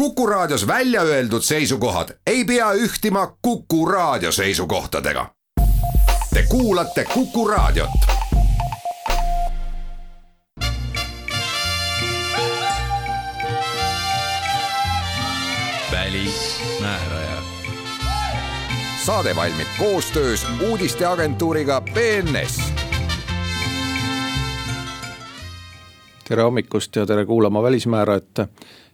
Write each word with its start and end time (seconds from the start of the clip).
Kuku 0.00 0.26
Raadios 0.26 0.66
välja 0.66 1.02
öeldud 1.02 1.42
seisukohad 1.42 2.08
ei 2.26 2.44
pea 2.44 2.72
ühtima 2.72 3.36
Kuku 3.42 3.86
Raadio 3.86 4.32
seisukohtadega. 4.32 5.26
Te 6.34 6.42
kuulate 6.48 7.04
Kuku 7.04 7.48
Raadiot. 7.48 7.90
välismääraja. 15.92 17.42
saade 19.04 19.36
valmib 19.36 19.68
koostöös 19.78 20.46
uudisteagentuuriga 20.68 21.80
BNS 21.80 22.60
tere 26.30 26.42
hommikust 26.42 26.96
ja 26.96 27.06
tere 27.06 27.24
kuulama 27.26 27.62
Välismäärajat. 27.62 28.38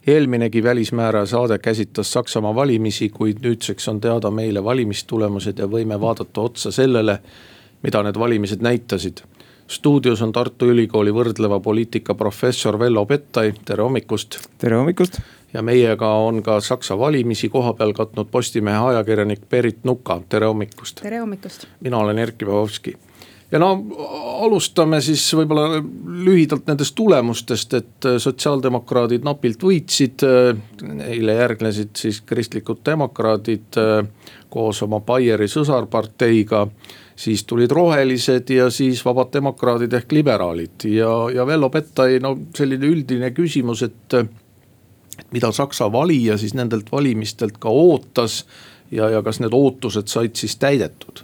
Eelminegi 0.07 0.63
Välismääraja 0.63 1.25
saade 1.25 1.57
käsitles 1.57 2.13
Saksamaa 2.13 2.55
valimisi, 2.55 3.09
kuid 3.09 3.37
nüüdseks 3.43 3.87
on 3.87 4.01
teada 4.01 4.31
meile 4.31 4.63
valimistulemused 4.63 5.59
ja 5.59 5.67
võime 5.67 5.99
vaadata 6.01 6.41
otsa 6.41 6.71
sellele, 6.71 7.19
mida 7.83 8.03
need 8.03 8.19
valimised 8.19 8.61
näitasid. 8.61 9.17
stuudios 9.67 10.21
on 10.21 10.31
Tartu 10.31 10.65
Ülikooli 10.65 11.11
võrdleva 11.11 11.59
poliitika 11.59 12.15
professor 12.15 12.79
Vello 12.79 13.05
Pettai, 13.05 13.53
tere 13.65 13.83
hommikust. 13.83 14.39
tere 14.57 14.75
hommikust. 14.75 15.19
ja 15.53 15.61
meiega 15.61 16.13
on 16.13 16.43
ka 16.43 16.59
Saksa 16.59 16.99
valimisi 16.99 17.49
kohapeal 17.49 17.93
katnud 17.93 18.27
Postimehe 18.31 18.77
ajakirjanik 18.77 19.49
Berit 19.49 19.83
Nuka, 19.83 20.21
tere 20.29 20.45
hommikust. 20.45 21.01
tere 21.01 21.17
hommikust. 21.17 21.67
mina 21.81 21.97
olen 21.97 22.19
Erkki 22.19 22.45
Pavlovski 22.45 22.97
ja 23.51 23.59
no 23.59 23.69
alustame 24.43 24.99
siis 25.01 25.23
võib-olla 25.37 25.79
lühidalt 26.25 26.67
nendest 26.67 26.95
tulemustest, 26.97 27.73
et 27.79 28.07
sotsiaaldemokraadid 28.19 29.25
napilt 29.25 29.63
võitsid. 29.63 30.25
Neile 30.83 31.37
järgnesid 31.39 31.95
siis 31.97 32.21
kristlikud 32.27 32.83
demokraadid 32.85 33.79
koos 34.51 34.81
oma 34.83 34.99
Baieri 34.99 35.47
sõsarparteiga. 35.51 36.67
siis 37.17 37.43
tulid 37.43 37.71
rohelised 37.71 38.49
ja 38.49 38.69
siis 38.69 39.05
vabad 39.05 39.31
demokraadid 39.33 39.93
ehk 39.93 40.11
liberaalid 40.11 40.83
ja, 40.85 41.09
ja 41.33 41.45
Vello 41.47 41.69
Pettai, 41.69 42.19
no 42.19 42.37
selline 42.55 42.85
üldine 42.85 43.31
küsimus, 43.31 43.81
et. 43.83 44.13
et 44.13 45.31
mida 45.31 45.51
Saksa 45.51 45.91
valija 45.91 46.37
siis 46.37 46.53
nendelt 46.53 46.91
valimistelt 46.91 47.57
ka 47.57 47.69
ootas 47.69 48.45
ja, 48.91 49.09
ja 49.09 49.23
kas 49.25 49.39
need 49.41 49.53
ootused 49.53 50.07
said 50.07 50.37
siis 50.37 50.55
täidetud 50.61 51.23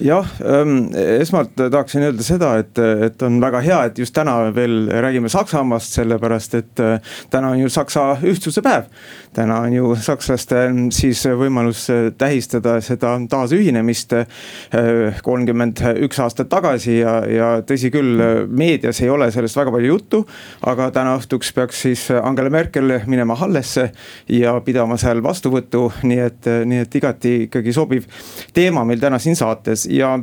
jah, 0.00 0.26
ähm, 0.44 0.90
esmalt 0.94 1.54
tahaksin 1.56 2.02
öelda 2.02 2.24
seda, 2.24 2.50
et, 2.60 2.78
et 2.78 3.22
on 3.24 3.38
väga 3.40 3.60
hea, 3.64 3.78
et 3.88 3.98
just 3.98 4.14
täna 4.16 4.34
veel 4.54 4.90
räägime 4.92 5.30
Saksamaast, 5.32 5.94
sellepärast 5.96 6.56
et 6.58 6.82
äh, 6.84 7.14
täna 7.32 7.54
on 7.54 7.62
ju 7.62 7.70
Saksa 7.72 8.16
ühtsuse 8.22 8.62
päev. 8.64 8.90
täna 9.36 9.58
on 9.60 9.72
ju 9.72 9.90
sakslastel 10.00 10.86
siis 10.96 11.20
võimalus 11.36 11.82
tähistada 12.18 12.78
seda 12.80 13.10
taasühinemist 13.28 14.12
äh, 14.16 15.18
kolmkümmend 15.22 15.82
üks 16.04 16.20
aastat 16.24 16.48
tagasi 16.48 16.98
ja, 17.02 17.18
ja 17.28 17.50
tõsi 17.66 17.90
küll, 17.92 18.20
meedias 18.48 19.00
ei 19.04 19.10
ole 19.12 19.30
sellest 19.32 19.56
väga 19.56 19.72
palju 19.72 19.92
juttu. 19.92 20.22
aga 20.66 20.90
täna 20.90 21.16
õhtuks 21.16 21.52
peaks 21.54 21.82
siis 21.86 22.06
Angela 22.22 22.50
Merkel 22.50 23.00
minema 23.06 23.36
Hallesse 23.36 23.90
ja 24.28 24.58
pidama 24.60 24.96
seal 25.00 25.22
vastuvõttu, 25.24 25.90
nii 26.02 26.20
et, 26.20 26.52
nii 26.64 26.84
et 26.84 27.00
igati 27.00 27.34
ikkagi 27.48 27.72
sobiv 27.72 28.08
teema 28.56 28.84
meil 28.84 29.00
täna 29.00 29.18
siin 29.18 29.36
saates 29.36 29.85
ja 29.90 30.16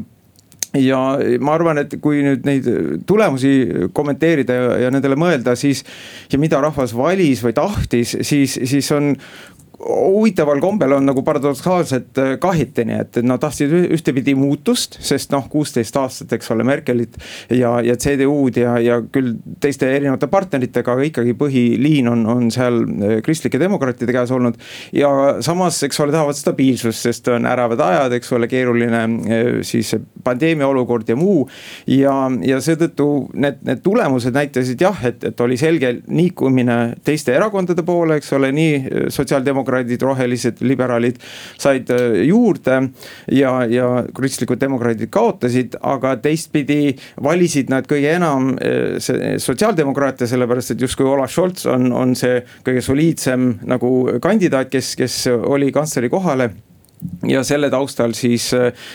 ja 0.73 0.99
ma 1.43 1.53
arvan, 1.53 1.83
et 1.83 1.97
kui 2.01 2.23
nüüd 2.25 2.47
neid 2.47 2.67
tulemusi 3.05 3.89
kommenteerida 3.93 4.55
ja, 4.57 4.69
ja 4.85 4.91
nendele 4.93 5.17
mõelda, 5.19 5.53
siis. 5.59 5.83
ja 6.31 6.39
mida 6.41 6.61
rahvas 6.63 6.95
valis 6.97 7.43
või 7.45 7.53
tahtis, 7.53 8.15
siis, 8.25 8.57
siis 8.57 8.89
on 8.95 9.13
huvitaval 9.83 10.59
kombel 10.59 10.91
on 10.91 11.05
nagu 11.05 11.23
paradoksaalselt 11.23 12.17
äh, 12.17 12.33
kahitini, 12.39 12.95
et 13.03 13.17
nad 13.25 13.41
tahtsid 13.41 13.71
ühtepidi 13.95 14.35
muutust, 14.37 14.97
sest 15.03 15.33
noh, 15.33 15.45
kuusteist 15.51 15.97
aastat, 15.99 16.33
eks 16.37 16.51
ole, 16.53 16.65
Merkelit 16.67 17.17
ja, 17.51 17.75
ja 17.83 17.95
CDU-d 17.99 18.61
ja, 18.63 18.77
ja 18.81 18.99
küll 19.03 19.33
teiste 19.63 19.89
erinevate 19.91 20.29
partneritega, 20.31 20.95
aga 20.95 21.07
ikkagi 21.09 21.35
põhiliin 21.37 22.09
on, 22.11 22.25
on 22.29 22.51
seal 22.53 22.83
äh, 22.83 23.15
kristlike 23.25 23.59
demokraatide 23.61 24.15
käes 24.15 24.31
olnud. 24.31 24.59
ja 24.95 25.09
samas, 25.43 25.81
eks 25.83 25.99
ole, 26.03 26.15
tahavad 26.15 26.39
stabiilsust, 26.39 27.03
sest 27.07 27.27
on 27.33 27.47
äravad 27.49 27.83
ajad, 27.83 28.17
eks 28.19 28.33
ole, 28.37 28.49
keeruline 28.51 29.03
äh, 29.03 29.51
siis 29.67 29.95
pandeemia 30.23 30.67
olukord 30.67 31.09
ja 31.09 31.17
muu. 31.19 31.47
ja, 31.87 32.15
ja 32.45 32.61
seetõttu 32.63 33.09
need, 33.33 33.59
need 33.67 33.83
tulemused 33.83 34.35
näitasid 34.35 34.81
jah, 34.81 35.03
et, 35.05 35.23
et 35.27 35.43
oli 35.43 35.59
selge 35.59 35.97
liikumine 36.07 36.79
teiste 37.03 37.35
erakondade 37.35 37.83
poole, 37.83 38.21
eks 38.21 38.33
ole, 38.37 38.53
nii 38.55 39.09
sotsiaaldemokraatide 39.13 39.72
sotsiaaldemokraadid, 39.73 40.01
rohelised, 40.01 40.61
liberaalid 40.61 41.19
said 41.57 41.89
äh, 41.89 42.23
juurde. 42.27 42.89
ja, 43.31 43.65
ja 43.65 44.05
kristlikud 44.15 44.59
demokraadid 44.59 45.09
kaotasid, 45.09 45.77
aga 45.81 46.15
teistpidi 46.21 46.95
valisid 47.23 47.69
nad 47.69 47.87
kõige 47.89 48.13
enam 48.15 48.53
äh, 48.57 48.99
sotsiaaldemokraate, 49.37 50.27
sellepärast 50.27 50.75
et 50.75 50.81
justkui 50.81 51.07
Olav 51.07 51.31
Scholz 51.31 51.65
on, 51.65 51.91
on 51.91 52.15
see 52.15 52.41
kõige 52.65 52.81
soliidsem 52.81 53.59
nagu 53.65 53.93
kandidaat, 54.21 54.69
kes, 54.71 54.95
kes 54.99 55.27
oli 55.33 55.71
kantsleri 55.71 56.09
kohale 56.09 56.51
ja 57.27 57.43
selle 57.43 57.69
taustal 57.71 58.13
siis, 58.15 58.49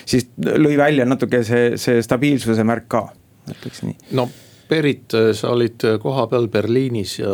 siis 0.09 0.28
lõi 0.39 0.77
välja 0.81 1.05
natuke 1.05 1.43
see, 1.45 1.77
see 1.81 2.03
stabiilsuse 2.05 2.65
märk 2.65 2.89
ka, 2.89 3.09
ütleks 3.53 3.83
nii. 3.84 3.97
no 4.16 4.28
Berit, 4.69 5.15
sa 5.33 5.53
olid 5.55 5.84
kohapeal 6.03 6.49
Berliinis 6.53 7.19
ja 7.23 7.33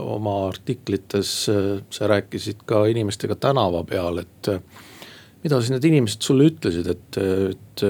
oma 0.00 0.36
artiklites 0.48 1.32
sa 1.46 2.08
rääkisid 2.08 2.64
ka 2.66 2.86
inimestega 2.88 3.36
tänava 3.36 3.84
peal, 3.84 4.22
et. 4.22 4.52
mida 5.44 5.60
siis 5.60 5.74
need 5.74 5.84
inimesed 5.88 6.24
sulle 6.24 6.48
ütlesid, 6.50 6.88
et, 6.88 7.20
et 7.52 7.84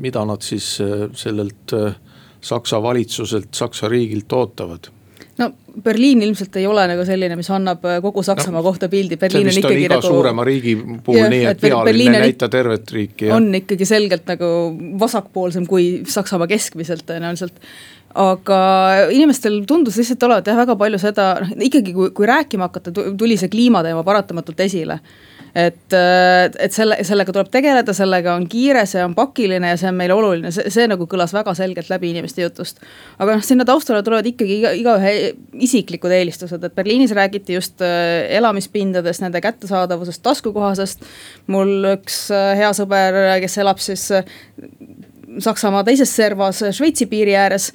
mida 0.00 0.24
nad 0.24 0.42
siis 0.44 0.76
sellelt 1.16 1.76
Saksa 2.44 2.82
valitsuselt, 2.82 3.54
Saksa 3.56 3.88
riigilt 3.88 4.32
ootavad? 4.32 4.90
no 5.38 5.50
Berliin 5.82 6.22
ilmselt 6.22 6.56
ei 6.56 6.66
ole 6.66 6.84
nagu 6.86 7.04
selline, 7.06 7.34
mis 7.36 7.48
annab 7.50 7.82
kogu 8.02 8.22
Saksamaa 8.22 8.60
no, 8.60 8.66
kohta 8.68 8.88
pildi, 8.88 9.16
Berliin 9.18 9.48
on 9.50 9.58
ikkagi 9.58 9.80
iga 9.82 9.96
nagu. 9.96 10.06
suurema 10.06 10.44
riigi 10.46 10.76
puhul 10.78 11.26
nii, 11.32 11.46
et 11.50 11.62
pealine 11.64 12.20
ei 12.20 12.28
näita 12.28 12.48
tervet 12.48 12.92
riiki. 12.94 13.30
on 13.34 13.48
ikkagi 13.58 13.88
selgelt 13.88 14.28
nagu 14.30 14.46
vasakpoolsem 15.00 15.66
kui 15.66 15.88
Saksamaa 16.08 16.46
keskmiselt 16.50 17.02
tõenäoliselt 17.08 17.58
aga 18.14 18.58
inimestel 19.10 19.60
tundus 19.66 19.98
lihtsalt 19.98 20.22
olevat 20.28 20.46
jah, 20.46 20.58
väga 20.58 20.76
palju 20.78 20.98
seda, 21.02 21.28
noh 21.42 21.66
ikkagi 21.66 21.94
kui, 21.96 22.10
kui 22.14 22.28
rääkima 22.30 22.68
hakata, 22.68 22.92
tuli 23.18 23.38
see 23.40 23.50
kliimateema 23.50 24.04
paratamatult 24.06 24.60
esile. 24.62 25.00
et, 25.54 25.94
et 25.94 26.74
selle, 26.74 26.96
sellega 27.06 27.30
tuleb 27.30 27.46
tegeleda, 27.54 27.92
sellega 27.94 28.32
on 28.34 28.46
kiire, 28.50 28.80
see 28.90 29.02
on 29.06 29.12
pakiline 29.14 29.68
ja 29.70 29.76
see 29.78 29.86
on 29.86 29.94
meile 29.98 30.14
oluline, 30.16 30.50
see, 30.54 30.66
see 30.74 30.88
nagu 30.90 31.06
kõlas 31.10 31.30
väga 31.34 31.54
selgelt 31.54 31.90
läbi 31.90 32.10
inimeste 32.10 32.42
jutust. 32.42 32.82
aga 33.18 33.36
noh, 33.36 33.44
sinna 33.46 33.66
taustale 33.66 34.02
tulevad 34.06 34.26
ikkagi 34.30 34.58
iga, 34.58 34.72
igaühe 34.78 35.14
isiklikud 35.66 36.14
eelistused, 36.14 36.62
et 36.62 36.74
Berliinis 36.74 37.14
räägiti 37.14 37.58
just 37.58 37.82
äh, 37.82 38.26
elamispindadest, 38.38 39.22
nende 39.26 39.42
kättesaadavusest, 39.42 40.22
taskukohasest. 40.26 41.06
mul 41.46 41.90
üks 41.96 42.28
äh, 42.34 42.54
hea 42.62 42.70
sõber, 42.74 43.18
kes 43.42 43.58
elab 43.62 43.82
siis 43.82 44.10
Saksamaa 45.42 45.84
teises 45.86 46.10
servas 46.16 46.60
Šveitsi 46.76 47.06
piiri 47.10 47.34
ääres. 47.38 47.70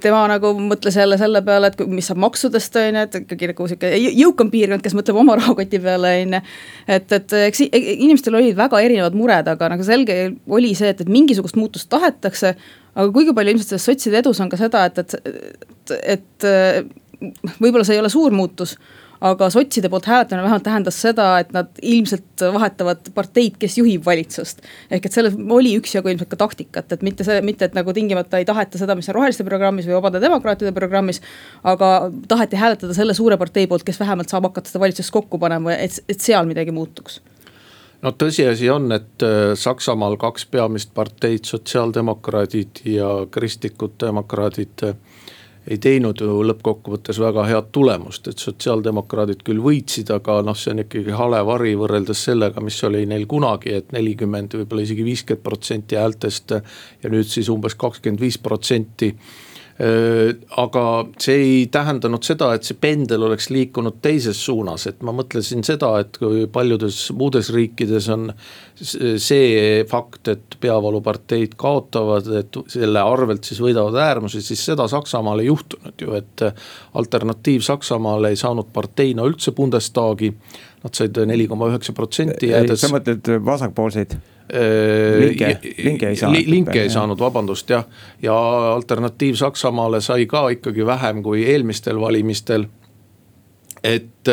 tema 0.00 0.20
nagu 0.30 0.52
mõtles 0.60 0.96
jälle 0.96 1.18
selle 1.18 1.42
peale, 1.42 1.70
et 1.70 1.80
mis 1.88 2.06
saab 2.06 2.20
maksudest 2.22 2.76
on 2.76 2.98
ju, 2.98 3.02
et 3.06 3.18
ikkagi 3.22 3.50
nagu 3.52 3.68
sihuke 3.70 3.90
jõukam 4.18 4.50
piirkond, 4.52 4.84
kes 4.84 4.94
mõtleb 4.98 5.20
oma 5.22 5.36
rahakoti 5.40 5.80
peale 5.82 6.14
on 6.22 6.38
ju. 6.38 6.42
et, 6.86 7.12
et 7.18 7.36
eks 7.46 7.64
inimestel 7.70 8.38
olid 8.38 8.56
väga 8.58 8.80
erinevad 8.84 9.18
mured, 9.18 9.50
aga 9.50 9.72
nagu 9.74 9.86
selge 9.86 10.18
oli 10.48 10.74
see, 10.78 10.92
et, 10.94 11.00
et 11.00 11.10
mingisugust 11.10 11.58
muutust 11.60 11.90
tahetakse. 11.90 12.54
aga 12.94 13.10
kuigi 13.14 13.34
palju 13.34 13.56
ilmselt 13.56 13.74
selles 13.74 13.88
sotside 13.90 14.22
edus 14.22 14.40
on 14.40 14.50
ka 14.50 14.60
seda, 14.60 14.86
et, 14.90 14.98
et, 14.98 15.14
et, 16.16 16.48
et 16.48 17.60
võib-olla 17.60 17.84
see 17.84 17.98
ei 17.98 18.02
ole 18.02 18.12
suur 18.12 18.34
muutus 18.34 18.76
aga 19.20 19.50
sotside 19.52 19.90
poolt 19.92 20.08
hääletamine 20.08 20.44
vähemalt 20.46 20.64
tähendas 20.64 21.00
seda, 21.02 21.26
et 21.42 21.52
nad 21.52 21.68
ilmselt 21.82 22.44
vahetavad 22.54 23.10
parteid, 23.14 23.58
kes 23.60 23.78
juhib 23.78 24.04
valitsust. 24.06 24.62
ehk 24.90 25.06
et 25.06 25.12
selles 25.12 25.36
oli 25.58 25.74
üksjagu 25.78 26.08
ilmselt 26.08 26.30
ka 26.30 26.40
taktikat, 26.40 26.92
et 26.92 27.02
mitte 27.02 27.24
see, 27.24 27.40
mitte 27.44 27.68
et 27.68 27.76
nagu 27.76 27.92
tingimata 27.92 28.40
ei 28.40 28.48
taheta 28.48 28.80
seda, 28.80 28.96
mis 28.96 29.08
on 29.12 29.18
roheliste 29.18 29.44
programmis 29.44 29.88
või 29.88 29.98
vabade 29.98 30.20
demokraatide 30.20 30.72
programmis. 30.72 31.20
aga 31.64 32.10
taheti 32.28 32.56
hääletada 32.56 32.94
selle 32.94 33.14
suure 33.14 33.36
partei 33.36 33.66
poolt, 33.66 33.84
kes 33.84 34.00
vähemalt 34.00 34.28
saab 34.28 34.48
hakata 34.48 34.70
seda 34.70 34.80
valitsust 34.86 35.12
kokku 35.12 35.38
panema, 35.38 35.76
et, 35.76 36.00
et 36.08 36.20
seal 36.20 36.48
midagi 36.48 36.72
muutuks 36.72 37.20
no 38.02 38.12
tõsiasi 38.16 38.70
on, 38.72 38.88
et 38.96 39.24
äh, 39.24 39.52
Saksamaal 39.58 40.16
kaks 40.20 40.46
peamist 40.50 40.94
parteid, 40.96 41.44
sotsiaaldemokraadid 41.44 42.84
ja 42.88 43.10
kristlikud 43.30 43.98
demokraadid 44.00 44.86
äh, 44.88 44.96
ei 45.68 45.78
teinud 45.78 46.20
ju 46.24 46.38
lõppkokkuvõttes 46.46 47.20
väga 47.20 47.44
head 47.48 47.68
tulemust, 47.72 48.30
et 48.30 48.40
sotsiaaldemokraadid 48.40 49.42
küll 49.44 49.60
võitsid, 49.64 50.12
aga 50.14 50.40
noh, 50.46 50.56
see 50.56 50.72
on 50.72 50.84
ikkagi 50.84 51.12
hale 51.16 51.42
vari 51.46 51.74
võrreldes 51.78 52.24
sellega, 52.30 52.62
mis 52.64 52.78
oli 52.88 53.04
neil 53.10 53.26
kunagi, 53.30 53.74
et 53.76 53.92
nelikümmend, 53.92 54.56
võib-olla 54.62 54.86
isegi 54.86 55.04
viiskümmend 55.04 55.44
protsenti 55.44 56.00
häältest. 56.00 56.56
ja 57.02 57.10
nüüd 57.12 57.28
siis 57.28 57.48
umbes 57.52 57.74
kakskümmend 57.74 58.20
viis 58.20 58.38
protsenti 58.38 59.14
aga 59.80 60.82
see 61.22 61.36
ei 61.40 61.60
tähendanud 61.72 62.24
seda, 62.26 62.50
et 62.52 62.66
see 62.68 62.76
pendel 62.76 63.22
oleks 63.24 63.46
liikunud 63.48 64.00
teises 64.04 64.36
suunas, 64.44 64.84
et 64.90 64.98
ma 65.06 65.14
mõtlesin 65.16 65.64
seda, 65.64 65.94
et 66.02 66.18
kui 66.20 66.42
paljudes 66.52 66.98
muudes 67.16 67.48
riikides 67.54 68.08
on 68.12 68.26
see 68.76 69.84
fakt, 69.88 70.28
et 70.34 70.56
peavaluparteid 70.60 71.54
kaotavad, 71.60 72.28
et 72.42 72.58
selle 72.68 73.00
arvelt 73.00 73.48
siis 73.48 73.62
võidavad 73.64 73.96
äärmused, 74.04 74.44
siis 74.44 74.66
seda 74.68 74.84
Saksamaal 74.90 75.40
ei 75.40 75.48
juhtunud 75.48 76.04
ju, 76.04 76.12
et. 76.18 76.44
alternatiiv 77.00 77.62
Saksamaal 77.64 78.28
ei 78.28 78.36
saanud 78.36 78.68
parteina 78.74 79.24
üldse 79.28 79.54
Bundestagi, 79.56 80.32
nad 80.84 80.96
said 80.96 81.16
neli 81.28 81.46
koma 81.48 81.70
üheksa 81.70 81.94
protsenti 81.96 82.52
jäädes. 82.52 82.84
sa 82.84 82.92
mõtled 82.92 83.32
vasakpoolseid? 83.46 84.18
Äh, 84.54 85.20
linke, 85.20 85.58
linke 85.84 86.08
ei 86.08 86.16
saanud. 86.16 86.46
linke 86.46 86.82
ei 86.82 86.90
saanud, 86.90 87.18
vabandust 87.18 87.70
jah, 87.70 87.84
ja 88.22 88.34
alternatiiv 88.74 89.38
Saksamaale 89.38 90.00
sai 90.00 90.26
ka 90.26 90.48
ikkagi 90.48 90.86
vähem 90.86 91.22
kui 91.22 91.44
eelmistel 91.46 92.00
valimistel. 92.00 92.66
et, 93.84 94.28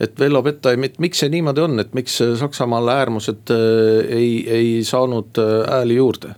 et 0.00 0.18
Vello 0.18 0.42
Pettai, 0.42 0.76
miks 0.76 1.20
see 1.20 1.28
niimoodi 1.28 1.60
on, 1.60 1.78
et 1.80 1.92
miks 1.94 2.16
Saksamaal 2.40 2.88
äärmused 2.88 3.52
äh, 3.52 4.16
ei, 4.16 4.30
ei 4.48 4.84
saanud 4.84 5.38
äh, 5.38 5.66
hääli 5.70 6.00
juurde? 6.00 6.34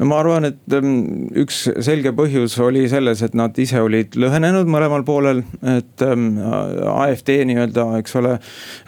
No 0.00 0.08
ma 0.10 0.18
arvan, 0.20 0.48
et 0.50 0.76
ähm, 0.76 1.28
üks 1.40 1.62
selge 1.84 2.12
põhjus 2.16 2.56
oli 2.62 2.84
selles, 2.90 3.22
et 3.24 3.36
nad 3.38 3.56
ise 3.60 3.80
olid 3.80 4.16
lõhenenud 4.20 4.68
mõlemal 4.70 5.04
poolel, 5.06 5.42
et 5.76 6.04
ähm, 6.04 6.36
AfD 6.92 7.32
nii-öelda, 7.48 7.86
eks 8.00 8.16
ole. 8.20 8.36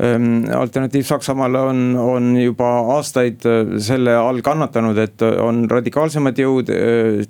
Ähm, 0.04 0.44
alternatiiv 0.52 1.06
Saksamaale 1.08 1.62
on, 1.70 1.82
on 2.02 2.30
juba 2.40 2.68
aastaid 2.96 3.46
selle 3.84 4.16
all 4.18 4.42
kannatanud, 4.44 4.98
et 5.00 5.24
on 5.24 5.64
radikaalsemad 5.70 6.38
jõud 6.38 6.72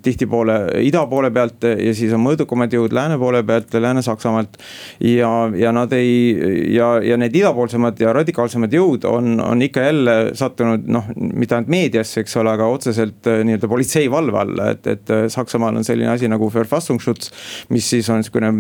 tihtipoole 0.03 0.59
ida 0.85 1.05
poole 1.11 1.31
pealt 1.35 1.67
ja 1.69 1.95
siis 1.97 2.13
on 2.17 2.25
mõõdukamad 2.25 2.75
jõud 2.75 2.95
lääne 2.97 3.19
poole 3.21 3.45
pealt, 3.47 3.75
Lääne-Saksamaalt. 3.79 4.59
ja, 5.05 5.31
ja 5.57 5.73
nad 5.73 5.93
ei 5.95 6.19
ja, 6.75 6.91
ja 7.05 7.17
need 7.21 7.37
idapoolsemad 7.39 8.01
ja 8.01 8.13
radikaalsemad 8.17 8.75
jõud 8.75 9.07
on, 9.09 9.39
on 9.45 9.63
ikka 9.63 9.87
jälle 9.87 10.17
sattunud 10.39 10.89
noh, 10.91 11.09
mitte 11.15 11.57
ainult 11.57 11.71
meediasse, 11.73 12.23
eks 12.25 12.37
ole, 12.41 12.53
aga 12.57 12.67
otseselt 12.73 13.29
nii-öelda 13.29 13.68
politsei 13.71 14.11
valve 14.11 14.43
alla, 14.43 14.73
et, 14.75 14.87
et 14.87 15.15
Saksamaal 15.33 15.81
on 15.81 15.87
selline 15.87 16.13
asi 16.15 16.31
nagu 16.31 16.51
Verfassungsschutz, 16.55 17.33
mis 17.75 17.89
siis 17.95 18.09
on 18.13 18.23
niisugune 18.23 18.53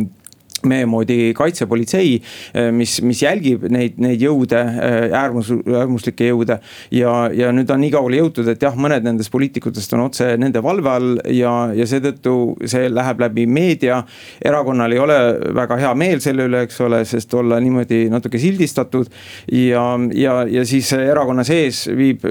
meie 0.67 0.87
moodi 0.89 1.33
kaitsepolitsei, 1.37 2.17
eh, 2.55 2.71
mis, 2.75 2.99
mis 3.03 3.23
jälgib 3.23 3.67
neid, 3.71 3.99
neid 4.03 4.23
jõude, 4.23 4.59
eh, 4.59 5.17
äärmus, 5.17 5.53
äärmuslikke 5.63 6.31
jõude. 6.33 6.59
ja, 6.91 7.31
ja 7.33 7.53
nüüd 7.53 7.71
on 7.71 7.81
nii 7.81 7.93
kaugele 7.93 8.23
jõutud, 8.23 8.49
et 8.49 8.63
jah, 8.63 8.75
mõned 8.75 9.05
nendest 9.05 9.31
poliitikutest 9.31 9.93
on 9.95 10.07
otse 10.07 10.37
nende 10.37 10.63
valve 10.63 10.91
all 10.91 11.21
ja, 11.33 11.71
ja 11.75 11.87
seetõttu 11.87 12.57
see 12.67 12.89
läheb 12.89 13.21
läbi 13.21 13.47
meedia. 13.47 14.03
erakonnal 14.45 14.93
ei 14.93 14.99
ole 14.99 15.19
väga 15.55 15.77
hea 15.77 15.95
meel 15.95 16.21
selle 16.25 16.49
üle, 16.49 16.63
eks 16.67 16.81
ole, 16.81 17.05
sest 17.05 17.35
olla 17.35 17.61
niimoodi 17.61 18.09
natuke 18.11 18.39
sildistatud. 18.39 19.11
ja, 19.53 19.85
ja, 20.15 20.43
ja 20.49 20.65
siis 20.65 20.93
erakonna 20.93 21.45
sees 21.45 21.87
viib 21.89 22.25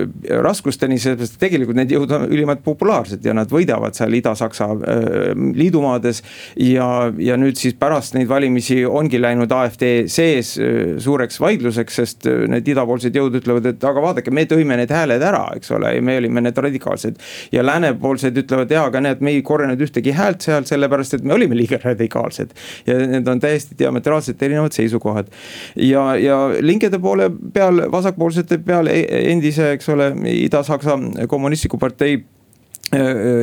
raskusteni, 0.43 0.97
et 0.97 1.37
tegelikult 1.39 1.77
need 1.77 1.91
jõud 1.93 2.11
on 2.15 2.27
ülimalt 2.31 2.63
populaarsed 2.65 3.25
ja 3.25 3.35
nad 3.37 3.51
võidavad 3.51 3.95
seal 3.97 4.13
Ida-Saksa 4.19 4.69
äh, 4.73 5.31
liidumaades. 5.57 6.23
ja, 6.59 7.11
ja 7.17 7.37
nüüd 7.39 7.59
siis 7.59 7.77
pärast 7.79 8.16
neid 8.17 8.29
valimisi 8.29 8.81
ongi 8.85 9.19
läinud 9.21 9.51
AfD 9.53 9.85
sees 10.11 10.53
äh, 10.61 10.97
suureks 11.03 11.39
vaidluseks, 11.41 11.99
sest 12.01 12.27
äh, 12.29 12.45
need 12.51 12.67
idapoolsed 12.71 13.15
jõud 13.15 13.37
ütlevad, 13.39 13.69
et 13.71 13.87
aga 13.87 14.03
vaadake, 14.03 14.33
me 14.33 14.45
tõime 14.49 14.77
need 14.79 14.93
hääled 14.93 15.23
ära, 15.23 15.43
eks 15.57 15.73
ole, 15.77 15.93
ja 15.97 16.03
me 16.03 16.17
olime 16.21 16.43
need 16.45 16.61
radikaalsed. 16.67 17.19
ja 17.51 17.65
läänepoolsed 17.65 18.37
ütlevad, 18.43 18.71
jaa, 18.73 18.87
aga 18.91 19.01
näed, 19.03 19.23
me 19.25 19.33
ei 19.35 19.43
korjanud 19.45 19.81
ühtegi 19.87 20.13
häält 20.17 20.45
seal, 20.45 20.67
sellepärast 20.69 21.17
et 21.17 21.27
me 21.27 21.35
olime 21.37 21.57
liiga 21.57 21.79
radikaalsed. 21.83 22.55
ja 22.87 22.97
need 23.15 23.27
on 23.27 23.41
täiesti 23.43 23.77
diametraalselt 23.79 24.41
erinevad 24.43 24.75
seisukohad. 24.77 25.31
ja, 25.75 26.07
ja 26.21 26.39
linkede 26.61 26.99
poole 26.99 27.29
peal, 27.53 27.85
vasakpoolsete 27.91 28.61
peal 28.65 28.89
e-, 28.91 29.05
endise, 29.33 29.71
eks 29.77 29.89
ole, 29.93 30.11
Ida-Saksa 30.37 30.97
kommunistliku 31.27 31.77
partei 31.77 32.23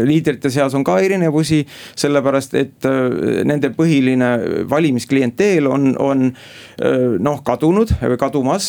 liidrite 0.08 0.50
seas 0.50 0.74
on 0.74 0.84
ka 0.86 0.96
erinevusi, 1.04 1.60
sellepärast 2.00 2.54
et 2.56 2.86
äh, 2.88 3.42
nende 3.44 3.70
põhiline 3.76 4.30
valimisklienteel 4.70 5.68
on, 5.68 5.92
on 6.00 6.30
noh, 7.22 7.40
kadunud 7.46 7.92
või 8.00 8.16
kadumas. 8.18 8.64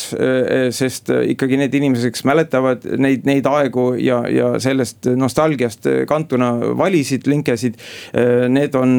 sest 0.76 1.08
ikkagi 1.10 1.56
need 1.58 1.74
inimesed, 1.74 2.12
kes 2.14 2.22
mäletavad 2.28 2.84
neid, 3.02 3.24
neid 3.26 3.46
aegu 3.50 3.88
ja, 3.98 4.20
ja 4.30 4.52
sellest 4.62 5.08
nostalgiast 5.18 5.88
kantuna 6.08 6.52
valisid, 6.78 7.26
linkesid. 7.26 7.80
Need 8.52 8.76
on 8.78 8.94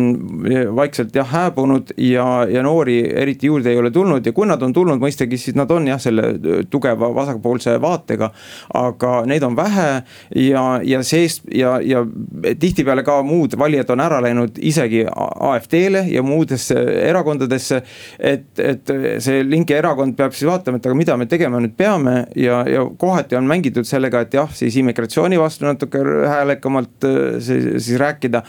vaikselt 0.75 1.15
jah 1.15 1.30
hääbunud 1.31 1.94
ja, 2.03 2.25
ja 2.51 2.63
noori 2.65 3.00
eriti 3.23 3.47
juurde 3.47 3.71
ei 3.71 3.80
ole 3.80 3.91
tulnud 3.95 4.25
ja 4.25 4.33
kui 4.35 4.50
nad 4.50 4.62
on 4.65 4.75
tulnud, 4.75 5.00
mõistagi, 5.01 5.39
siis 5.39 5.56
nad 5.57 5.71
on 5.71 5.88
jah, 5.88 6.01
selle 6.01 6.33
tugeva 6.69 7.13
vasakpoolse 7.15 7.77
vaatega. 7.81 8.31
aga 8.73 9.13
neid 9.30 9.44
on 9.44 9.56
vähe 9.56 9.88
ja, 10.35 10.65
ja 10.83 11.03
seest 11.03 11.47
ja 11.56 11.67
ja, 11.68 11.78
ja 11.84 12.56
tihtipeale 12.60 13.04
ka 13.08 13.19
muud 13.25 13.58
valijad 13.60 13.92
on 13.94 14.04
ära 14.04 14.22
läinud 14.24 14.58
isegi 14.58 15.04
AfD-le 15.08 16.06
ja 16.12 16.24
muudesse 16.24 16.78
erakondadesse. 17.10 17.81
et, 18.19 18.48
et 18.60 18.94
see 19.24 19.44
linke 19.44 19.78
erakond 19.78 20.16
peab 20.18 20.36
siis 20.36 20.50
vaatama, 20.50 20.80
et 20.80 20.86
aga 20.86 20.98
mida 20.98 21.18
me 21.18 21.28
tegema 21.30 21.62
nüüd 21.64 21.75
peame 21.78 22.18
ja, 22.36 22.64
ja 22.69 22.86
kohati 22.98 23.38
on 23.38 23.48
mängitud 23.50 23.88
sellega, 23.88 24.24
et 24.25 24.38
jah, 24.38 24.52
siis 24.54 24.78
immigratsiooni 24.81 25.40
vastu 25.40 25.68
natuke 25.68 26.04
häälekamalt 26.04 27.08
siis 27.44 27.94
rääkida 28.00 28.44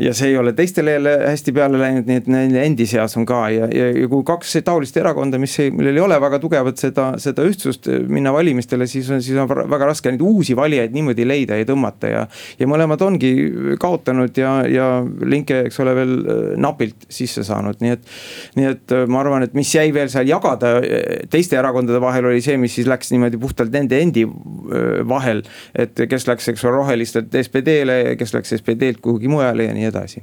ja 0.00 0.12
see 0.16 0.30
ei 0.32 0.36
ole 0.38 0.52
teistele 0.56 0.92
jälle 0.92 1.12
hästi 1.26 1.52
peale 1.52 1.78
läinud, 1.80 2.06
nii 2.08 2.20
et 2.22 2.28
nende 2.32 2.62
endi 2.64 2.86
seas 2.88 3.16
on 3.20 3.26
ka 3.28 3.42
ja, 3.52 3.68
ja, 3.74 3.88
ja 3.92 4.08
kui 4.08 4.24
kaks 4.26 4.54
taolist 4.64 4.96
erakonda, 4.96 5.40
mis 5.42 5.54
ei, 5.60 5.72
millel 5.74 5.98
ei 5.98 6.04
ole 6.04 6.18
väga 6.22 6.38
tugevat 6.42 6.80
seda, 6.80 7.08
seda 7.22 7.44
ühtsust 7.48 7.88
minna 8.08 8.32
valimistele, 8.34 8.86
siis 8.90 9.10
on, 9.12 9.22
siis 9.24 9.38
on 9.40 9.50
väga 9.50 9.90
raske 9.90 10.12
neid 10.12 10.24
uusi 10.24 10.56
valijaid 10.56 10.94
niimoodi 10.96 11.26
leida 11.28 11.58
ja 11.60 11.68
tõmmata 11.68 12.12
ja. 12.12 12.24
ja 12.58 12.68
mõlemad 12.70 13.04
ongi 13.04 13.32
kaotanud 13.80 14.38
ja, 14.38 14.54
ja 14.68 14.88
linke, 15.04 15.64
eks 15.68 15.80
ole, 15.84 15.96
veel 15.98 16.14
äh, 16.20 16.42
napilt 16.60 17.08
sisse 17.12 17.44
saanud, 17.46 17.80
nii 17.82 17.96
et. 17.96 18.08
nii 18.56 18.70
et 18.72 18.96
äh, 18.96 19.04
ma 19.12 19.20
arvan, 19.22 19.44
et 19.46 19.56
mis 19.58 19.74
jäi 19.74 19.90
veel 19.94 20.10
seal 20.12 20.28
jagada 20.28 20.74
teiste 21.32 21.58
erakondade 21.58 22.00
vahel 22.02 22.30
oli 22.30 22.40
see, 22.44 22.56
mis 22.60 22.74
siis 22.78 22.88
läks 22.88 23.12
niimoodi 23.12 23.40
puhtalt 23.40 23.72
nende 23.74 23.98
endi 24.00 24.24
vahel. 25.08 25.42
et 25.78 25.98
kes 26.08 26.26
läks, 26.28 26.48
eks 26.52 26.64
ole, 26.64 26.76
rohelistelt 26.80 27.34
SPD-le, 27.42 28.16
kes 28.20 28.34
läks 28.34 28.54
SPD-lt 28.58 29.02
kuhugi 29.04 29.30
mujale 29.30 29.68
ja 29.68 29.74
nii 29.76 29.81
nii 29.82 29.90
edasi. 29.90 30.22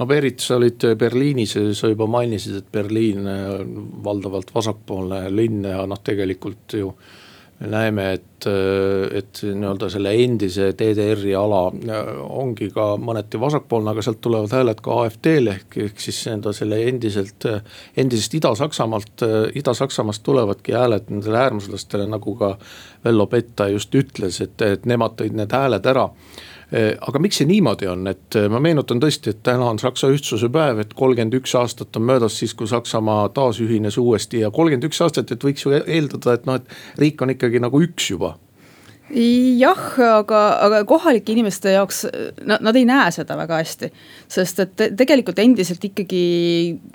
No 0.00 0.06
Berit, 0.08 0.40
sa 0.40 0.56
olid 0.56 0.84
Berliinis 0.96 1.56
ja 1.58 1.62
sa 1.76 1.90
juba 1.90 2.06
mainisid, 2.08 2.60
et 2.60 2.68
Berliin 2.72 3.26
on 3.26 3.72
valdavalt 4.04 4.54
vasakpoolne 4.54 5.26
linn 5.34 5.66
ja 5.68 5.82
noh, 5.86 6.00
tegelikult 6.04 6.78
ju 6.78 6.94
me 7.60 7.68
näeme, 7.68 8.04
et, 8.16 8.46
et 9.18 9.40
nii-öelda 9.44 9.90
selle 9.92 10.14
endise 10.22 10.70
DDR-i 10.72 11.34
ala 11.36 11.66
ongi 12.24 12.70
ka 12.72 12.94
mõneti 12.96 13.40
vasakpoolne, 13.40 13.92
aga 13.92 14.04
sealt 14.04 14.22
tulevad 14.24 14.54
hääled 14.56 14.80
ka 14.84 14.96
AfD-le 15.02 15.56
ehk, 15.58 15.76
ehk 15.90 16.00
siis 16.00 16.22
nii-öelda 16.24 16.54
selle 16.56 16.78
endiselt, 16.88 17.48
endisest 18.00 18.38
Ida-Saksamaalt, 18.40 19.26
Ida-Saksamaast 19.60 20.24
tulevadki 20.24 20.72
hääled 20.78 21.12
nendele 21.12 21.42
äärmuslastele, 21.42 22.08
nagu 22.08 22.34
ka 22.40 22.54
Vello 23.04 23.28
Petta 23.28 23.68
just 23.68 23.94
ütles, 23.94 24.40
et, 24.40 24.56
et 24.64 24.88
nemad 24.88 25.20
tõid 25.20 25.36
need 25.36 25.52
hääled 25.52 25.92
ära 25.92 26.08
aga 26.72 27.18
miks 27.18 27.40
see 27.40 27.48
niimoodi 27.50 27.88
on, 27.90 28.04
et 28.10 28.36
eh, 28.38 28.46
ma 28.52 28.60
meenutan 28.62 29.00
tõesti, 29.02 29.34
et 29.34 29.42
täna 29.46 29.66
on 29.72 29.80
Saksa 29.82 30.10
ühtsuse 30.12 30.50
päev, 30.52 30.84
et 30.84 30.94
kolmkümmend 30.94 31.34
üks 31.40 31.54
aastat 31.58 31.96
on 31.98 32.06
möödas 32.06 32.38
siis, 32.38 32.54
kui 32.54 32.70
Saksamaa 32.70 33.28
taasühines 33.34 33.98
uuesti 33.98 34.44
ja 34.44 34.52
kolmkümmend 34.54 34.86
üks 34.90 35.02
aastat, 35.02 35.32
et 35.34 35.44
võiks 35.44 35.66
ju 35.66 35.74
eeldada, 35.80 36.36
et 36.36 36.46
noh, 36.46 36.60
et 36.60 37.02
riik 37.02 37.22
on 37.22 37.34
ikkagi 37.34 37.62
nagu 37.62 37.82
üks 37.82 38.12
juba 38.12 38.36
jah, 39.10 39.84
aga, 40.20 40.40
aga 40.66 40.80
kohalike 40.88 41.32
inimeste 41.34 41.74
jaoks 41.74 42.04
nad, 42.46 42.62
nad 42.62 42.76
ei 42.78 42.86
näe 42.88 43.10
seda 43.14 43.36
väga 43.38 43.58
hästi. 43.60 43.90
sest 44.30 44.60
et 44.62 44.84
tegelikult 44.96 45.38
endiselt 45.42 45.84
ikkagi 45.84 46.22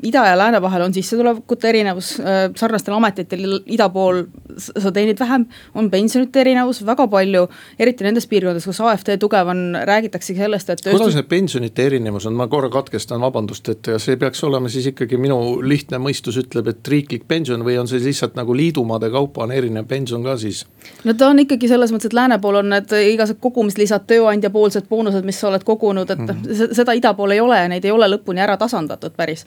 ida 0.07 0.25
ja 0.29 0.37
lääne 0.39 0.61
vahel 0.63 0.85
on 0.85 0.93
sissetulekute 0.95 1.69
erinevus, 1.69 2.15
äh, 2.19 2.47
sarnastel 2.55 2.95
ametitel 2.95 3.59
ida 3.65 3.89
pool 3.89 4.23
sa 4.57 4.91
teenid 4.95 5.19
vähem, 5.19 5.45
on 5.75 5.89
pensionite 5.91 6.41
erinevus 6.41 6.81
väga 6.85 7.07
palju. 7.11 7.47
eriti 7.79 8.03
nendes 8.03 8.27
piirkondades, 8.27 8.65
kus 8.65 8.79
AfD 8.81 9.17
tugev 9.19 9.49
on, 9.51 9.63
räägitaksegi 9.87 10.39
sellest, 10.39 10.69
et 10.69 10.83
kuidas 10.85 11.17
need 11.17 11.29
pensionite 11.29 11.85
erinevus 11.85 12.25
on, 12.29 12.35
ma 12.37 12.47
korra 12.51 12.69
katkestan, 12.73 13.21
vabandust, 13.21 13.69
et 13.73 13.91
see 14.01 14.17
peaks 14.21 14.43
olema 14.47 14.71
siis 14.71 14.87
ikkagi 14.91 15.19
minu 15.19 15.59
lihtne 15.65 15.99
mõistus 16.01 16.39
ütleb, 16.41 16.69
et 16.71 16.91
riiklik 16.91 17.27
pension 17.27 17.63
või 17.65 17.77
on 17.81 17.89
see 17.91 18.01
lihtsalt 18.03 18.37
nagu 18.39 18.55
liidumaade 18.55 19.11
kaupa 19.13 19.45
on 19.45 19.53
erinev 19.55 19.87
pension 19.89 20.23
ka 20.23 20.37
siis? 20.39 20.65
no 21.03 21.13
ta 21.17 21.29
on 21.33 21.43
ikkagi 21.43 21.69
selles 21.71 21.93
mõttes, 21.93 22.04
et 22.05 22.13
lääne 22.13 22.39
pool 22.39 22.55
on 22.61 22.69
need 22.69 22.91
igasugused 23.13 23.41
kogumislisad, 23.41 24.05
tööandja 24.07 24.49
poolsed 24.49 24.89
boonused, 24.89 25.25
mis 25.25 25.39
sa 25.39 25.47
oled 25.49 25.63
kogunud, 25.63 26.09
et 26.09 26.19
mm 26.19 26.27
-hmm. 26.27 26.73
seda 26.75 26.93
ida 26.93 27.13
pool 27.13 27.31
ei 27.31 27.39
ole 27.39 27.59
ja 27.59 27.67
neid 27.67 27.85
ei 27.85 27.91
ole 27.91 28.07
lõpuni 28.07 28.43
ära 28.43 28.57
tasandatud 28.57 29.13
päris 29.17 29.45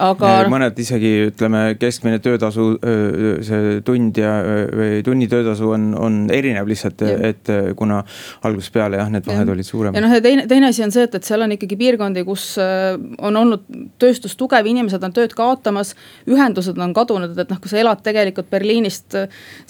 aga. 0.00 0.32
mõned 0.50 0.78
isegi 0.82 1.12
ütleme, 1.28 1.62
keskmine 1.80 2.20
töötasu, 2.24 2.66
see 3.46 3.80
tund 3.86 4.18
ja, 4.20 4.32
või 4.76 5.00
tunni 5.06 5.28
töötasu 5.30 5.70
on, 5.76 5.90
on 5.98 6.18
erinev 6.34 6.68
lihtsalt, 6.70 7.04
et 7.30 7.50
kuna 7.78 8.00
algusest 8.46 8.74
peale 8.74 9.00
jah, 9.00 9.10
need 9.12 9.26
vahed 9.28 9.46
ja. 9.46 9.54
olid 9.56 9.68
suuremad. 9.68 9.98
ja 9.98 10.04
noh, 10.04 10.14
ja 10.16 10.24
teine, 10.24 10.46
teine 10.50 10.70
asi 10.70 10.84
on 10.86 10.94
see, 10.94 11.06
et, 11.08 11.16
et 11.18 11.26
seal 11.26 11.44
on 11.44 11.54
ikkagi 11.56 11.78
piirkondi, 11.80 12.24
kus 12.28 12.52
on 12.60 13.40
olnud 13.42 13.66
tööstus 14.00 14.36
tugev, 14.40 14.66
inimesed 14.70 15.04
on 15.06 15.14
tööd 15.16 15.34
kaotamas. 15.36 15.94
ühendused 16.30 16.78
on 16.80 16.94
kadunud, 16.96 17.36
et 17.38 17.52
noh, 17.52 17.60
kui 17.60 17.72
sa 17.72 17.80
elad 17.80 18.02
tegelikult 18.04 18.50
Berliinist 18.50 19.16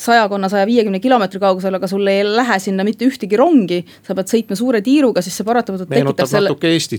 sajakonna, 0.01 0.51
saja 0.53 0.67
viiekümne 0.69 1.01
kilomeetri 1.03 1.41
kaugusel, 1.43 1.77
aga 1.79 1.89
sul 1.91 2.07
ei 2.11 2.23
lähe 2.27 2.59
sinna 2.63 2.85
mitte 2.87 3.09
ühtegi 3.09 3.39
rongi. 3.39 3.83
sa 4.07 4.15
pead 4.15 4.31
sõitma 4.33 4.57
suure 4.59 4.81
tiiruga, 4.85 5.23
siis 5.25 5.37
see 5.41 5.47
paratamatult 5.47 5.91
tekitab 5.91 6.31
selle. 6.31 6.55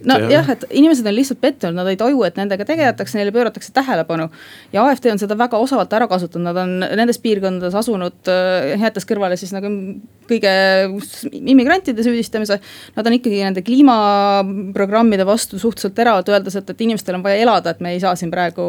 nojah, 0.10 0.50
et 0.56 0.66
inimesed 0.70 1.08
on 1.08 1.16
lihtsalt 1.16 1.42
pettunud, 1.42 1.78
nad 1.78 1.90
ei 1.92 2.00
taju, 2.00 2.24
et 2.28 2.38
nendega 2.40 2.66
tegeletakse, 2.68 3.21
neile 3.22 3.34
pööratakse 3.36 3.74
tähelepanu. 3.76 4.30
ja 4.74 4.86
AfD 4.88 5.12
on 5.14 5.22
seda 5.22 5.38
väga 5.38 5.60
osavalt 5.62 5.94
ära 5.94 6.10
kasutanud, 6.12 6.50
nad 6.52 6.58
on 6.58 6.98
nendes 7.00 7.22
piirkondades 7.24 7.78
asunud, 7.78 8.18
äh, 8.32 8.76
jättes 8.82 9.08
kõrvale 9.08 9.38
siis 9.40 9.54
nagu 9.56 9.72
kõige 10.32 10.52
immigrantide 11.34 12.04
süüdistamise. 12.06 12.60
Nad 12.96 13.08
on 13.08 13.18
ikkagi 13.18 13.42
nende 13.44 13.64
kliimaprogrammide 13.66 15.26
vastu 15.28 15.60
suhteliselt 15.60 15.96
teravalt, 15.98 16.30
öeldes, 16.32 16.56
et, 16.60 16.70
et 16.70 16.84
inimestel 16.88 17.18
on 17.18 17.26
vaja 17.26 17.42
elada, 17.42 17.74
et 17.74 17.82
me 17.84 17.94
ei 17.96 18.00
saa 18.04 18.16
siin 18.20 18.32
praegu 18.32 18.68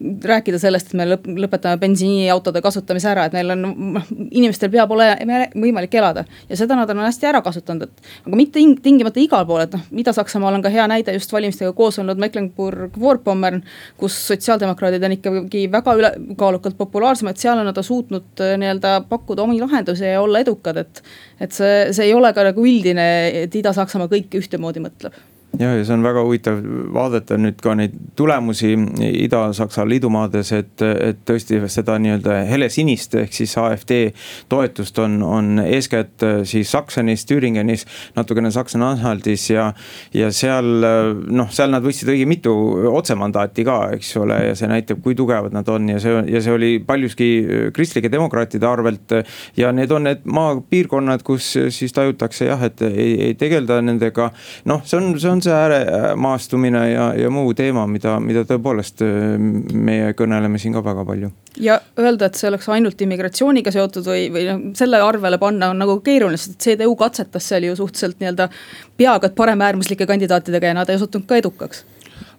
rääkida 0.00 0.60
sellest, 0.62 0.92
et 0.92 0.98
me 1.00 1.08
lõp 1.08 1.28
lõpetame 1.44 1.80
bensiiniautode 1.82 2.62
kasutamise 2.64 3.10
ära, 3.10 3.26
et 3.28 3.36
neil 3.36 3.54
on, 3.54 3.64
noh 3.98 4.12
inimestel 4.30 4.70
peab 4.72 4.92
olema 4.94 5.44
võimalik 5.52 5.94
elada. 5.98 6.24
ja 6.48 6.56
seda 6.58 6.76
nad 6.78 6.90
on 6.90 7.02
hästi 7.04 7.28
ära 7.28 7.42
kasutanud, 7.44 7.88
et 7.88 8.26
aga 8.26 8.38
mitte 8.38 8.62
tingimata 8.82 9.20
igal 9.22 9.46
pool, 9.48 9.64
et 9.64 9.74
noh, 9.76 9.84
Ida-Saksamaal 10.04 10.58
on 10.58 10.64
ka 10.64 10.72
hea 10.72 10.86
näide 10.90 11.14
just 11.16 11.32
valimistega 11.32 11.72
koos 11.76 11.98
olnud 12.02 12.20
Mecklenburg-Vorpommern, 12.22 13.62
kus 14.00 14.16
sotsiaaldemokraadid 14.28 15.04
on 15.04 15.16
ikkagi 15.18 15.66
väga 15.72 15.96
ülekaalukalt 16.00 16.78
populaarsemad, 16.78 17.38
seal 17.40 17.60
on 17.60 17.68
nad 17.70 17.82
suutnud 17.82 18.44
äh, 18.44 18.56
nii-öelda 18.60 18.96
pakkuda 19.10 19.44
omi 19.46 19.60
lahendusi 19.60 20.08
ja 20.08 20.22
olla 20.22 20.42
edukad, 20.44 20.80
et. 20.84 21.04
et 21.40 21.52
see, 21.52 21.92
see 21.92 22.08
ei 22.08 22.14
ole 22.14 22.32
ka 22.32 22.44
nagu 22.50 22.64
üldine, 22.64 23.06
et 23.44 23.54
Ida-Saksamaa 23.60 24.10
kõik 24.12 24.36
ühtemoodi 24.40 24.82
mõtleb 24.84 25.16
ja, 25.58 25.70
ja 25.76 25.84
see 25.84 25.94
on 25.94 26.04
väga 26.04 26.22
huvitav 26.24 26.60
vaadata 26.94 27.36
nüüd 27.40 27.60
ka 27.62 27.74
neid 27.78 27.94
tulemusi 28.18 28.72
Ida-Saksa 29.24 29.84
liidumaades, 29.88 30.52
et, 30.56 30.82
et 30.82 31.20
tõesti 31.28 31.60
seda 31.72 31.96
nii-öelda 32.02 32.40
helesinist 32.48 33.14
ehk 33.20 33.34
siis 33.36 33.54
AfD 33.60 33.94
toetust 34.52 34.98
on, 35.02 35.20
on 35.22 35.62
eeskätt 35.64 36.24
siis 36.48 36.70
Saksenis, 36.74 37.26
Thüringenis, 37.28 37.86
natukene 38.16 38.50
Saksa-Anhaltis 38.54 39.46
ja. 39.52 39.70
ja 40.14 40.30
seal 40.34 40.70
noh, 40.80 41.52
seal 41.54 41.72
nad 41.74 41.84
võtsid 41.84 42.10
õige 42.14 42.26
mitu 42.28 42.54
otsemandaati 42.94 43.66
ka, 43.66 43.78
eks 43.98 44.14
ole, 44.20 44.40
ja 44.50 44.58
see 44.58 44.70
näitab, 44.70 45.02
kui 45.04 45.16
tugevad 45.18 45.54
nad 45.54 45.68
on 45.72 45.88
ja 45.94 46.00
see, 46.02 46.24
ja 46.32 46.42
see 46.44 46.54
oli 46.54 46.72
paljuski 46.84 47.30
kristlike 47.74 48.10
demokraatide 48.12 48.68
arvelt. 48.68 49.18
ja 49.56 49.72
need 49.72 49.92
on 49.92 50.08
need 50.08 50.24
maapiirkonnad, 50.24 51.22
kus 51.26 51.54
siis 51.74 51.92
tajutakse 51.94 52.48
jah, 52.48 52.62
et 52.66 52.82
ei, 52.86 53.14
ei 53.28 53.34
tegelda 53.38 53.80
nendega, 53.84 54.30
noh, 54.70 54.82
see 54.86 54.98
on, 54.98 55.12
see 55.20 55.30
on 55.30 55.43
see 55.44 55.54
ääremaastumine 55.54 56.82
ja, 56.90 57.06
ja 57.18 57.30
muu 57.32 57.54
teema, 57.56 57.86
mida, 57.90 58.16
mida 58.22 58.44
tõepoolest 58.48 59.04
äh, 59.06 59.38
meie 59.38 60.12
kõneleme 60.18 60.60
siin 60.60 60.76
ka 60.76 60.84
väga 60.84 61.06
palju. 61.08 61.30
ja 61.60 61.78
öelda, 62.00 62.28
et 62.28 62.40
see 62.40 62.50
oleks 62.50 62.68
ainult 62.74 63.00
immigratsiooniga 63.06 63.72
seotud 63.74 64.06
või, 64.08 64.28
või 64.34 64.46
noh, 64.50 64.62
selle 64.78 65.00
arvele 65.04 65.38
panna 65.42 65.70
on 65.72 65.82
nagu 65.84 65.98
keeruline, 66.04 66.40
sest 66.40 66.60
CDU 66.64 66.96
katsetas 66.98 67.48
seal 67.48 67.68
ju 67.68 67.76
suhteliselt 67.78 68.22
nii-öelda 68.22 68.48
et 69.30 69.36
paremäärmuslike 69.38 70.06
kandidaatidega 70.06 70.72
ja 70.72 70.78
nad 70.80 70.90
ei 70.90 71.00
osutunud 71.00 71.28
ka 71.28 71.38
edukaks 71.40 71.84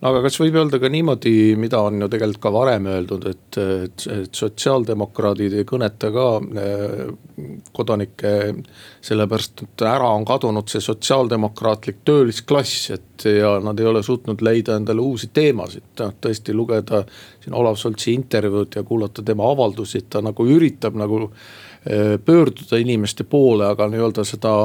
aga 0.05 0.21
kas 0.25 0.37
võib 0.39 0.55
öelda 0.59 0.79
ka 0.81 0.89
niimoodi, 0.91 1.33
mida 1.59 1.79
on 1.85 1.99
ju 2.03 2.07
tegelikult 2.11 2.41
ka 2.43 2.51
varem 2.53 2.87
öeldud, 2.91 3.25
et, 3.31 3.57
et, 3.61 4.05
et 4.13 4.37
sotsiaaldemokraadid 4.37 5.55
ei 5.57 5.67
kõneta 5.67 6.11
ka 6.13 6.27
äh, 6.41 7.01
kodanikke. 7.75 8.33
sellepärast, 9.05 9.61
et 9.61 9.83
ära 9.85 10.07
on 10.17 10.25
kadunud 10.25 10.69
see 10.69 10.81
sotsiaaldemokraatlik 10.81 11.99
töölisklass, 12.05 12.89
et 12.95 13.25
ja 13.29 13.55
nad 13.61 13.79
ei 13.79 13.85
ole 13.85 14.01
suutnud 14.03 14.41
leida 14.41 14.79
endale 14.79 15.01
uusi 15.01 15.29
teemasid, 15.33 15.91
noh 15.99 16.15
tõesti 16.21 16.55
lugeda 16.57 17.03
siin 17.43 17.53
Olav 17.53 17.77
Soltsi 17.77 18.13
intervjuud 18.13 18.75
ja 18.75 18.83
kuulata 18.83 19.23
tema 19.23 19.45
avaldusi, 19.51 20.01
et 20.01 20.09
ta 20.09 20.23
nagu 20.25 20.47
üritab 20.49 20.97
nagu 20.97 21.27
äh, 21.29 22.17
pöörduda 22.25 22.81
inimeste 22.81 23.23
poole, 23.29 23.69
aga 23.69 23.89
nii-öelda 23.91 24.25
seda 24.25 24.55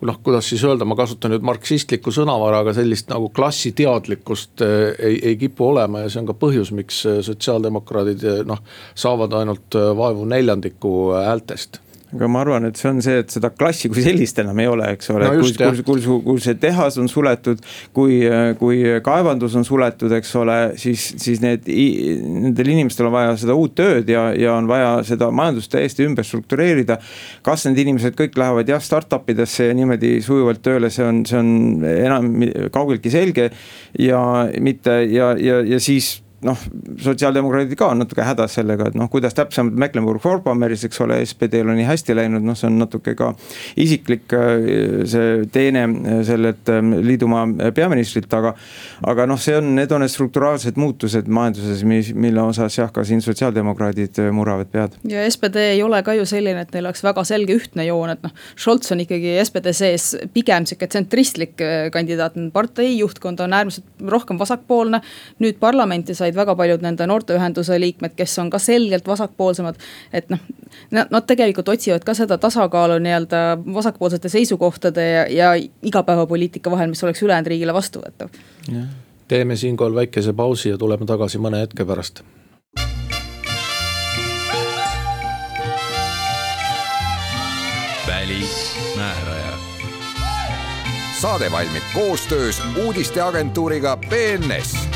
noh, 0.00 0.18
kuidas 0.22 0.48
siis 0.50 0.64
öelda, 0.64 0.84
ma 0.88 0.96
kasutan 0.98 1.32
nüüd 1.32 1.46
marksistlikku 1.46 2.12
sõnavara, 2.14 2.60
aga 2.64 2.74
sellist 2.76 3.08
nagu 3.12 3.30
klassiteadlikkust 3.36 4.64
eh, 4.66 4.90
ei, 4.98 5.16
ei 5.30 5.38
kipu 5.40 5.70
olema 5.70 6.04
ja 6.04 6.12
see 6.12 6.20
on 6.22 6.28
ka 6.28 6.36
põhjus, 6.36 6.72
miks 6.76 7.00
eh, 7.08 7.22
sotsiaaldemokraadid 7.26 8.26
eh, 8.26 8.44
noh, 8.48 8.60
saavad 8.98 9.36
ainult 9.40 9.78
vaevu 9.96 10.28
neljandiku 10.28 10.94
häältest 11.16 11.80
aga 12.14 12.28
ma 12.30 12.40
arvan, 12.44 12.68
et 12.68 12.78
see 12.78 12.88
on 12.90 13.00
see, 13.02 13.18
et 13.22 13.32
seda 13.34 13.50
klassi 13.50 13.90
kui 13.90 14.02
sellist 14.04 14.38
enam 14.38 14.58
ei 14.62 14.68
ole, 14.70 14.86
eks 14.94 15.10
ole. 15.10 15.26
No, 15.26 15.42
kui, 15.42 15.52
kui, 15.58 16.02
kui, 16.04 16.18
kui 16.22 16.42
see 16.42 16.54
tehas 16.62 16.98
on 17.02 17.08
suletud, 17.10 17.62
kui, 17.96 18.20
kui 18.60 18.82
kaevandus 19.04 19.56
on 19.58 19.66
suletud, 19.66 20.14
eks 20.14 20.34
ole, 20.38 20.58
siis, 20.80 21.08
siis 21.22 21.42
need, 21.42 21.66
nendel 21.66 22.70
inimestel 22.76 23.08
on 23.10 23.16
vaja 23.16 23.34
seda 23.42 23.56
uut 23.58 23.74
tööd 23.78 24.10
ja, 24.12 24.28
ja 24.38 24.54
on 24.54 24.70
vaja 24.70 24.92
seda 25.08 25.32
majandust 25.34 25.72
täiesti 25.74 26.06
ümber 26.06 26.26
struktureerida. 26.26 27.00
kas 27.46 27.66
need 27.66 27.82
inimesed 27.82 28.14
kõik 28.18 28.38
lähevad 28.38 28.70
jah, 28.70 28.82
startup 28.82 29.26
idesse 29.32 29.70
ja 29.70 29.74
niimoodi 29.76 30.20
sujuvalt 30.24 30.62
tööle, 30.62 30.92
see 30.94 31.06
on, 31.06 31.24
see 31.26 31.40
on 31.40 31.50
enam 31.90 32.30
kaugeltki 32.74 33.10
selge. 33.10 33.50
Ja 33.98 34.20
mitte 34.62 35.00
ja, 35.10 35.32
ja, 35.40 35.60
ja 35.66 35.80
siis 35.82 36.20
noh, 36.46 36.62
sotsiaaldemokraadid 37.02 37.76
ka 37.78 37.90
on 37.92 38.02
natuke 38.02 38.24
hädas 38.24 38.56
sellega, 38.58 38.90
et 38.90 38.96
noh, 38.98 39.08
kuidas 39.12 39.34
täpsemalt 39.36 39.76
Mecklenburg-Vorpommeris, 39.82 40.86
eks 40.88 41.00
ole, 41.04 41.18
SPD-l 41.26 41.72
on 41.72 41.78
nii 41.80 41.86
hästi 41.88 42.16
läinud, 42.16 42.44
noh, 42.46 42.56
see 42.58 42.68
on 42.70 42.78
natuke 42.80 43.16
ka 43.18 43.32
isiklik 43.82 44.32
äh, 44.36 44.66
see 45.08 45.46
teene 45.52 45.84
äh, 45.86 46.20
sellelt 46.26 46.70
ähm, 46.72 46.94
liidumaa 47.06 47.72
peaministrilt, 47.74 48.32
aga. 48.36 48.54
aga 49.06 49.26
noh, 49.28 49.40
see 49.40 49.56
on, 49.58 49.72
need 49.78 49.92
on 49.94 50.04
need 50.04 50.12
strukturaalsed 50.12 50.78
muutused 50.80 51.28
majanduses, 51.28 51.82
mis, 51.88 52.12
mille 52.14 52.42
osas 52.42 52.78
jah, 52.78 52.92
ka 52.94 53.04
siin 53.06 53.22
sotsiaaldemokraadid 53.24 54.22
äh, 54.22 54.30
murravad 54.34 54.70
pead. 54.72 54.98
ja 55.08 55.24
SPD 55.30 55.68
ei 55.72 55.82
ole 55.84 56.02
ka 56.06 56.14
ju 56.16 56.26
selline, 56.28 56.66
et 56.66 56.74
neil 56.76 56.90
oleks 56.90 57.04
väga 57.06 57.26
selge 57.28 57.56
ühtne 57.58 57.88
joon, 57.88 58.14
et 58.14 58.24
noh, 58.26 58.34
Scholz 58.54 58.92
on 58.94 59.02
ikkagi 59.04 59.36
SPD 59.44 59.74
sees 59.76 60.12
pigem 60.34 60.68
sihuke 60.68 60.88
tsentristlik 60.90 61.58
kandidaat, 61.92 62.36
partei 62.52 62.96
juhtkond 62.98 63.40
on 63.44 63.54
äärmiselt 63.56 64.06
rohkem 64.06 64.38
vasakpoolne. 64.38 65.00
nüüd 65.42 65.58
parlamenti 65.60 66.14
sai 66.14 66.32
said 66.36 66.44
väga 66.44 66.56
paljud 66.56 66.84
nende 66.84 67.06
noorteühenduse 67.08 67.78
liikmed, 67.80 68.14
kes 68.16 68.38
on 68.38 68.50
ka 68.50 68.58
selgelt 68.58 69.06
vasakpoolsemad. 69.06 69.76
et 70.12 70.28
noh, 70.30 70.38
nad 70.90 71.26
tegelikult 71.26 71.68
otsivad 71.68 72.04
ka 72.04 72.14
seda 72.14 72.38
tasakaalu 72.38 72.98
nii-öelda 72.98 73.58
vasakpoolsete 73.74 74.28
seisukohtade 74.28 75.10
ja, 75.10 75.26
ja 75.26 75.68
igapäevapoliitika 75.82 76.70
vahel, 76.70 76.88
mis 76.88 77.04
oleks 77.04 77.22
ülejäänud 77.22 77.46
riigile 77.46 77.74
vastuvõetav. 77.74 78.28
teeme 79.28 79.56
siinkohal 79.56 79.94
väikese 79.94 80.32
pausi 80.32 80.68
ja 80.68 80.78
tuleme 80.78 81.06
tagasi 81.06 81.38
mõne 81.38 81.60
hetke 81.64 81.84
pärast 81.84 82.22
välismääraja. 88.06 89.52
saade 91.20 91.50
valmib 91.52 91.82
koostöös 91.94 92.62
uudisteagentuuriga 92.76 93.96
BNS 93.96 94.95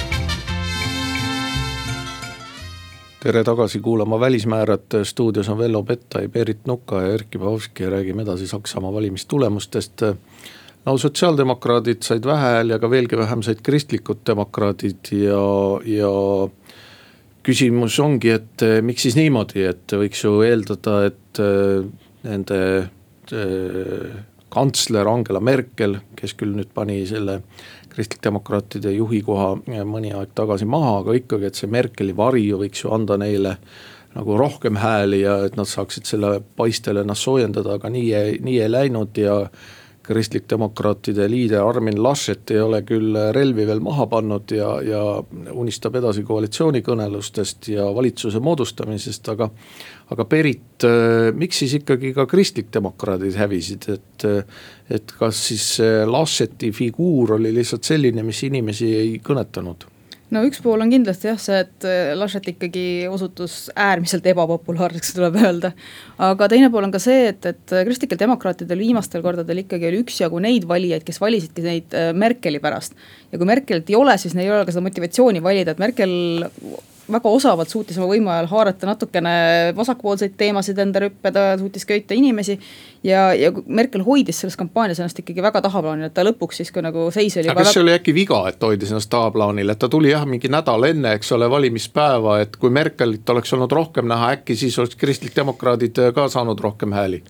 tere 3.20 3.44
tagasi 3.44 3.80
kuulama 3.80 4.20
Välismäärad, 4.20 5.04
stuudios 5.04 5.48
on 5.48 5.58
Vello 5.58 5.82
Pettai, 5.82 6.28
Berit 6.28 6.66
Nuka 6.66 7.02
ja 7.02 7.12
Erkki 7.12 7.38
Bahovski 7.38 7.82
ja 7.82 7.90
räägime 7.90 8.22
edasi 8.22 8.46
Saksamaa 8.46 8.92
valimistulemustest. 8.92 10.02
no 10.86 10.98
sotsiaaldemokraadid 10.98 12.02
said 12.02 12.24
vähe 12.24 12.40
hääli, 12.40 12.72
aga 12.72 12.90
veelgi 12.90 13.16
vähem 13.16 13.42
said 13.42 13.60
kristlikud 13.62 14.22
demokraadid 14.26 15.12
ja, 15.12 15.42
ja 15.84 16.12
küsimus 17.42 17.98
ongi, 18.00 18.30
et 18.30 18.62
eh, 18.62 18.80
miks 18.82 19.02
siis 19.02 19.16
niimoodi, 19.16 19.66
et 19.68 19.92
võiks 19.92 20.24
ju 20.24 20.40
eeldada, 20.40 21.04
et 21.10 21.42
eh, 21.44 21.84
nende 22.24 22.60
eh, 22.80 24.16
kantsler 24.48 25.08
Angela 25.08 25.40
Merkel, 25.40 25.98
kes 26.16 26.34
küll 26.34 26.56
nüüd 26.56 26.72
pani 26.74 27.02
selle 27.06 27.42
kristlik-demokraatide 28.00 28.92
juhi 28.96 29.20
koha 29.26 29.54
mõni 29.88 30.14
aeg 30.16 30.32
tagasi 30.34 30.68
maha, 30.68 31.00
aga 31.02 31.16
ikkagi, 31.20 31.50
et 31.50 31.58
see 31.60 31.70
Merkeli 31.70 32.16
vari 32.16 32.46
võiks 32.56 32.84
ju 32.84 32.94
anda 32.96 33.18
neile 33.20 33.58
nagu 34.14 34.38
rohkem 34.40 34.80
hääli 34.80 35.20
ja 35.22 35.36
et 35.46 35.56
nad 35.58 35.68
saaksid 35.70 36.08
selle 36.08 36.40
paistel 36.58 37.02
ennast 37.02 37.28
soojendada, 37.28 37.76
aga 37.78 37.90
nii 37.92 38.08
ei, 38.16 38.38
nii 38.42 38.58
ei 38.64 38.70
läinud 38.70 39.20
ja 39.20 39.36
kristlik-demokraatide 40.10 41.28
liider 41.30 41.62
Armin 41.62 42.00
Laschet 42.02 42.50
ei 42.50 42.60
ole 42.62 42.82
küll 42.86 43.14
relvi 43.34 43.66
veel 43.68 43.82
maha 43.84 44.08
pannud 44.10 44.50
ja, 44.54 44.72
ja 44.82 45.02
unistab 45.54 46.00
edasi 46.00 46.24
koalitsioonikõnelustest 46.26 47.70
ja 47.74 47.86
valitsuse 47.94 48.42
moodustamisest, 48.42 49.30
aga. 49.34 49.50
aga 50.10 50.26
Berit, 50.26 50.84
miks 51.38 51.62
siis 51.62 51.76
ikkagi 51.78 52.10
ka 52.16 52.26
kristlik-demokraadid 52.26 53.38
hävisid, 53.38 53.86
et, 53.94 54.26
et 54.90 55.14
kas 55.18 55.44
siis 55.52 55.68
Lascheti 56.10 56.72
figuur 56.74 57.36
oli 57.38 57.54
lihtsalt 57.54 57.86
selline, 57.86 58.26
mis 58.26 58.42
inimesi 58.48 58.90
ei 58.96 59.16
kõnetanud? 59.22 59.86
No 60.34 60.42
üks 60.46 60.60
pool 60.64 60.82
on 60.82 60.92
kindlasti 60.92 61.30
jah 61.30 61.40
see, 61.42 61.60
et 61.64 61.86
äh, 61.88 62.12
Laschet 62.18 62.50
ikkagi 62.52 62.84
osutus 63.10 63.68
äärmiselt 63.74 64.26
ebapopulaarseks, 64.32 65.12
tuleb 65.16 65.38
öelda. 65.40 65.72
aga 66.30 66.50
teine 66.52 66.70
pool 66.72 66.88
on 66.88 66.94
ka 66.94 67.02
see, 67.02 67.30
et, 67.32 67.50
et 67.50 67.76
kristlikel 67.88 68.20
demokraatidel 68.20 68.84
viimastel 68.84 69.24
kordadel 69.24 69.64
ikkagi 69.64 69.90
oli 69.90 70.04
üksjagu 70.04 70.42
neid 70.42 70.68
valijaid, 70.70 71.06
kes 71.06 71.20
valisidki 71.22 71.66
neid 71.66 71.98
äh, 71.98 72.12
Merkeli 72.14 72.62
pärast. 72.62 72.96
ja 73.32 73.40
kui 73.40 73.48
Merkelit 73.48 73.90
ei 73.90 73.98
ole, 73.98 74.16
siis 74.22 74.36
neil 74.36 74.50
ei 74.50 74.56
ole 74.58 74.68
ka 74.68 74.76
seda 74.76 74.86
motivatsiooni 74.86 75.42
valida, 75.44 75.74
et 75.74 75.82
Merkel 75.82 76.14
väga 77.12 77.32
osavalt 77.34 77.70
suutis 77.70 77.98
oma 77.98 78.08
võimu 78.12 78.30
ajal 78.32 78.48
haarata 78.50 78.88
natukene 78.88 79.32
vasakpoolseid 79.76 80.36
teemasid 80.38 80.78
enda 80.82 81.02
rüppe, 81.04 81.32
ta 81.34 81.46
suutis 81.60 81.86
köita 81.88 82.16
inimesi. 82.16 82.58
Ja, 83.04 83.34
ja 83.34 83.52
Merkel 83.66 84.02
hoidis 84.04 84.40
selles 84.40 84.56
kampaanias 84.60 85.00
ennast 85.00 85.18
ikkagi 85.22 85.42
väga 85.42 85.62
tahaplaanil, 85.64 86.10
et 86.10 86.14
ta 86.16 86.24
lõpuks 86.26 86.60
siis, 86.60 86.72
kui 86.74 86.82
nagu 86.84 87.06
seis 87.14 87.36
oli. 87.40 87.48
aga 87.48 87.64
kas 87.64 87.74
see 87.76 87.84
oli 87.84 87.94
äkki 87.94 88.14
viga, 88.16 88.42
et 88.50 88.62
hoidis 88.64 88.92
ennast 88.92 89.10
tahaplaanil, 89.12 89.72
et 89.72 89.80
ta 89.80 89.88
tuli 89.92 90.12
jah, 90.12 90.26
mingi 90.28 90.50
nädal 90.52 90.84
enne, 90.90 91.14
eks 91.18 91.32
ole, 91.36 91.48
valimispäeva, 91.50 92.40
et 92.44 92.58
kui 92.60 92.72
Merkelit 92.74 93.34
oleks 93.34 93.56
olnud 93.56 93.72
rohkem 93.72 94.08
näha, 94.10 94.34
äkki 94.38 94.56
siis 94.58 94.78
oleks 94.82 94.98
kristlik-demokraadid 95.00 96.02
ka 96.16 96.28
saanud 96.32 96.60
rohkem 96.60 96.96
hääli? 96.96 97.22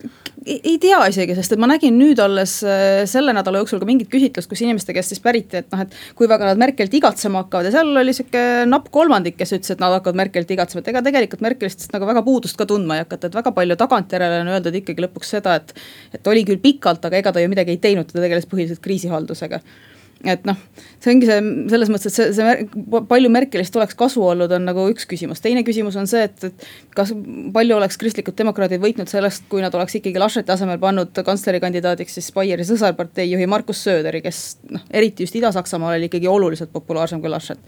ei 0.45 0.77
tea 0.81 0.97
isegi, 1.05 1.35
sest 1.37 1.53
et 1.53 1.59
ma 1.61 1.67
nägin 1.69 1.99
nüüd 1.99 2.19
alles 2.21 2.55
äh, 2.65 3.03
selle 3.09 3.33
nädala 3.35 3.59
jooksul 3.61 3.81
ka 3.81 3.85
mingit 3.85 4.09
küsitlust, 4.09 4.49
kus 4.49 4.63
inimeste 4.65 4.95
käest 4.95 5.13
siis 5.13 5.21
päriti, 5.21 5.59
et 5.61 5.67
noh, 5.69 5.83
et 5.85 5.93
kui 6.17 6.29
väga 6.29 6.49
nad 6.49 6.61
Merkelit 6.61 6.95
igatsema 6.97 7.43
hakkavad 7.43 7.69
ja 7.69 7.73
seal 7.75 7.91
oli 8.01 8.15
sihuke 8.17 8.65
napp 8.65 8.89
kolmandik, 8.93 9.37
kes 9.37 9.53
ütles, 9.53 9.75
et 9.75 9.83
nad 9.83 9.93
hakkavad 9.93 10.17
Merkelit 10.17 10.53
igatsema, 10.55 10.81
et 10.81 10.89
ega 10.89 11.03
tegelikult 11.05 11.45
Merkelist 11.45 11.85
nagu 11.93 12.09
väga 12.09 12.25
puudust 12.25 12.57
ka 12.57 12.65
tundma 12.69 12.97
ei 12.97 13.05
hakata, 13.05 13.29
et 13.29 13.37
väga 13.37 13.53
palju 13.53 13.77
tagantjärele 13.83 14.41
on 14.41 14.51
öeldud 14.55 14.79
ikkagi 14.81 15.05
lõpuks 15.05 15.35
seda, 15.37 15.59
et. 15.61 15.73
et 16.17 16.33
oli 16.33 16.43
küll 16.47 16.61
pikalt, 16.61 17.05
aga 17.07 17.21
ega 17.21 17.31
ta 17.31 17.43
ju 17.43 17.51
midagi 17.51 17.77
ei 17.77 17.81
teinud, 17.81 18.09
ta 18.11 18.19
tegeles 18.19 18.49
põhiliselt 18.49 18.83
kriisihaldusega 18.83 19.61
et 20.29 20.43
noh, 20.45 20.57
see 21.01 21.13
ongi 21.15 21.27
see 21.27 21.37
selles 21.71 21.89
mõttes, 21.91 22.11
et 22.11 22.15
see, 22.15 22.27
see 22.35 23.01
palju 23.09 23.29
Merkelist 23.33 23.75
oleks 23.77 23.97
kasu 23.97 24.23
olnud, 24.25 24.51
on 24.53 24.67
nagu 24.67 24.83
üks 24.91 25.07
küsimus, 25.09 25.41
teine 25.41 25.63
küsimus 25.67 25.97
on 25.99 26.09
see, 26.09 26.27
et, 26.29 26.45
et. 26.51 26.67
kas 26.95 27.13
palju 27.55 27.77
oleks 27.77 27.97
kristlikud 28.01 28.37
demokraadid 28.37 28.83
võitnud 28.83 29.09
sellest, 29.09 29.47
kui 29.51 29.63
nad 29.63 29.73
oleks 29.77 29.97
ikkagi 29.97 30.21
Lascheti 30.21 30.53
asemel 30.53 30.79
pannud 30.81 31.23
kantslerikandidaadiks 31.25 32.19
siis 32.19 32.29
Bayeri 32.35 32.67
sõsarpartei 32.67 33.31
juhi 33.31 33.49
Markus 33.49 33.81
Sööderi, 33.87 34.21
kes 34.25 34.43
noh, 34.69 34.85
eriti 34.93 35.25
just 35.25 35.37
Ida-Saksamaal 35.39 35.97
oli 35.97 36.11
ikkagi 36.11 36.29
oluliselt 36.29 36.73
populaarsem 36.75 37.23
kui 37.23 37.31
Laschet 37.31 37.61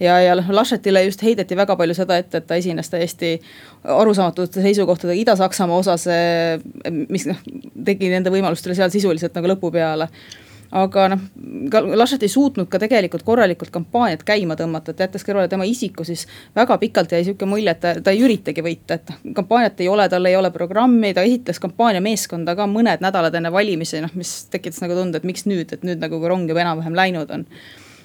ja, 0.00 0.18
ja 0.20 0.34
noh, 0.38 0.50
Laschetile 0.54 1.04
just 1.04 1.22
heideti 1.22 1.56
väga 1.58 1.76
palju 1.76 1.96
seda 1.96 2.18
ette, 2.20 2.40
et 2.40 2.48
ta 2.48 2.58
esines 2.60 2.90
täiesti 2.90 3.36
arusaamatute 3.84 4.62
seisukohtadega 4.64 5.20
Ida-Saksamaa 5.24 5.80
osas, 5.84 6.06
mis 7.08 7.26
noh, 7.30 7.40
tegi 7.84 8.12
nende 8.12 8.32
võimalustele 8.32 8.76
seal 8.78 8.92
sisuliselt 8.92 9.36
nagu 9.36 9.52
lõpu 9.54 9.72
peale. 9.74 10.08
Aga 10.70 11.08
noh, 11.10 11.22
Laschet 11.98 12.22
ei 12.22 12.30
suutnud 12.30 12.68
ka 12.70 12.78
tegelikult 12.78 13.24
korralikult 13.26 13.72
kampaaniat 13.74 14.20
käima 14.22 14.54
tõmmata, 14.54 14.92
et 14.94 15.02
jättes 15.02 15.26
kõrvale 15.26 15.50
tema 15.50 15.66
isiku, 15.66 16.06
siis 16.06 16.28
väga 16.54 16.76
pikalt 16.78 17.10
jäi 17.10 17.24
sihuke 17.26 17.48
mulje, 17.50 17.74
et 17.74 17.80
ta, 17.82 17.96
ta 17.98 18.14
ei 18.14 18.22
üritagi 18.22 18.62
võita, 18.62 19.00
et 19.00 19.10
noh, 19.10 19.34
kampaaniat 19.40 19.82
ei 19.82 19.90
ole, 19.90 20.06
tal 20.12 20.30
ei 20.30 20.38
ole 20.38 20.52
programmi, 20.54 21.10
ta 21.16 21.26
esitles 21.26 21.58
kampaaniameeskonda 21.66 22.54
ka 22.54 22.68
mõned 22.70 23.02
nädalad 23.02 23.34
enne 23.34 23.50
valimisi, 23.50 23.98
noh, 24.04 24.14
mis 24.14 24.44
tekitas 24.52 24.78
nagu 24.84 24.94
tunde, 24.94 25.18
et 25.18 25.26
miks 25.26 25.42
nüüd, 25.50 25.74
et 25.74 25.82
nüüd 25.82 26.06
nagu 26.06 26.22
rong 26.22 26.46
juba 26.46 26.62
enam-vähem 26.62 26.94
läinud 27.02 27.34
on 27.34 27.48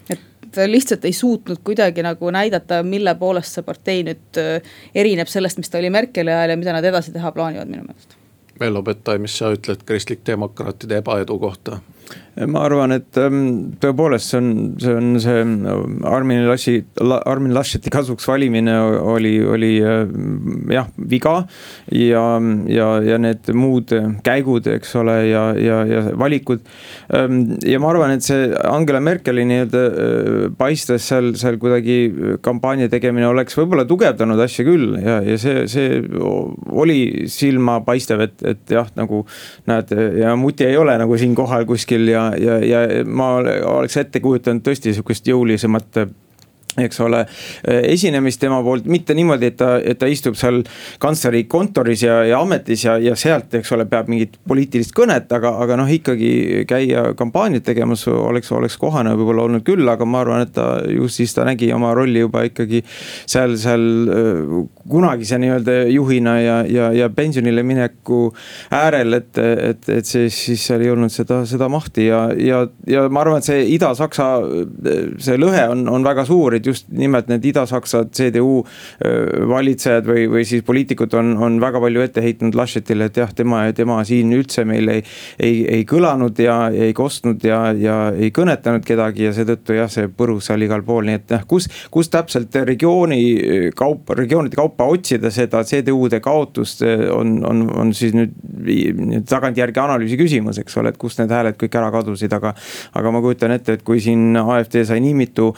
et 0.10 0.52
ta 0.56 0.68
lihtsalt 0.70 1.06
ei 1.06 1.14
suutnud 1.14 1.64
kuidagi 1.64 2.04
nagu 2.06 2.30
näidata, 2.32 2.84
mille 2.84 3.16
poolest 3.20 3.58
see 3.58 3.66
partei 3.66 4.04
nüüd 4.08 4.40
äh, 4.42 4.76
erineb 4.96 5.32
sellest, 5.32 5.60
mis 5.62 5.72
ta 5.72 5.82
oli 5.82 5.90
Merkeli 5.94 6.32
ajal 6.32 6.56
ja 6.56 6.60
mida 6.62 6.76
nad 6.76 6.86
edasi 6.86 7.14
teha 7.16 7.32
plaanivad 7.36 7.72
minu 7.72 7.88
meelest. 7.88 8.18
Vello 8.60 8.82
Bettai, 8.84 9.18
mis 9.20 9.36
sa 9.38 9.52
ütled 9.52 9.84
kristlik-demokraatide 9.86 11.02
ebaedu 11.02 11.40
kohta? 11.40 11.82
Ma 12.36 12.66
arvan, 12.68 12.92
et 12.92 13.16
ähm, 13.22 13.76
tõepoolest 13.80 14.34
see 14.34 14.40
on, 14.42 14.48
see 14.82 14.92
on 14.92 15.20
see 15.24 15.44
äh, 15.44 16.08
Armin 16.10 16.42
Lassi, 16.50 16.82
Armin 17.00 17.54
Lascheti 17.56 17.92
kasuks 17.94 18.28
valimine 18.28 18.74
oli, 19.08 19.38
oli 19.40 19.70
äh, 19.80 20.02
jah, 20.74 20.90
viga. 20.98 21.38
ja, 21.96 22.24
ja, 22.68 22.88
ja 23.06 23.20
need 23.22 23.48
muud 23.56 23.94
käigud, 24.26 24.68
eks 24.68 24.92
ole, 25.00 25.16
ja, 25.30 25.46
ja, 25.56 25.78
ja 25.88 26.02
valikud. 26.20 26.66
Ähm, 27.16 27.56
ja 27.64 27.80
ma 27.80 27.94
arvan, 27.94 28.18
et 28.18 28.28
see 28.28 28.50
Angela 28.68 29.00
Merkeli 29.00 29.48
nii-öelda 29.48 29.86
äh, 29.86 30.50
paistes 30.60 31.08
seal, 31.08 31.32
seal 31.40 31.60
kuidagi 31.62 31.98
kampaania 32.44 32.92
tegemine 32.92 33.30
oleks 33.32 33.56
võib-olla 33.56 33.88
tugevdanud 33.88 34.44
asja 34.44 34.68
küll 34.68 34.98
ja, 35.00 35.22
ja 35.24 35.40
see, 35.40 35.64
see 35.72 36.04
oli 36.76 37.00
silmapaistev, 37.32 38.28
et, 38.28 38.38
et 38.44 38.76
jah, 38.76 38.92
nagu 39.00 39.24
näed 39.72 39.96
ja 40.20 40.36
muti 40.40 40.68
ei 40.68 40.76
ole 40.80 40.98
nagu 41.00 41.16
siin 41.20 41.32
kohal 41.38 41.64
kuskil 41.70 42.10
ja 42.12 42.25
ja, 42.40 42.60
ja 42.66 43.06
ma 43.06 43.36
oleks 43.38 43.98
ette 44.02 44.22
kujutanud 44.24 44.66
tõesti 44.66 44.94
sihukest 44.94 45.28
jõulisemat 45.28 46.06
eks 46.82 47.00
ole, 47.06 47.24
esinemist 47.66 48.42
tema 48.42 48.60
poolt, 48.64 48.88
mitte 48.92 49.16
niimoodi, 49.16 49.52
et 49.52 49.58
ta, 49.60 49.76
et 49.80 50.00
ta 50.00 50.10
istub 50.12 50.36
seal 50.40 50.62
kantsleri 51.02 51.46
kontoris 51.52 52.04
ja, 52.04 52.22
ja 52.28 52.42
ametis 52.44 52.86
ja, 52.86 52.98
ja 53.02 53.16
sealt, 53.20 53.54
eks 53.60 53.72
ole, 53.76 53.88
peab 53.90 54.10
mingit 54.12 54.38
poliitilist 54.48 54.94
kõnet, 54.96 55.32
aga, 55.36 55.56
aga 55.64 55.80
noh, 55.80 55.92
ikkagi 55.92 56.66
käia 56.70 57.08
kampaaniat 57.18 57.66
tegemas 57.68 58.06
oleks, 58.12 58.52
oleks 58.56 58.78
kohane 58.82 59.16
võib-olla 59.16 59.46
olnud 59.48 59.66
küll, 59.68 59.88
aga 59.92 60.08
ma 60.10 60.24
arvan, 60.24 60.46
et 60.46 60.54
ta 60.56 60.68
ju 60.92 61.08
siis 61.12 61.34
ta 61.36 61.46
nägi 61.48 61.72
oma 61.76 61.94
rolli 61.96 62.24
juba 62.24 62.46
ikkagi 62.48 62.84
seal, 62.88 63.56
seal 63.62 63.86
äh, 64.12 64.56
kunagise 64.90 65.40
nii-öelda 65.42 65.78
juhina 65.94 66.36
ja, 66.42 66.58
ja, 66.70 66.92
ja 66.96 67.10
pensionile 67.14 67.64
mineku 67.66 68.28
äärel, 68.76 69.22
et, 69.22 69.32
et, 69.40 69.90
et 69.90 70.10
see 70.10 70.30
siis 70.34 70.68
seal 70.68 70.84
ei 70.84 70.92
olnud 70.94 71.14
seda, 71.14 71.42
seda 71.50 71.70
mahti 71.72 72.10
ja, 72.10 72.26
ja, 72.36 72.66
ja 72.90 73.08
ma 73.10 73.24
arvan, 73.24 73.42
et 73.42 73.48
see 73.48 73.64
Ida-Saksa 73.76 74.30
see 75.22 75.40
lõhe 75.40 75.66
on, 75.72 75.86
on 75.92 76.06
väga 76.06 76.26
suur, 76.28 76.58
et 76.66 76.72
just 76.72 76.90
nimelt 76.90 77.30
need 77.30 77.46
Ida-Saksa 77.46 78.06
CDU 78.10 78.64
valitsejad 79.50 80.08
või, 80.08 80.26
või 80.32 80.46
siis 80.48 80.64
poliitikud 80.66 81.14
on, 81.18 81.36
on 81.38 81.60
väga 81.62 81.82
palju 81.84 82.02
ette 82.06 82.24
heitnud 82.26 82.56
Laschetile, 82.58 83.10
et 83.10 83.20
jah, 83.22 83.32
tema, 83.36 83.62
tema 83.78 84.00
siin 84.08 84.34
üldse 84.34 84.66
meil 84.66 84.90
ei. 84.90 85.04
ei, 85.40 85.64
ei 85.80 85.86
kõlanud 85.86 86.40
ja 86.42 86.56
ei 86.74 86.94
kostnud 86.96 87.44
ja, 87.46 87.60
ja 87.78 87.96
ei 88.16 88.32
kõnetanud 88.36 88.86
kedagi 88.86 89.28
ja 89.28 89.34
seetõttu 89.36 89.76
jah, 89.78 89.90
see 89.92 90.10
põrus 90.10 90.50
seal 90.50 90.66
igal 90.66 90.84
pool, 90.86 91.06
nii 91.08 91.20
et 91.20 91.36
jah, 91.36 91.46
kus, 91.48 91.68
kus 91.94 92.10
täpselt 92.14 92.56
regiooni 92.66 93.72
kaupa, 93.78 94.18
regioonide 94.18 94.58
kaupa 94.58 94.88
otsida 94.90 95.32
seda 95.34 95.64
CDU-de 95.68 96.22
kaotust 96.24 96.84
on, 96.86 97.38
on, 97.46 97.66
on 97.76 97.94
siis 97.96 98.16
nüüd, 98.16 98.34
nüüd 98.66 99.28
tagantjärgi 99.30 99.82
analüüsi 99.82 100.20
küsimus, 100.20 100.60
eks 100.62 100.80
ole, 100.82 100.94
et 100.94 101.00
kust 101.02 101.22
need 101.22 101.34
hääled 101.34 101.60
kõik 101.62 101.78
ära 101.78 101.92
kadusid, 101.94 102.34
aga. 102.34 102.56
aga 102.96 103.12
ma 103.12 103.22
kujutan 103.24 103.54
ette, 103.56 103.78
et 103.78 103.84
kui 103.86 104.00
siin 104.04 104.38
AfD 104.40 104.82
sai 104.88 105.02
nii 105.04 105.16
mitu 105.18 105.52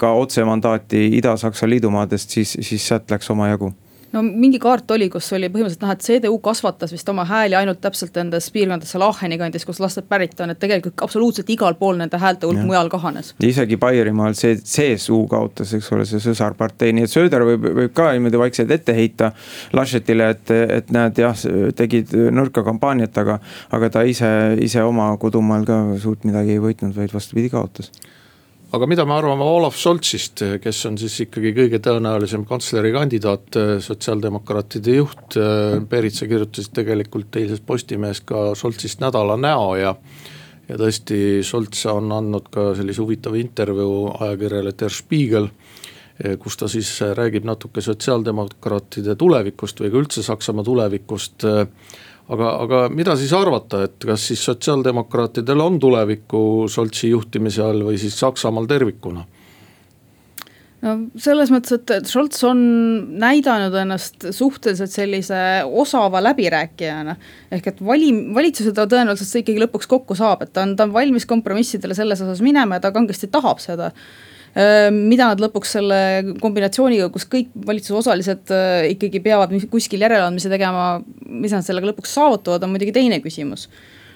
ka 0.00 0.12
otse 0.18 0.43
mandaati 0.48 1.06
Ida-Saksa 1.20 1.68
liidumaadest, 1.70 2.36
siis, 2.36 2.56
siis 2.60 2.88
sealt 2.88 3.10
läks 3.10 3.30
omajagu. 3.30 3.72
No 4.14 4.20
mingi 4.22 4.60
kaart 4.62 4.92
oli, 4.94 5.08
kus 5.10 5.26
oli 5.34 5.48
põhimõtteliselt 5.50 5.82
näha, 5.82 5.94
et 5.96 6.04
CDU 6.06 6.36
kasvatas 6.42 6.92
vist 6.94 7.08
oma 7.10 7.24
hääli 7.26 7.56
ainult 7.58 7.80
täpselt 7.82 8.14
nendes 8.14 8.46
piirkondades, 8.54 8.92
seal 8.94 9.02
Aacheni 9.02 9.38
kandis, 9.40 9.64
kus 9.66 9.80
lasted 9.82 10.06
pärit 10.06 10.38
on, 10.44 10.52
et 10.54 10.60
tegelikult 10.62 11.02
absoluutselt 11.02 11.50
igal 11.50 11.74
pool 11.80 11.98
nende 11.98 12.20
häälte 12.22 12.46
hulk 12.46 12.62
mujal 12.68 12.92
kahanes. 12.92 13.32
isegi 13.42 13.78
Baierimaal 13.80 14.38
see 14.38 14.54
CSU 14.60 15.24
kaotas, 15.30 15.74
eks 15.74 15.90
ole, 15.96 16.06
see 16.06 16.22
sõsarpartei, 16.22 16.94
nii 16.94 17.08
et 17.08 17.14
Söder 17.14 17.42
võib, 17.48 17.66
võib 17.80 17.94
ka 17.96 18.12
niimoodi 18.14 18.38
vaikselt 18.44 18.70
ette 18.76 18.94
heita 18.94 19.32
Laschetile, 19.74 20.30
et, 20.36 20.56
et 20.78 20.94
näed 20.94 21.18
jah, 21.18 21.46
tegid 21.74 22.14
nõrka 22.14 22.62
kampaaniat, 22.62 23.18
aga, 23.18 23.40
aga 23.74 23.94
ta 23.98 24.06
ise, 24.06 24.30
ise 24.62 24.86
oma 24.86 25.10
kodumaal 25.18 25.66
ka 25.66 25.80
suurt 25.98 26.22
midagi 26.28 26.54
ei 26.54 26.62
võitnud, 26.62 26.94
vaid 26.94 27.18
vastupidi 27.18 27.50
kaotas 27.50 27.90
aga 28.74 28.86
mida 28.90 29.04
me 29.06 29.14
arvame 29.14 29.46
Olav 29.46 29.76
Scholzist, 29.78 30.42
kes 30.62 30.80
on 30.88 30.96
siis 30.98 31.16
ikkagi 31.26 31.52
kõige 31.54 31.78
tõenäolisem 31.84 32.44
kantslerikandidaat, 32.48 33.58
sotsiaaldemokraatide 33.84 34.96
juht. 34.98 35.38
Perit, 35.90 36.16
sa 36.16 36.28
kirjutasid 36.30 36.74
tegelikult 36.80 37.38
eilses 37.38 37.62
Postimehes 37.64 38.24
ka 38.26 38.50
Scholzist 38.58 39.02
nädala 39.04 39.36
näo 39.40 39.74
ja. 39.78 39.94
ja 40.68 40.80
tõesti, 40.80 41.18
Scholz 41.46 41.84
on 41.92 42.10
andnud 42.16 42.50
ka 42.54 42.72
sellise 42.78 43.04
huvitava 43.04 43.38
intervjuu 43.38 44.08
ajakirjale 44.18 44.74
Der 44.80 44.94
Spiegel 44.94 45.50
kus 46.38 46.54
ta 46.54 46.68
siis 46.70 46.88
räägib 47.18 47.42
natuke 47.42 47.82
sotsiaaldemokraatide 47.82 49.16
tulevikust 49.18 49.80
või 49.82 49.90
ka 49.90 49.98
üldse 49.98 50.22
Saksamaa 50.22 50.62
tulevikust 50.66 51.42
aga, 52.28 52.50
aga 52.64 52.82
mida 52.92 53.16
siis 53.20 53.32
arvata, 53.36 53.84
et 53.88 54.04
kas 54.04 54.28
siis 54.30 54.42
sotsiaaldemokraatidel 54.48 55.60
on 55.60 55.78
tulevikku 55.82 56.42
Scholzi 56.72 57.12
juhtimise 57.12 57.64
all 57.64 57.84
või 57.88 58.00
siis 58.00 58.18
Saksamaal 58.20 58.68
tervikuna? 58.70 59.26
no 60.84 60.94
selles 61.20 61.52
mõttes, 61.52 61.78
et 61.78 62.08
Scholz 62.08 62.42
on 62.48 62.60
näidanud 63.20 63.74
ennast 63.84 64.28
suhteliselt 64.36 64.92
sellise 64.92 65.38
osava 65.64 66.20
läbirääkijana. 66.24 67.16
ehk 67.52 67.72
et 67.72 67.80
valim-, 67.80 68.26
valitsuse 68.36 68.74
ta 68.76 68.86
tõenäoliselt 68.90 69.40
ikkagi 69.42 69.64
lõpuks 69.64 69.88
kokku 69.90 70.16
saab, 70.18 70.44
et 70.44 70.52
ta 70.52 70.66
on, 70.66 70.76
ta 70.76 70.88
on 70.88 70.92
valmis 70.92 71.26
kompromissidele 71.26 71.96
selles 71.96 72.20
osas 72.20 72.44
minema 72.44 72.78
ja 72.78 72.86
ta 72.86 72.92
kangesti 72.92 73.32
tahab 73.32 73.62
seda 73.64 73.92
mida 74.54 75.26
nad 75.32 75.40
lõpuks 75.42 75.72
selle 75.74 75.98
kombinatsiooniga, 76.38 77.08
kus 77.10 77.26
kõik 77.26 77.48
valitsuse 77.66 77.96
osalised 77.98 78.52
ikkagi 78.92 79.22
peavad 79.24 79.50
kuskil 79.72 80.04
järeleandmisi 80.04 80.52
tegema, 80.52 81.00
mis 81.26 81.54
nad 81.56 81.66
sellega 81.66 81.90
lõpuks 81.90 82.14
saavutavad, 82.14 82.62
on 82.62 82.74
muidugi 82.74 82.94
teine 82.94 83.18
küsimus 83.24 83.66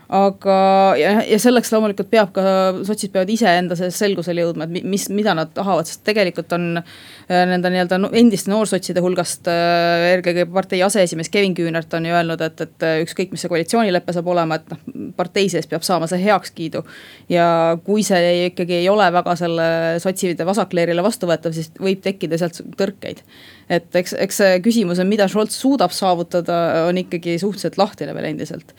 aga, 0.09 0.55
ja, 0.97 1.11
ja 1.29 1.39
selleks 1.41 1.69
loomulikult 1.75 2.09
peab 2.09 2.31
ka, 2.37 2.43
sotsid 2.89 3.13
peavad 3.13 3.29
iseenda 3.33 3.77
selles 3.77 3.99
selgusele 4.01 4.41
jõudma, 4.45 4.65
et 4.65 4.87
mis, 4.89 5.05
mida 5.13 5.35
nad 5.37 5.51
tahavad, 5.55 5.89
sest 5.89 6.01
tegelikult 6.07 6.55
on 6.57 6.81
äh, 6.81 7.43
nende 7.51 7.69
nii-öelda 7.75 7.99
endiste 8.17 8.53
noorsotside 8.53 9.03
hulgast 9.05 9.51
äh, 9.53 10.07
eelkõige 10.15 10.47
partei 10.53 10.81
aseesimees 10.87 11.29
Kevin 11.35 11.57
Küünert 11.59 11.93
on 11.99 12.09
ju 12.09 12.17
öelnud, 12.17 12.45
et, 12.47 12.65
et 12.65 12.89
ükskõik, 13.05 13.35
mis 13.35 13.45
see 13.45 13.53
koalitsioonilepe 13.53 14.17
saab 14.17 14.33
olema, 14.33 14.57
et 14.57 14.73
noh, 14.73 15.13
partei 15.19 15.53
sees 15.53 15.69
peab 15.69 15.85
saama 15.85 16.09
see 16.09 16.23
heakskiidu. 16.25 16.85
ja 17.29 17.77
kui 17.85 18.07
see 18.07 18.49
ikkagi 18.49 18.81
ei 18.81 18.89
ole 18.89 19.11
väga 19.13 19.37
selle 19.37 19.69
sotside 20.01 20.49
vasakleerile 20.49 21.05
vastuvõetav, 21.05 21.53
siis 21.53 21.71
võib 21.77 22.01
tekkida 22.05 22.41
sealt 22.41 22.63
tõrkeid 22.81 23.21
et 23.69 23.99
eks, 24.01 24.15
eks 24.19 24.41
see 24.41 24.61
küsimus 24.65 25.01
on, 25.03 25.09
mida 25.11 25.29
Scholz 25.29 25.57
suudab 25.61 25.93
saavutada, 25.95 26.87
on 26.89 27.01
ikkagi 27.01 27.37
suhteliselt 27.41 27.79
lahtine 27.81 28.15
veel 28.17 28.31
endiselt. 28.31 28.73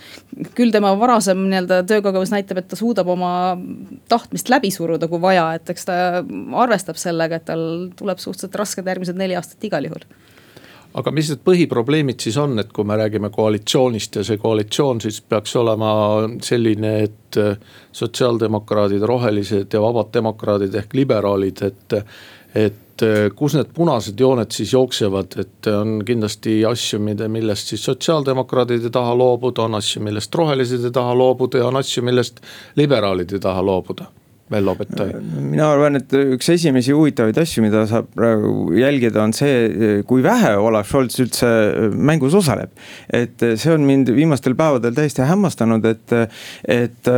küll 0.58 0.73
tema 0.73 0.95
varasem 0.99 1.45
nii-öelda 1.52 1.84
töökogemus 1.89 2.34
näitab, 2.34 2.62
et 2.62 2.69
ta 2.71 2.80
suudab 2.80 3.10
oma 3.13 3.34
tahtmist 4.10 4.49
läbi 4.49 4.71
suruda, 4.73 5.08
kui 5.12 5.21
vaja, 5.21 5.52
et 5.60 5.69
eks 5.69 5.86
ta 5.89 5.99
arvestab 6.63 6.97
sellega, 7.02 7.39
et 7.39 7.47
tal 7.49 7.63
tuleb 7.99 8.21
suhteliselt 8.21 8.58
rasked 8.60 8.88
järgmised 8.93 9.19
neli 9.19 9.38
aastat 9.39 9.69
igal 9.69 9.89
juhul 9.89 10.08
aga 10.97 11.12
mis 11.13 11.30
need 11.30 11.41
põhiprobleemid 11.45 12.23
siis 12.23 12.38
on, 12.41 12.58
et 12.62 12.71
kui 12.73 12.88
me 12.88 12.97
räägime 12.97 13.30
koalitsioonist 13.34 14.19
ja 14.19 14.23
see 14.25 14.39
koalitsioon 14.41 15.02
siis 15.04 15.19
peaks 15.21 15.54
olema 15.60 15.91
selline, 16.45 16.93
et 17.06 17.39
sotsiaaldemokraadid, 17.93 19.06
rohelised 19.06 19.73
ja 19.73 19.82
vabad 19.84 20.10
demokraadid 20.13 20.75
ehk 20.82 20.95
liberaalid, 20.97 21.62
et 21.67 21.97
et 22.56 23.04
äh, 23.06 23.30
kus 23.36 23.56
need 23.58 23.74
punased 23.76 24.20
jooned 24.20 24.52
siis 24.56 24.74
jooksevad, 24.74 25.38
et 25.42 25.72
on 25.74 26.00
kindlasti 26.06 26.60
asju, 26.66 27.02
mida, 27.04 27.30
millest 27.32 27.74
siis 27.74 27.84
sotsiaaldemokraadid 27.90 28.88
ei 28.90 28.94
taha 28.94 29.18
loobuda, 29.18 29.68
on 29.68 29.80
asju, 29.80 30.04
millest 30.06 30.36
rohelised 30.36 30.86
ei 30.86 30.96
taha 30.96 31.18
loobuda 31.18 31.64
ja 31.64 31.70
on 31.70 31.82
asju, 31.82 32.04
millest 32.06 32.42
liberaalid 32.80 33.38
ei 33.38 33.44
taha 33.44 33.66
loobuda 33.66 34.10
Vello 34.50 34.74
Bettai? 34.76 35.12
mina 35.50 35.68
arvan, 35.70 36.00
et 36.00 36.14
üks 36.18 36.48
esimesi 36.56 36.94
huvitavaid 36.96 37.38
asju, 37.38 37.62
mida 37.62 37.84
saab 37.90 38.08
praegu 38.16 38.72
jälgida, 38.78 39.22
on 39.22 39.34
see, 39.36 40.02
kui 40.10 40.24
vähe 40.26 40.56
Olav 40.58 40.88
Scholz 40.90 41.20
üldse 41.22 41.50
mängus 41.94 42.34
osaleb. 42.38 42.72
et 43.14 43.38
see 43.62 43.74
on 43.74 43.86
mind 43.86 44.10
viimastel 44.16 44.56
päevadel 44.58 44.96
täiesti 44.98 45.22
hämmastanud, 45.30 45.86
et, 45.86 46.16
et 46.66 47.12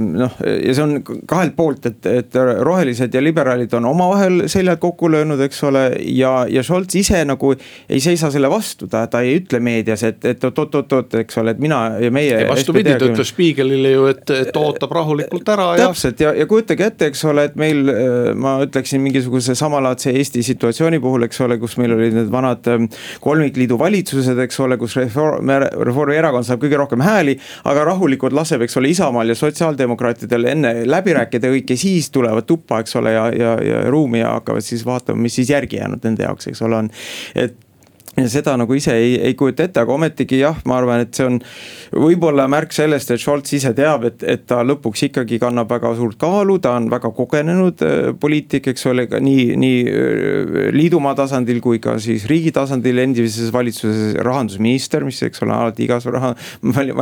noh, 0.00 0.38
ja 0.40 0.76
see 0.76 0.84
on 0.86 0.96
kahelt 1.28 1.56
poolt, 1.58 1.90
et, 1.90 2.08
et 2.08 2.40
rohelised 2.64 3.12
ja 3.12 3.22
liberaalid 3.22 3.76
on 3.76 3.90
omavahel 3.92 4.46
seljad 4.52 4.80
kokku 4.80 5.10
löönud, 5.12 5.40
eks 5.44 5.62
ole. 5.68 5.84
ja, 6.08 6.32
ja 6.48 6.64
Scholz 6.64 6.96
ise 6.96 7.20
nagu 7.28 7.52
ei 7.52 8.00
seisa 8.00 8.32
selle 8.32 8.48
vastu, 8.52 8.88
ta, 8.88 9.04
ta 9.12 9.20
ei 9.20 9.36
ütle 9.42 9.60
meedias, 9.60 10.06
et, 10.08 10.24
et 10.24 10.48
oot-oot-oot, 10.48 11.20
eks 11.20 11.40
ole, 11.42 11.52
et 11.52 11.60
mina 11.62 11.82
ja 12.00 12.12
meie. 12.14 12.40
vastupidi, 12.48 12.96
ta 12.96 13.12
ütles 13.12 13.32
Spiegelile 13.32 13.92
ju, 13.92 14.08
et, 14.12 14.24
et 14.40 14.56
ootab 14.56 14.96
rahulikult 14.96 15.48
ära 15.52 15.70
ja. 15.76 15.86
täpselt 15.88 16.20
ja, 16.24 16.32
ja 16.36 16.48
kui 16.48 16.61
kujutage 16.62 16.86
ette, 16.86 17.08
eks 17.10 17.24
ole, 17.26 17.46
et 17.48 17.56
meil, 17.58 17.88
äh, 17.90 18.32
ma 18.38 18.54
ütleksin 18.62 19.02
mingisuguse 19.02 19.54
samalaadse 19.58 20.12
Eesti 20.14 20.42
situatsiooni 20.46 21.00
puhul, 21.02 21.26
eks 21.26 21.40
ole, 21.42 21.58
kus 21.58 21.76
meil 21.80 21.94
olid 21.96 22.14
need 22.14 22.30
vanad 22.32 22.66
ähm, 22.70 22.86
kolmikliidu 23.24 23.78
valitsused, 23.80 24.38
eks 24.44 24.60
ole, 24.62 24.78
kus 24.78 24.96
Reform, 25.00 25.50
Reformierakond 25.88 26.46
saab 26.46 26.62
kõige 26.62 26.78
rohkem 26.78 27.02
hääli. 27.02 27.38
aga 27.64 27.84
rahulikult 27.90 28.32
laseb, 28.36 28.62
eks 28.62 28.78
ole, 28.78 28.92
Isamaal 28.92 29.32
ja 29.32 29.38
sotsiaaldemokraatidel 29.38 30.48
enne 30.52 30.74
läbi 30.86 31.16
rääkida 31.16 31.50
kõik 31.52 31.74
ja 31.74 31.80
siis 31.80 32.10
tulevad 32.14 32.46
tuppa, 32.46 32.82
eks 32.82 32.96
ole, 33.00 33.16
ja, 33.16 33.26
ja, 33.34 33.56
ja 33.62 33.82
ruumi 33.90 34.22
ja 34.22 34.36
hakkavad 34.38 34.64
siis 34.64 34.86
vaatama, 34.86 35.22
mis 35.26 35.40
siis 35.40 35.50
järgi 35.50 35.80
jäänud 35.80 36.06
nende 36.06 36.26
jaoks, 36.28 36.50
eks 36.52 36.62
ole, 36.62 36.84
on. 36.84 36.90
et 37.34 37.58
ja 38.16 38.26
seda 38.28 38.56
nagu 38.60 38.76
ise 38.76 38.92
ei, 38.98 39.14
ei 39.30 39.36
kujuta 39.38 39.64
ette, 39.64 39.80
aga 39.80 39.94
ometigi 39.94 40.42
jah, 40.42 40.58
ma 40.68 40.76
arvan, 40.80 41.04
et 41.06 41.16
see 41.16 41.28
on 41.28 41.38
võib-olla 41.92 42.44
märk 42.50 42.74
sellest, 42.76 43.12
et 43.14 43.22
Scholz 43.22 43.54
ise 43.56 43.72
teab, 43.76 44.04
et, 44.08 44.24
et 44.28 44.44
ta 44.48 44.60
lõpuks 44.66 45.06
ikkagi 45.08 45.38
kannab 45.42 45.70
väga 45.72 45.94
suurt 45.96 46.18
kaalu, 46.20 46.58
ta 46.62 46.74
on 46.76 46.90
väga 46.92 47.12
kogenenud 47.16 47.84
äh, 47.86 48.10
poliitik, 48.20 48.68
eks 48.72 48.84
ole, 48.90 49.06
nii, 49.08 49.46
nii 49.60 49.78
äh, 49.88 50.52
liidumaa 50.76 51.14
tasandil 51.18 51.62
kui 51.64 51.80
ka 51.82 51.96
siis 52.02 52.26
riigi 52.30 52.52
tasandil, 52.54 53.00
endises 53.02 53.52
valitsuses 53.54 54.18
rahandusminister, 54.20 55.06
mis, 55.08 55.22
eks 55.24 55.44
ole, 55.46 55.56
alati 55.56 55.86
igas 55.86 56.06
raha, 56.12 56.34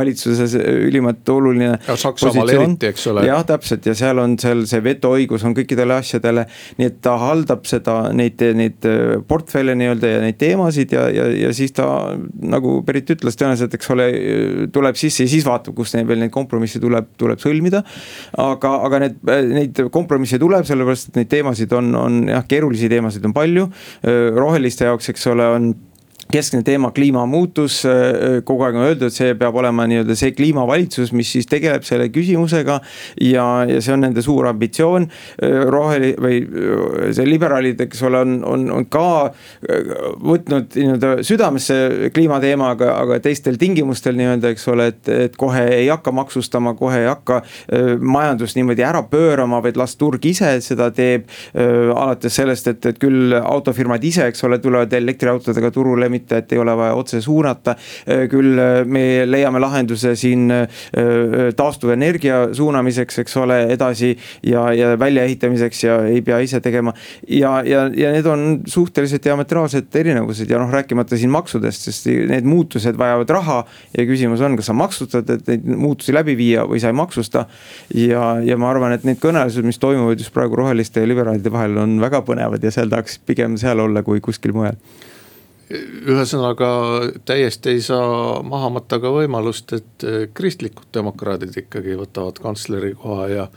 valitsuses 0.01 0.55
ülimalt 0.61 1.27
oluline. 1.29 1.73
ja 1.87 1.99
Saksamaal 1.99 2.55
eriti, 2.55 2.91
eks 2.93 3.09
ole. 3.11 3.25
jah, 3.27 3.43
täpselt 3.47 3.91
ja 3.91 3.97
seal 3.97 4.23
on 4.23 4.37
seal 4.39 4.63
see 4.69 4.83
vetoõigus 4.85 5.43
on 5.47 5.55
kõikidele 5.57 5.99
asjadele, 5.99 6.47
nii 6.79 6.87
et 6.87 6.99
ta 7.03 7.17
haldab 7.19 7.67
seda, 7.67 7.99
neid, 8.15 8.39
neid 8.55 8.87
äh, 8.87 9.19
portfelle 9.27 9.75
nii-öelda 9.75 10.15
ja 10.15 10.23
neid 10.23 10.39
teemasid 10.41 10.95
ja 10.95 11.00
ja, 11.01 11.09
ja, 11.15 11.27
ja 11.47 11.51
siis 11.55 11.73
ta 11.75 11.85
nagu 12.35 12.77
Berit 12.85 13.09
ütles, 13.15 13.37
tõenäoliselt, 13.39 13.75
eks 13.77 13.91
ole, 13.93 14.07
tuleb 14.73 14.99
sisse 14.99 15.25
ja 15.25 15.31
siis 15.31 15.45
vaatab, 15.47 15.75
kus 15.77 15.95
neil 15.95 16.07
veel 16.09 16.21
neid 16.23 16.33
kompromisse 16.33 16.81
tuleb, 16.83 17.11
tuleb 17.21 17.41
sõlmida. 17.43 17.83
aga, 18.41 18.73
aga 18.87 19.03
need, 19.05 19.21
neid 19.51 19.83
kompromisse 19.93 20.39
tuleb, 20.41 20.65
sellepärast 20.67 21.11
et 21.11 21.21
neid 21.21 21.31
teemasid 21.31 21.73
on, 21.77 21.93
on 21.97 22.19
jah, 22.31 22.45
keerulisi 22.47 22.91
teemasid 22.91 23.25
on 23.27 23.35
palju. 23.35 23.69
roheliste 24.37 24.87
jaoks, 24.89 25.11
eks 25.13 25.27
ole, 25.31 25.47
on 25.55 25.71
keskne 26.31 26.63
teema 26.63 26.91
kliimamuutus, 26.91 27.85
äh, 27.85 27.91
äh, 27.91 28.43
kogu 28.45 28.65
aeg 28.65 28.77
on 28.77 28.85
öeldud, 28.87 29.13
see 29.13 29.33
peab 29.39 29.55
olema 29.59 29.85
nii-öelda 29.89 30.15
see 30.17 30.33
kliimavalitsus, 30.35 31.11
mis 31.17 31.31
siis 31.35 31.49
tegeleb 31.49 31.85
selle 31.87 32.07
küsimusega. 32.13 32.79
ja, 33.21 33.45
ja 33.67 33.81
see 33.81 33.93
on 33.93 34.03
nende 34.05 34.21
suur 34.23 34.47
ambitsioon, 34.49 35.07
äh, 35.43 35.57
roheli- 35.71 36.15
või 36.21 36.39
see 37.15 37.25
liberaalid, 37.27 37.81
eks 37.81 38.01
ole, 38.07 38.21
on, 38.25 38.37
on, 38.47 38.67
on 38.71 38.85
ka 38.91 39.31
võtnud 40.21 40.75
nii-öelda 40.75 41.11
südamesse 41.27 42.11
kliimateemaga, 42.15 42.93
aga 43.01 43.19
teistel 43.23 43.57
tingimustel 43.61 44.15
nii-öelda, 44.19 44.53
eks 44.55 44.67
ole, 44.71 44.87
et, 44.93 45.11
et 45.27 45.37
kohe 45.39 45.65
ei 45.75 45.89
hakka 45.91 46.13
maksustama, 46.15 46.73
kohe 46.79 47.03
ei 47.03 47.09
hakka 47.09 47.41
majandust 47.99 48.57
niimoodi 48.57 48.85
ära 48.85 49.03
pöörama, 49.09 49.61
vaid 49.63 49.79
las 49.79 49.95
turg 49.99 50.25
ise 50.25 50.53
seda 50.63 50.91
teeb. 50.95 51.27
alates 51.53 52.35
sellest, 52.35 52.67
et, 52.67 52.85
et 52.85 52.99
küll 52.99 53.33
autofirmad 53.37 54.03
ise, 54.03 54.27
eks 54.31 54.43
ole, 54.47 54.59
tulevad 54.61 54.93
elektriautodega 54.93 55.71
turule 55.73 56.09
mitte 56.09 56.20
et 56.31 56.51
ei 56.53 56.59
ole 56.61 56.75
vaja 56.77 56.95
otse 56.97 57.21
suunata. 57.21 57.75
Äh, 58.05 58.25
küll 58.31 58.59
äh, 58.59 58.81
me 58.85 59.25
leiame 59.27 59.61
lahenduse 59.61 60.13
siin 60.19 60.51
äh, 60.51 60.67
taastuvenergia 61.57 62.41
suunamiseks, 62.55 63.21
eks 63.23 63.37
ole, 63.41 63.59
edasi 63.73 64.11
ja, 64.47 64.67
ja 64.75 64.93
väljaehitamiseks 64.99 65.83
ja 65.83 65.97
ei 66.09 66.21
pea 66.25 66.39
ise 66.43 66.61
tegema. 66.61 66.93
ja, 67.27 67.61
ja, 67.65 67.85
ja 67.95 68.11
need 68.15 68.27
on 68.29 68.61
suhteliselt 68.65 69.23
diametraalsed 69.25 69.95
erinevused 69.95 70.49
ja 70.49 70.59
noh, 70.61 70.71
rääkimata 70.71 71.17
siin 71.17 71.31
maksudest, 71.33 71.87
sest 71.89 72.09
need 72.31 72.47
muutused 72.47 72.97
vajavad 72.97 73.29
raha. 73.29 73.59
ja 73.97 74.05
küsimus 74.07 74.41
on, 74.45 74.57
kas 74.59 74.71
sa 74.71 74.77
maksustad, 74.77 75.29
et 75.29 75.47
neid 75.47 75.67
muutusi 75.77 76.15
läbi 76.15 76.35
viia 76.39 76.65
või 76.69 76.81
sa 76.81 76.91
ei 76.91 76.97
maksusta. 76.97 77.45
ja, 77.95 78.35
ja 78.45 78.57
ma 78.57 78.71
arvan, 78.71 78.95
et 78.97 79.07
need 79.07 79.21
kõnelused, 79.21 79.65
mis 79.67 79.79
toimuvad 79.81 80.19
just 80.19 80.33
praegu 80.33 80.59
roheliste 80.59 81.03
ja 81.03 81.09
liberaalide 81.09 81.53
vahel 81.53 81.77
on 81.81 81.99
väga 82.01 82.23
põnevad 82.27 82.63
ja 82.63 82.73
seal 82.73 82.91
tahaks 82.91 83.19
pigem 83.25 83.57
seal 83.61 83.79
olla, 83.79 84.03
kui 84.03 84.21
kuskil 84.23 84.55
mujal 84.55 84.77
ühesõnaga 85.71 86.69
täiesti 87.27 87.75
ei 87.75 87.83
saa 87.85 88.41
maha 88.43 88.71
matta 88.77 88.99
ka 89.01 89.11
võimalust, 89.13 89.73
et 89.77 90.07
eh, 90.07 90.23
kristlikud 90.33 90.89
demokraadid 90.93 91.55
ikkagi 91.63 91.97
võtavad 91.99 92.41
kantsleri 92.43 92.95
koha 92.99 93.29
ja 93.31 93.47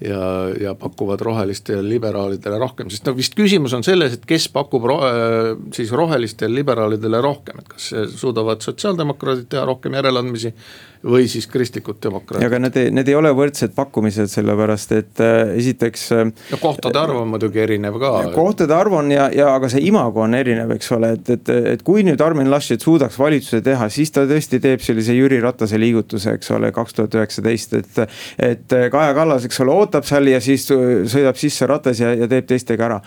ja, 0.00 0.20
ja 0.56 0.70
pakuvad 0.80 1.20
rohelistele 1.20 1.82
liberaalidele 1.84 2.56
rohkem, 2.58 2.88
sest 2.88 3.04
no 3.04 3.12
vist 3.12 3.34
küsimus 3.36 3.74
on 3.76 3.82
selles, 3.84 4.14
et 4.16 4.22
kes 4.24 4.46
pakub 4.48 4.86
ro 4.88 4.96
eh, 5.04 5.50
siis 5.76 5.92
rohelistele 5.92 6.62
liberaalidele 6.62 7.20
rohkem, 7.20 7.60
et 7.60 7.68
kas 7.74 7.90
suudavad 8.16 8.64
sotsiaaldemokraadid 8.64 9.50
teha 9.52 9.66
rohkem 9.68 9.98
järeleandmisi 10.00 10.54
või 11.04 11.28
siis 11.28 11.46
kristlikud 11.46 11.96
demokraadid. 12.02 12.46
aga 12.46 12.58
need, 12.60 12.76
need 12.92 13.08
ei 13.08 13.14
ole 13.16 13.30
võrdsed 13.36 13.72
pakkumised, 13.76 14.28
sellepärast 14.28 14.92
et 14.96 15.22
äh, 15.24 15.52
esiteks 15.56 16.02
äh,. 16.12 16.24
no 16.50 16.58
kohtade 16.60 16.98
arv 17.00 17.22
on 17.22 17.30
muidugi 17.32 17.62
erinev 17.62 17.96
ka. 18.02 18.10
kohtade 18.34 18.74
arv 18.76 18.98
on 18.98 19.08
ja, 19.14 19.30
ja 19.32 19.48
aga 19.54 19.70
see 19.72 19.80
imago 19.88 20.24
on 20.26 20.36
erinev, 20.36 20.74
eks 20.76 20.92
ole, 20.96 21.14
et, 21.16 21.30
et, 21.36 21.52
et 21.74 21.84
kui 21.86 22.04
nüüd 22.04 22.20
Armin 22.24 22.50
Laschet 22.52 22.84
suudaks 22.84 23.16
valitsuse 23.18 23.62
teha, 23.64 23.88
siis 23.92 24.12
ta 24.12 24.26
tõesti 24.28 24.60
teeb 24.60 24.84
sellise 24.84 25.16
Jüri 25.16 25.40
Ratase 25.40 25.80
liigutuse, 25.80 26.36
eks 26.36 26.52
ole, 26.56 26.72
kaks 26.76 26.98
tuhat 26.98 27.16
üheksateist, 27.20 27.78
et. 27.80 28.02
et 28.50 28.76
Kaja 28.90 29.14
Kallas, 29.14 29.44
eks 29.46 29.60
ole, 29.62 29.72
ootab 29.74 30.04
seal 30.06 30.28
ja 30.30 30.38
siis 30.42 30.64
sõidab 30.68 31.38
sisse 31.38 31.66
ratas 31.68 32.00
ja, 32.02 32.10
ja 32.16 32.26
teeb 32.30 32.46
teistega 32.48 32.86
ära. 32.86 32.98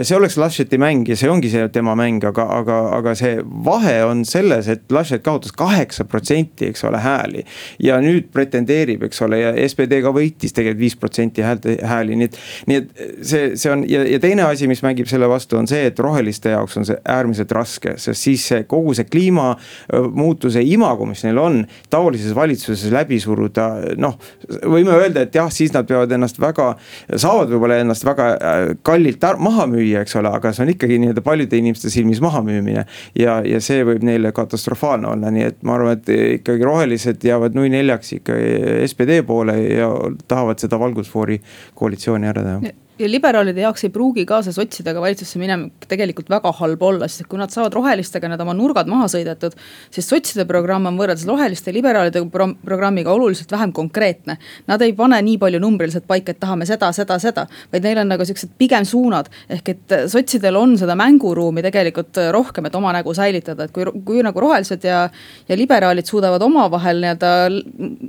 see 0.00 0.16
oleks 0.16 0.36
Lascheti 0.40 0.78
mäng 0.80 1.08
ja 1.08 1.16
see 1.18 1.30
ongi 1.30 1.50
see 1.52 1.66
tema 1.72 1.96
mäng, 1.98 2.22
aga, 2.28 2.46
aga, 2.60 2.78
aga 2.98 3.14
see 3.18 3.40
vahe 3.64 3.96
on 4.06 4.24
selles, 4.28 4.68
et 4.70 4.86
Laschet 4.92 5.24
kaotas 5.24 5.54
kaheksa 5.56 6.06
protsenti, 6.08 6.70
eks 6.70 6.84
ole, 6.88 7.00
hääli 7.02 7.39
hääli. 7.39 7.39
Ja 7.82 7.98
nüüd 8.02 8.30
pretendeerib, 8.34 9.04
eks 9.08 9.22
ole, 9.26 9.40
ja 9.42 9.52
SPD 9.66 10.00
ka 10.04 10.12
võitis 10.14 10.54
tegelikult 10.56 10.80
viis 10.80 10.96
protsenti 10.96 11.44
häälte, 11.44 11.76
hääli, 11.86 12.16
nii 12.20 12.28
et. 12.30 12.38
nii 12.70 12.80
et 12.80 13.02
see, 13.26 13.50
see 13.60 13.72
on 13.72 13.84
ja, 13.88 14.02
ja 14.08 14.20
teine 14.22 14.46
asi, 14.46 14.68
mis 14.70 14.82
mängib 14.84 15.08
selle 15.10 15.28
vastu, 15.30 15.58
on 15.60 15.68
see, 15.70 15.86
et 15.90 15.98
roheliste 16.00 16.54
jaoks 16.54 16.78
on 16.80 16.88
see 16.88 16.98
äärmiselt 17.10 17.52
raske, 17.56 17.96
sest 18.00 18.22
siis 18.22 18.46
see 18.52 18.64
kogu 18.70 18.94
see 18.96 19.08
kliimamuutuse 19.10 20.62
imago, 20.66 21.08
mis 21.08 21.24
neil 21.26 21.40
on. 21.40 21.60
taolises 21.90 22.34
valitsuses 22.36 22.92
läbi 22.92 23.20
suruda, 23.20 23.68
noh, 24.00 24.16
võime 24.64 24.94
öelda, 24.96 25.24
et 25.26 25.34
jah, 25.34 25.50
siis 25.52 25.72
nad 25.74 25.88
peavad 25.88 26.12
ennast 26.14 26.40
väga, 26.40 26.72
saavad 27.14 27.50
võib-olla 27.52 27.80
ennast 27.82 28.06
väga 28.06 28.28
äh, 28.36 28.60
kallilt 28.86 29.24
maha 29.38 29.66
müüa, 29.70 30.04
eks 30.04 30.16
ole, 30.20 30.32
aga 30.32 30.52
see 30.54 30.64
on 30.64 30.72
ikkagi 30.74 30.98
nii-öelda 31.02 31.24
paljude 31.24 31.58
inimeste 31.58 31.90
silmis 31.92 32.20
mahamüümine. 32.24 32.84
ja, 33.18 33.40
ja 33.46 33.60
see 33.64 33.84
võib 33.86 34.04
neile 34.06 34.32
katastrofaalne 34.36 35.08
olla, 35.10 35.30
nii 35.34 35.46
et 35.50 35.60
ma 35.66 35.76
arvan, 35.76 35.98
et 35.98 36.10
ikkagi 36.40 36.66
rohelised 36.66 37.24
jäävad 37.30 37.56
nui 37.58 37.72
neljaks 37.72 38.12
ikkagi 38.18 38.86
SPD 38.90 39.22
poole 39.26 39.56
ja 39.62 39.90
tahavad 40.28 40.62
seda 40.62 40.78
valgusfoori 40.80 41.40
koalitsiooni 41.78 42.30
ära 42.30 42.46
teha 42.46 42.76
liberaalide 43.08 43.62
jaoks 43.64 43.84
ei 43.86 43.92
pruugi 43.94 44.24
ka 44.28 44.40
see 44.44 44.54
sotsidega 44.56 45.00
valitsusse 45.02 45.38
minemine 45.40 45.88
tegelikult 45.90 46.30
väga 46.32 46.52
halb 46.60 46.82
olla, 46.82 47.08
sest 47.08 47.28
kui 47.30 47.38
nad 47.40 47.52
saavad 47.52 47.74
rohelistega 47.76 48.28
need 48.30 48.42
oma 48.44 48.54
nurgad 48.56 48.90
maha 48.90 49.08
sõidetud. 49.12 49.56
siis 49.90 50.08
sotside 50.08 50.44
programm 50.48 50.86
on 50.90 50.98
võrreldes 50.98 51.26
roheliste 51.28 51.72
liberaalide 51.72 52.22
pro 52.30 52.50
programmiga 52.64 53.12
oluliselt 53.12 53.50
vähem 53.52 53.72
konkreetne. 53.72 54.36
Nad 54.66 54.82
ei 54.82 54.92
pane 54.96 55.20
nii 55.22 55.38
palju 55.38 55.60
numbriliselt 55.62 56.06
paika, 56.06 56.32
et 56.32 56.40
tahame 56.40 56.66
seda, 56.66 56.92
seda, 56.96 57.18
seda, 57.22 57.46
vaid 57.72 57.84
neil 57.86 58.02
on 58.02 58.10
nagu 58.12 58.24
siuksed 58.26 58.56
pigem 58.58 58.84
suunad. 58.84 59.30
ehk 59.48 59.68
et 59.68 59.94
sotsidel 60.10 60.56
on 60.56 60.76
seda 60.78 60.94
mänguruumi 60.98 61.62
tegelikult 61.62 62.18
rohkem, 62.32 62.66
et 62.66 62.74
oma 62.74 62.92
nägu 62.92 63.14
säilitada, 63.14 63.64
et 63.64 63.72
kui, 63.72 63.84
kui 64.04 64.22
nagu 64.22 64.40
rohelised 64.40 64.84
ja, 64.84 65.08
ja 65.48 65.56
liberaalid 65.56 66.06
suudavad 66.06 66.42
omavahel 66.42 67.00
nii-öelda 67.04 67.30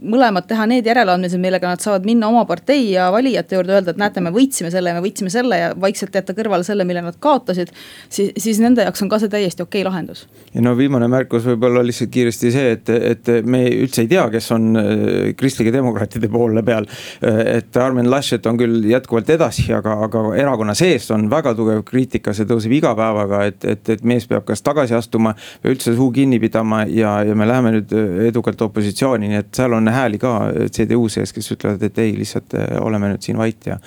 mõlemad 0.01 0.47
teha 0.49 0.65
need 0.69 0.87
järeleandmised, 0.87 1.39
millega 1.41 1.69
nad 1.71 1.83
saavad 1.83 2.05
minna 2.07 2.29
oma 2.31 2.45
partei 2.49 2.91
ja 2.91 3.09
valijate 3.13 3.55
juurde 3.55 3.75
öelda, 3.77 3.93
et 3.93 4.01
näete, 4.01 4.23
me 4.23 4.33
võitsime 4.33 4.71
selle 4.73 4.80
selle 4.81 4.93
ja 4.93 4.97
me 4.97 5.05
võitsime 5.05 5.31
selle 5.31 5.59
ja 5.59 5.71
vaikselt 5.79 6.15
jätta 6.15 6.35
kõrvale 6.37 6.65
selle, 6.65 6.85
mille 6.87 7.03
nad 7.05 7.17
kaotasid. 7.21 7.71
siis, 8.09 8.31
siis 8.37 8.59
nende 8.61 8.85
jaoks 8.87 9.01
on 9.03 9.09
ka 9.11 9.19
see 9.21 9.31
täiesti 9.31 9.63
okei 9.63 9.81
okay 9.81 9.89
lahendus. 9.89 10.25
ja 10.53 10.61
no 10.65 10.73
viimane 10.77 11.07
märkus 11.11 11.45
võib-olla 11.45 11.83
lihtsalt 11.85 12.11
kiiresti 12.11 12.51
see, 12.51 12.71
et, 12.77 12.89
et 12.89 13.31
me 13.45 13.63
üldse 13.69 14.03
ei 14.05 14.09
tea, 14.11 14.27
kes 14.33 14.51
on 14.55 14.69
äh, 14.79 15.33
kristlike 15.37 15.73
demokraatide 15.73 16.29
poole 16.31 16.63
peal. 16.65 16.87
Äh, 17.23 17.41
et 17.57 17.77
Armin 17.77 18.09
Laschet 18.11 18.45
on 18.49 18.57
küll 18.59 18.87
jätkuvalt 18.89 19.29
edasi, 19.29 19.67
aga, 19.75 19.97
aga 20.07 20.23
erakonna 20.39 20.75
sees 20.77 21.09
on 21.13 21.29
väga 21.31 21.53
tugev 21.57 21.83
kriitika, 21.87 22.33
see 22.35 22.49
tõuseb 22.49 22.73
iga 22.75 22.93
päevaga, 22.97 23.43
et, 23.51 23.65
et, 23.65 23.93
et 23.95 24.05
mees 24.07 24.27
peab 24.29 24.47
kas 24.47 24.63
tagasi 24.65 24.97
astuma 24.97 25.35
või 25.61 25.75
üldse 25.75 25.95
suu 25.95 26.09
kinni 26.15 26.39
pidama 26.41 26.83
ja, 26.89 27.19
ja 27.27 27.37
me 27.37 27.47
läheme 27.49 27.75
nüüd 27.77 27.95
äh, 27.95 28.25
edukalt 28.31 28.61
opositsiooni, 28.65 29.31
nii 29.31 29.41
et 29.43 29.53
seal 29.55 29.77
on 29.77 29.91
hääli 29.91 30.19
ka 30.21 30.35
CDU 30.73 31.07
sees, 31.11 31.33
kes 31.35 31.53
ütlevad, 31.55 31.83
et 31.85 32.01
ei, 32.01 32.15
lihtsalt 32.17 32.55
oleme 32.81 33.13
nüüd 33.13 33.23
siin 33.25 33.39
vait 33.39 33.69
ja, 33.69 33.77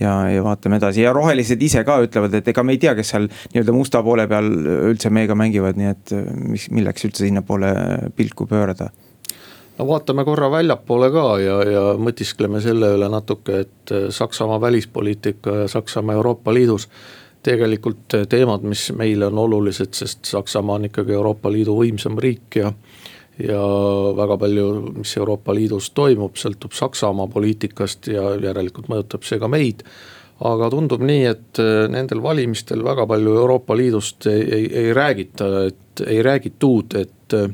ja, 0.00 0.14
ja 0.30 0.41
ja 0.41 0.41
vaatame 0.44 0.78
edasi 0.80 1.04
ja 1.06 1.12
rohelised 1.16 1.62
ise 1.62 1.84
ka 1.88 1.98
ütlevad, 2.04 2.34
et 2.38 2.50
ega 2.52 2.64
me 2.66 2.76
ei 2.76 2.82
tea, 2.82 2.94
kes 2.98 3.14
seal 3.14 3.28
nii-öelda 3.28 3.76
musta 3.76 4.02
poole 4.02 4.26
peal 4.30 4.50
üldse 4.92 5.12
meiega 5.14 5.36
mängivad, 5.38 5.78
nii 5.80 5.90
et 5.92 6.14
äh, 6.16 6.28
mis, 6.52 6.68
milleks 6.74 7.08
üldse 7.08 7.26
sinnapoole 7.26 7.72
pilku 8.16 8.46
pöörata 8.50 8.90
no 9.78 9.88
vaatame 9.88 10.24
korra 10.28 10.50
väljapoole 10.52 11.10
ka 11.14 11.26
ja, 11.42 11.56
ja 11.66 11.82
mõtiskleme 11.98 12.60
selle 12.64 12.94
üle 12.98 13.08
natuke, 13.12 13.64
et 13.66 13.94
äh, 13.94 14.08
Saksamaa 14.14 14.60
välispoliitika 14.60 15.62
ja 15.62 15.68
Saksamaa 15.68 16.18
Euroopa 16.20 16.54
Liidus. 16.54 16.88
tegelikult 17.42 18.14
teemad, 18.30 18.62
mis 18.62 18.92
meile 18.94 19.26
on 19.26 19.38
olulised, 19.38 19.96
sest 19.98 20.24
Saksamaa 20.30 20.76
on 20.78 20.84
ikkagi 20.86 21.12
Euroopa 21.12 21.50
Liidu 21.50 21.74
võimsam 21.80 22.18
riik 22.18 22.56
ja 22.56 22.72
ja 23.38 23.60
väga 24.16 24.36
palju, 24.38 24.66
mis 24.98 25.16
Euroopa 25.16 25.54
Liidus 25.54 25.90
toimub, 25.90 26.36
sõltub 26.36 26.74
Saksamaa 26.76 27.26
poliitikast 27.32 28.06
ja 28.12 28.34
järelikult 28.42 28.90
mõjutab 28.92 29.24
see 29.26 29.40
ka 29.40 29.48
meid 29.48 29.82
aga 30.48 30.70
tundub 30.72 31.02
nii, 31.06 31.26
et 31.30 31.60
äh, 31.62 31.84
nendel 31.92 32.22
valimistel 32.24 32.82
väga 32.84 33.06
palju 33.10 33.36
Euroopa 33.42 33.76
Liidust 33.78 34.26
ei, 34.30 34.42
ei, 34.42 34.64
ei 34.84 34.94
räägita, 34.96 35.50
et 35.68 36.02
ei 36.06 36.22
räägitud, 36.24 36.96
et 36.98 37.36
äh, 37.38 37.52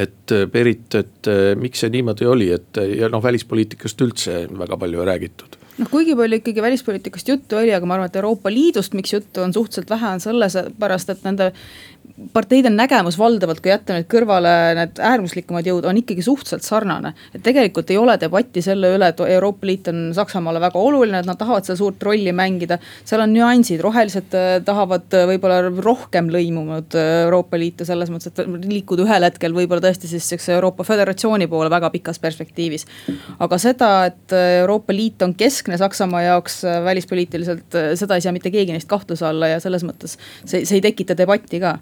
et 0.00 0.32
äh, 0.32 0.44
Berit, 0.46 0.94
et 0.94 1.28
miks 1.58 1.82
see 1.82 1.90
niimoodi 1.90 2.28
oli, 2.30 2.46
et 2.54 2.78
ja 2.94 3.08
noh, 3.10 3.22
välispoliitikast 3.24 4.04
üldse 4.06 4.44
väga 4.58 4.78
palju 4.78 5.02
ei 5.02 5.08
räägitud. 5.08 5.56
Noh, 5.80 5.88
kuigi 5.90 6.14
palju 6.16 6.38
ikkagi 6.40 6.62
välispoliitikast 6.62 7.28
juttu 7.32 7.56
oli, 7.56 7.72
aga 7.74 7.88
ma 7.88 7.96
arvan, 7.96 8.10
et 8.10 8.18
Euroopa 8.20 8.52
Liidust, 8.52 8.94
miks 8.94 9.14
juttu 9.14 9.42
on 9.42 9.54
suhteliselt 9.56 9.90
vähe, 9.90 10.12
on 10.14 10.22
selles 10.22 10.56
pärast, 10.78 11.10
et 11.10 11.24
nende 11.24 11.50
parteide 12.32 12.70
nägemus 12.70 13.16
valdavalt, 13.18 13.60
kui 13.62 13.70
jätta 13.72 13.96
nüüd 13.96 14.06
kõrvale 14.10 14.52
need 14.76 15.00
äärmuslikumad 15.04 15.66
jõud, 15.66 15.86
on 15.88 15.98
ikkagi 16.00 16.22
suhteliselt 16.24 16.64
sarnane. 16.66 17.12
et 17.34 17.42
tegelikult 17.42 17.90
ei 17.90 17.98
ole 17.98 18.16
debatti 18.20 18.62
selle 18.62 18.92
üle, 18.96 19.08
et 19.08 19.20
Euroopa 19.20 19.66
Liit 19.66 19.88
on 19.88 20.10
Saksamaale 20.14 20.60
väga 20.60 20.78
oluline, 20.78 21.20
et 21.20 21.28
nad 21.28 21.38
tahavad 21.38 21.64
seal 21.64 21.78
suurt 21.78 22.02
rolli 22.02 22.32
mängida. 22.32 22.78
seal 23.04 23.22
on 23.24 23.32
nüansid, 23.32 23.80
rohelised 23.80 24.34
äh, 24.36 24.58
tahavad 24.64 25.14
äh, 25.16 25.26
võib-olla 25.30 25.60
rohkem 25.82 26.30
lõimunud 26.32 26.96
äh, 26.98 27.10
Euroopa 27.26 27.58
Liitu 27.58 27.86
selles 27.88 28.10
mõttes, 28.12 28.32
et 28.32 28.66
liikuda 28.68 29.06
ühel 29.06 29.28
hetkel 29.28 29.56
võib-olla 29.56 29.84
tõesti 29.86 30.10
siis 30.10 30.28
sihukese 30.28 30.56
Euroopa 30.58 30.84
Föderatsiooni 30.84 31.48
poole 31.50 31.70
väga 31.70 31.90
pikas 31.90 32.18
perspektiivis. 32.18 32.86
aga 33.38 33.58
seda, 33.58 33.92
et 34.10 34.36
Euroopa 34.60 34.94
Liit 34.94 35.22
on 35.22 35.34
keskne 35.34 35.78
Saksamaa 35.80 36.22
jaoks 36.22 36.62
välispoliitiliselt, 36.84 37.80
seda 37.94 38.18
ei 38.18 38.24
sea 38.24 38.32
mitte 38.32 38.50
keegi 38.50 38.74
neist 38.76 38.88
kahtluse 38.88 39.26
alla 39.26 39.54
ja 39.54 39.60
selles 39.60 39.84
mõttes 39.86 40.18
see, 40.44 40.64
see 40.64 40.78
ei 40.78 40.84
tekita 40.84 41.16
debatti 41.16 41.60
ka 41.62 41.78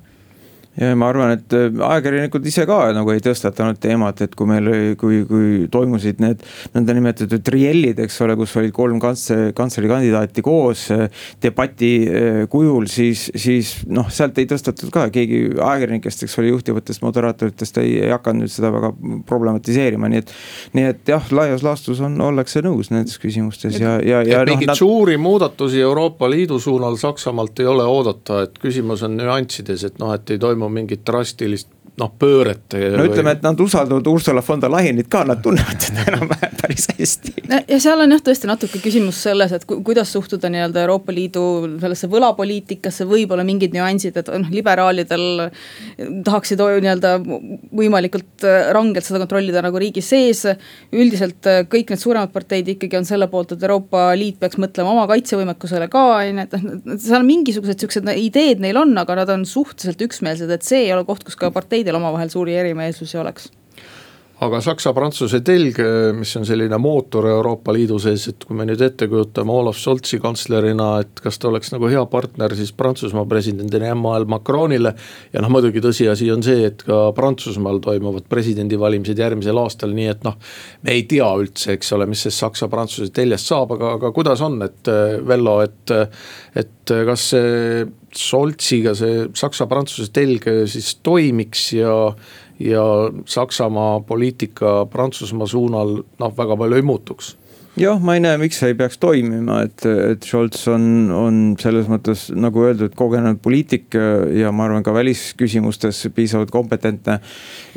ja 0.78 0.94
ma 0.98 1.08
arvan, 1.10 1.34
et 1.36 1.54
äh, 1.56 1.68
ajakirjanikud 1.68 2.46
ise 2.48 2.64
ka 2.68 2.78
nagu 2.96 3.12
ei 3.12 3.22
tõstatanud 3.24 3.80
teemat, 3.82 4.22
et 4.24 4.34
kui 4.38 4.48
meil, 4.48 4.70
kui, 5.00 5.20
kui 5.28 5.66
toimusid 5.72 6.22
need 6.22 6.44
nõndanimetatud 6.76 7.42
triellid, 7.44 7.98
eks 8.04 8.20
ole, 8.24 8.36
kus 8.38 8.54
olid 8.60 8.74
kolm 8.76 9.00
kantsleri, 9.02 9.52
kanslerikandidaati 9.58 10.44
koos 10.46 10.86
äh, 10.94 11.08
debati 11.42 11.92
äh, 12.06 12.40
kujul, 12.50 12.86
siis, 12.90 13.28
siis 13.34 13.74
noh, 13.90 14.06
sealt 14.12 14.38
ei 14.38 14.48
tõstatud 14.50 14.92
ka 14.94 15.08
keegi 15.14 15.44
ajakirjanikest, 15.56 16.26
eks 16.26 16.38
ole, 16.40 16.52
juhtivatest 16.52 17.02
moderaatoritest 17.02 17.82
ei, 17.82 17.96
ei 18.06 18.14
hakanud 18.14 18.38
nüüd 18.38 18.52
seda 18.52 18.70
väga 18.70 18.92
problematiseerima, 19.26 20.10
nii 20.12 20.22
et. 20.22 20.34
nii 20.76 20.86
et 20.92 21.10
jah, 21.10 21.24
laias 21.34 21.64
laastus 21.66 21.98
on, 22.04 22.14
ollakse 22.22 22.62
nõus 22.62 22.92
nendes 22.92 23.18
küsimustes 23.18 23.78
ja, 23.80 23.96
ja, 24.04 24.22
ja. 24.26 24.44
mingeid 24.46 24.70
nad... 24.70 24.78
suuri 24.78 25.16
muudatusi 25.20 25.80
Euroopa 25.82 26.28
Liidu 26.30 26.60
suunal 26.62 26.96
Saksamaalt 27.00 27.58
ei 27.60 27.66
ole 27.66 27.86
oodata, 27.88 28.44
et 28.46 28.58
küsimus 28.62 29.02
on 29.06 29.16
nüanssides, 29.18 29.84
et 29.88 29.98
noh, 29.98 30.12
et 30.14 30.30
ei 30.34 30.38
toimu 30.38 30.67
toimu 30.68 30.74
mingit 30.74 31.04
drastilist 31.07 31.68
noh, 31.98 32.12
pööret. 32.18 32.74
no 32.96 33.04
ütleme, 33.04 33.33
et 33.35 33.42
nad 33.42 33.59
usaldavad 33.61 34.07
Ursula 34.07 34.42
von 34.46 34.61
der 34.61 34.70
Leyenit 34.70 35.09
ka, 35.11 35.24
nad 35.24 35.42
tunnevad 35.42 35.81
teda 35.83 36.04
enam-vähem 36.12 36.47
päris 36.61 36.88
hästi. 36.92 37.33
ja 37.68 37.79
seal 37.81 38.03
on 38.05 38.12
jah, 38.12 38.23
tõesti 38.25 38.51
natuke 38.51 38.81
küsimus 38.83 39.21
selles, 39.25 39.55
et 39.57 39.64
ku, 39.68 39.79
kuidas 39.87 40.12
suhtuda 40.12 40.51
nii-öelda 40.53 40.83
Euroopa 40.85 41.14
Liidu 41.14 41.44
sellesse 41.81 42.11
võlapoliitikasse, 42.12 43.07
võib-olla 43.09 43.47
mingid 43.47 43.77
nüansid, 43.77 44.18
et 44.21 44.29
noh, 44.29 44.51
liberaalidel 44.53 45.49
tahaksid 46.27 46.61
nii-öelda 46.61 47.14
võimalikult 47.81 48.44
äh, 48.44 48.68
rangelt 48.77 49.07
seda 49.07 49.23
kontrollida 49.23 49.62
nagu 49.64 49.81
riigi 49.81 50.05
sees. 50.05 50.44
üldiselt 50.92 51.49
äh, 51.49 51.62
kõik 51.71 51.94
need 51.94 52.03
suuremad 52.03 52.35
parteid 52.35 52.68
ikkagi 52.75 53.01
on 53.01 53.09
selle 53.09 53.31
poolt, 53.33 53.57
et 53.57 53.64
Euroopa 53.64 54.11
Liit 54.18 54.38
peaks 54.42 54.61
mõtlema 54.61 54.92
oma 54.92 55.07
kaitsevõimekusele 55.11 55.88
ka, 55.92 56.05
on 56.18 56.42
ju, 56.42 56.47
et 56.47 57.07
seal 57.07 57.25
mingisugused 57.27 57.81
siuksed 57.81 58.12
ideed 58.18 58.61
neil 58.61 58.77
on, 58.83 58.92
aga 58.99 59.23
nad 59.23 59.33
on 59.33 59.47
suhteliselt 59.49 60.05
üksmeelsed, 60.09 60.51
et 60.53 60.66
see 60.66 60.85
ei 60.87 60.92
ole 60.94 61.07
koht, 61.09 61.25
kus 61.25 61.38
ka 61.38 61.53
parteid 61.55 61.79
parteidel 61.79 61.99
omavahel 62.01 62.31
suuri 62.33 62.57
erimeelsusi 62.59 63.18
oleks 63.18 63.51
aga 64.44 64.61
Saksa-Prantsuse 64.62 65.40
telg, 65.42 65.81
mis 66.14 66.31
on 66.38 66.44
selline 66.46 66.79
mootor 66.79 67.27
Euroopa 67.27 67.72
Liidu 67.74 67.98
sees, 68.03 68.29
et 68.31 68.44
kui 68.46 68.55
me 68.59 68.66
nüüd 68.68 68.83
ette 68.87 69.09
kujutame 69.11 69.51
Olav 69.51 69.74
Scholzi 69.74 70.20
kantslerina, 70.22 70.92
et 71.03 71.22
kas 71.24 71.40
ta 71.42 71.51
oleks 71.51 71.72
nagu 71.74 71.90
hea 71.90 72.05
partner 72.11 72.55
siis 72.59 72.70
Prantsusmaa 72.79 73.27
presidendile 73.31 73.90
Emmanuel 73.90 74.29
Macronile. 74.31 74.94
ja 75.33 75.42
noh, 75.42 75.51
muidugi 75.51 75.83
tõsiasi 75.83 76.31
on 76.35 76.46
see, 76.46 76.68
et 76.70 76.87
ka 76.87 77.01
Prantsusmaal 77.16 77.83
toimuvad 77.83 78.31
presidendivalimised 78.31 79.18
järgmisel 79.18 79.59
aastal, 79.59 79.94
nii 79.98 80.11
et 80.14 80.27
noh. 80.27 80.38
me 80.87 80.94
ei 80.94 81.07
tea 81.11 81.29
üldse, 81.42 81.74
eks 81.74 81.96
ole, 81.98 82.07
mis 82.07 82.22
sellest 82.22 82.46
Saksa-Prantsuse 82.46 83.11
teljest 83.14 83.51
saab, 83.51 83.74
aga, 83.74 83.96
aga 83.98 84.14
kuidas 84.14 84.44
on, 84.46 84.61
et 84.62 84.94
Vello, 85.27 85.59
et, 85.66 85.96
et 86.62 86.98
kas 87.11 87.31
see 87.35 87.88
Scholziga 88.18 88.94
see 88.96 89.27
Saksa-Prantsuse 89.37 90.12
telg 90.14 90.46
siis 90.70 90.94
toimiks 91.05 91.72
ja 91.77 91.92
ja 92.61 92.83
Saksamaa 93.25 94.01
poliitika 94.01 94.87
Prantsusmaa 94.90 95.47
suunal 95.47 96.03
noh, 96.18 96.33
väga 96.37 96.57
palju 96.57 96.77
ei 96.77 96.83
muutuks 96.83 97.37
jah, 97.78 97.98
ma 98.02 98.14
ei 98.16 98.22
näe, 98.22 98.38
miks 98.40 98.58
see 98.60 98.72
ei 98.72 98.76
peaks 98.78 98.98
toimima, 99.00 99.60
et, 99.66 99.84
et 99.86 100.26
Scholz 100.26 100.64
on, 100.72 100.84
on 101.14 101.38
selles 101.60 101.88
mõttes 101.90 102.26
nagu 102.34 102.64
öeldud, 102.66 102.94
kogenud 102.98 103.40
poliitik 103.42 103.96
ja 104.36 104.52
ma 104.54 104.66
arvan 104.66 104.84
ka 104.86 104.94
välisküsimustes 104.96 106.04
piisavalt 106.14 106.52
kompetentne. 106.54 107.18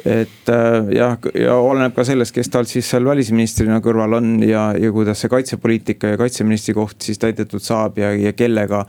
et 0.06 0.50
äh, 0.50 0.92
jah, 0.96 1.18
ja 1.38 1.58
oleneb 1.60 1.96
ka 1.96 2.06
sellest, 2.08 2.34
kes 2.36 2.50
tal 2.54 2.68
siis 2.70 2.90
seal 2.90 3.06
välisministrina 3.06 3.82
kõrval 3.84 4.18
on 4.18 4.34
ja, 4.46 4.72
ja 4.78 4.92
kuidas 4.94 5.22
see 5.22 5.32
kaitsepoliitika 5.32 6.16
ja 6.16 6.22
kaitseministri 6.22 6.76
koht 6.78 7.02
siis 7.06 7.22
täidetud 7.22 7.64
saab 7.64 8.00
ja, 8.02 8.12
ja 8.18 8.34
kellega. 8.34 8.86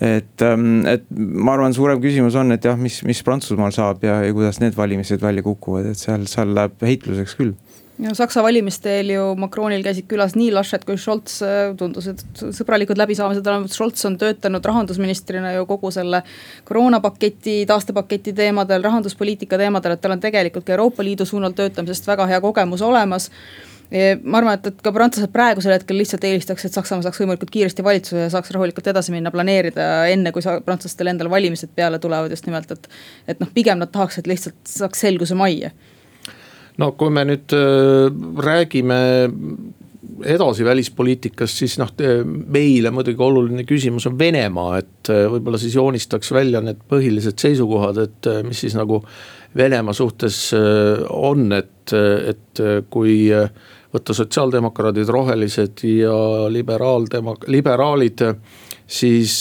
et, 0.00 0.36
ähm, 0.44 0.84
et 0.90 1.08
ma 1.10 1.56
arvan, 1.56 1.74
suurem 1.76 2.02
küsimus 2.02 2.36
on, 2.38 2.52
et 2.52 2.64
jah, 2.64 2.78
mis, 2.80 3.00
mis 3.08 3.24
Prantsusmaal 3.24 3.74
saab 3.76 4.04
ja, 4.04 4.20
ja 4.26 4.36
kuidas 4.36 4.60
need 4.60 4.76
valimised 4.76 5.22
välja 5.22 5.44
kukuvad, 5.46 5.92
et 5.92 6.00
seal, 6.00 6.28
seal 6.30 6.54
läheb 6.56 6.80
heitluseks 6.84 7.38
küll 7.40 7.56
ja 8.00 8.14
Saksa 8.14 8.42
valimiste 8.42 8.92
eel 8.98 9.12
ju 9.14 9.24
Macronil 9.40 9.82
käisid 9.84 10.06
külas 10.10 10.34
nii 10.38 10.50
Laschet 10.54 10.84
kui 10.88 10.98
Scholz, 11.00 11.40
tundus, 11.78 12.08
et 12.10 12.42
sõbralikud 12.56 12.98
läbisaamised 13.00 13.46
olemas, 13.46 13.76
Scholz 13.76 14.04
on 14.08 14.18
töötanud 14.20 14.64
rahandusministrina 14.64 15.54
ju 15.56 15.66
kogu 15.68 15.92
selle 15.94 16.22
koroonapaketi, 16.68 17.62
taastepaketi 17.70 18.34
teemadel, 18.36 18.84
rahanduspoliitika 18.86 19.58
teemadel, 19.60 19.96
et 19.96 20.04
tal 20.04 20.16
on 20.16 20.22
tegelikult 20.22 20.66
ka 20.66 20.76
Euroopa 20.76 21.04
Liidu 21.06 21.28
suunal 21.28 21.56
töötamisest 21.56 22.08
väga 22.10 22.28
hea 22.30 22.40
kogemus 22.44 22.82
olemas 22.86 23.30
ma 24.22 24.38
arvan, 24.38 24.54
et, 24.54 24.68
et 24.70 24.82
ka 24.86 24.92
prantslased 24.94 25.32
praegusel 25.34 25.74
hetkel 25.74 25.98
lihtsalt 25.98 26.22
eelistaks, 26.28 26.68
et 26.68 26.76
Saksamaa 26.76 27.02
saaks 27.02 27.18
võimalikult 27.18 27.50
kiiresti 27.50 27.82
valitsuse 27.82 28.20
ja 28.22 28.28
saaks 28.30 28.52
rahulikult 28.54 28.86
edasi 28.92 29.10
minna, 29.10 29.32
planeerida 29.34 29.88
enne, 30.12 30.30
kui 30.30 30.44
prantslastel 30.64 31.10
endal 31.10 31.30
valimised 31.32 31.72
peale 31.74 31.98
tulevad 31.98 32.30
just 32.30 32.46
nimelt, 32.46 32.70
et. 32.70 32.86
et 33.34 33.42
noh, 33.42 33.50
pigem 33.54 33.82
nad 33.82 33.90
tahaks, 33.90 34.20
et 34.22 34.30
lihtsalt 34.30 34.60
saaks 34.78 35.02
selguse 35.08 35.34
majja 35.34 35.72
no 36.80 36.92
kui 36.98 37.12
me 37.14 37.26
nüüd 37.28 37.54
äh, 37.56 38.08
räägime 38.44 38.98
edasi 40.20 40.64
välispoliitikast, 40.66 41.62
siis 41.62 41.78
noh, 41.80 41.92
meile 42.52 42.90
muidugi 42.92 43.22
oluline 43.24 43.64
küsimus 43.68 44.08
on 44.10 44.18
Venemaa, 44.20 44.80
et 44.80 45.12
äh, 45.12 45.26
võib-olla 45.32 45.60
siis 45.60 45.76
joonistaks 45.76 46.32
välja 46.36 46.62
need 46.64 46.82
põhilised 46.90 47.40
seisukohad, 47.40 48.00
et 48.04 48.30
äh, 48.30 48.40
mis 48.46 48.64
siis 48.66 48.76
nagu 48.78 49.02
Venemaa 49.56 49.96
suhtes 49.96 50.52
on, 50.54 51.48
et, 51.56 51.90
et 51.90 52.60
kui 52.86 53.16
võtta 53.90 54.14
sotsiaaldemokraadid, 54.14 55.10
rohelised 55.10 55.82
ja 55.90 56.14
liberaaldemo-, 56.54 57.34
liberaalid, 57.50 58.22
siis, 58.86 59.34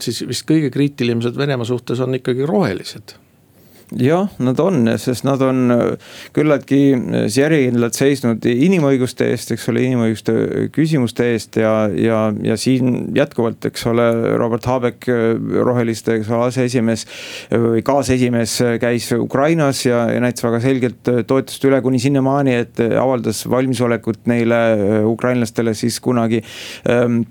siis 0.00 0.24
vist 0.30 0.48
kõige 0.48 0.72
kriitilisemad 0.72 1.36
Venemaa 1.36 1.68
suhtes 1.68 2.00
on 2.00 2.16
ikkagi 2.16 2.48
rohelised 2.48 3.18
jah, 3.96 4.28
nad 4.38 4.58
on, 4.60 4.86
sest 5.00 5.24
nad 5.24 5.40
on 5.44 5.72
äh, 5.72 6.10
küllaltki 6.36 6.80
äh, 6.92 7.26
järjekindlalt 7.32 7.96
seisnud 7.96 8.44
inimõiguste 8.48 9.28
eest, 9.32 9.52
eks 9.54 9.68
ole, 9.72 9.84
inimõiguste 9.86 10.34
küsimuste 10.74 11.30
eest 11.32 11.56
ja, 11.60 11.72
ja, 11.96 12.18
ja 12.44 12.56
siin 12.60 13.08
jätkuvalt, 13.16 13.64
eks 13.70 13.86
ole, 13.88 14.06
Robert 14.40 14.68
Habeck, 14.68 15.08
äh, 15.08 15.32
roheliste, 15.64 16.18
aseesimees 16.38 17.06
või 17.50 17.82
kaasesimees 17.86 18.58
käis 18.82 19.08
Ukrainas 19.16 19.84
ja, 19.86 20.04
ja 20.12 20.20
näitas 20.22 20.44
väga 20.44 20.60
selgelt 20.62 21.12
toetust 21.28 21.64
üle 21.68 21.80
kuni 21.84 22.00
sinnamaani, 22.02 22.54
et 22.64 22.82
avaldas 22.88 23.44
valmisolekut 23.48 24.28
neile 24.30 24.58
ukrainlastele 25.08 25.72
siis 25.78 25.98
kunagi 26.04 26.42
ähm, 26.90 27.22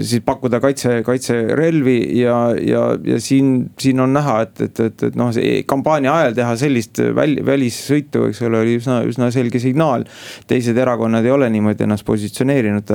siis 0.00 0.24
pakkuda 0.24 0.60
kaitse, 0.64 1.00
kaitserelvi 1.06 1.98
ja, 2.20 2.38
ja, 2.60 2.86
ja 3.04 3.20
siin, 3.22 3.70
siin 3.80 4.00
on 4.00 4.14
näha, 4.16 4.40
et, 4.46 4.60
et, 4.68 4.80
et, 4.88 5.06
et 5.10 5.18
noh, 5.18 5.33
kampaania 5.66 6.14
ajal 6.18 6.36
teha 6.38 6.54
sellist 6.60 7.00
väl, 7.16 7.36
välissõitu, 7.46 8.26
eks 8.30 8.42
ole, 8.46 8.60
oli 8.64 8.78
üsna, 8.80 9.00
üsna 9.08 9.30
selge 9.34 9.60
signaal. 9.62 10.06
teised 10.48 10.76
erakonnad 10.78 11.24
ei 11.24 11.34
ole 11.34 11.48
niimoodi 11.50 11.86
ennast 11.86 12.04
positsioneerinud. 12.06 12.90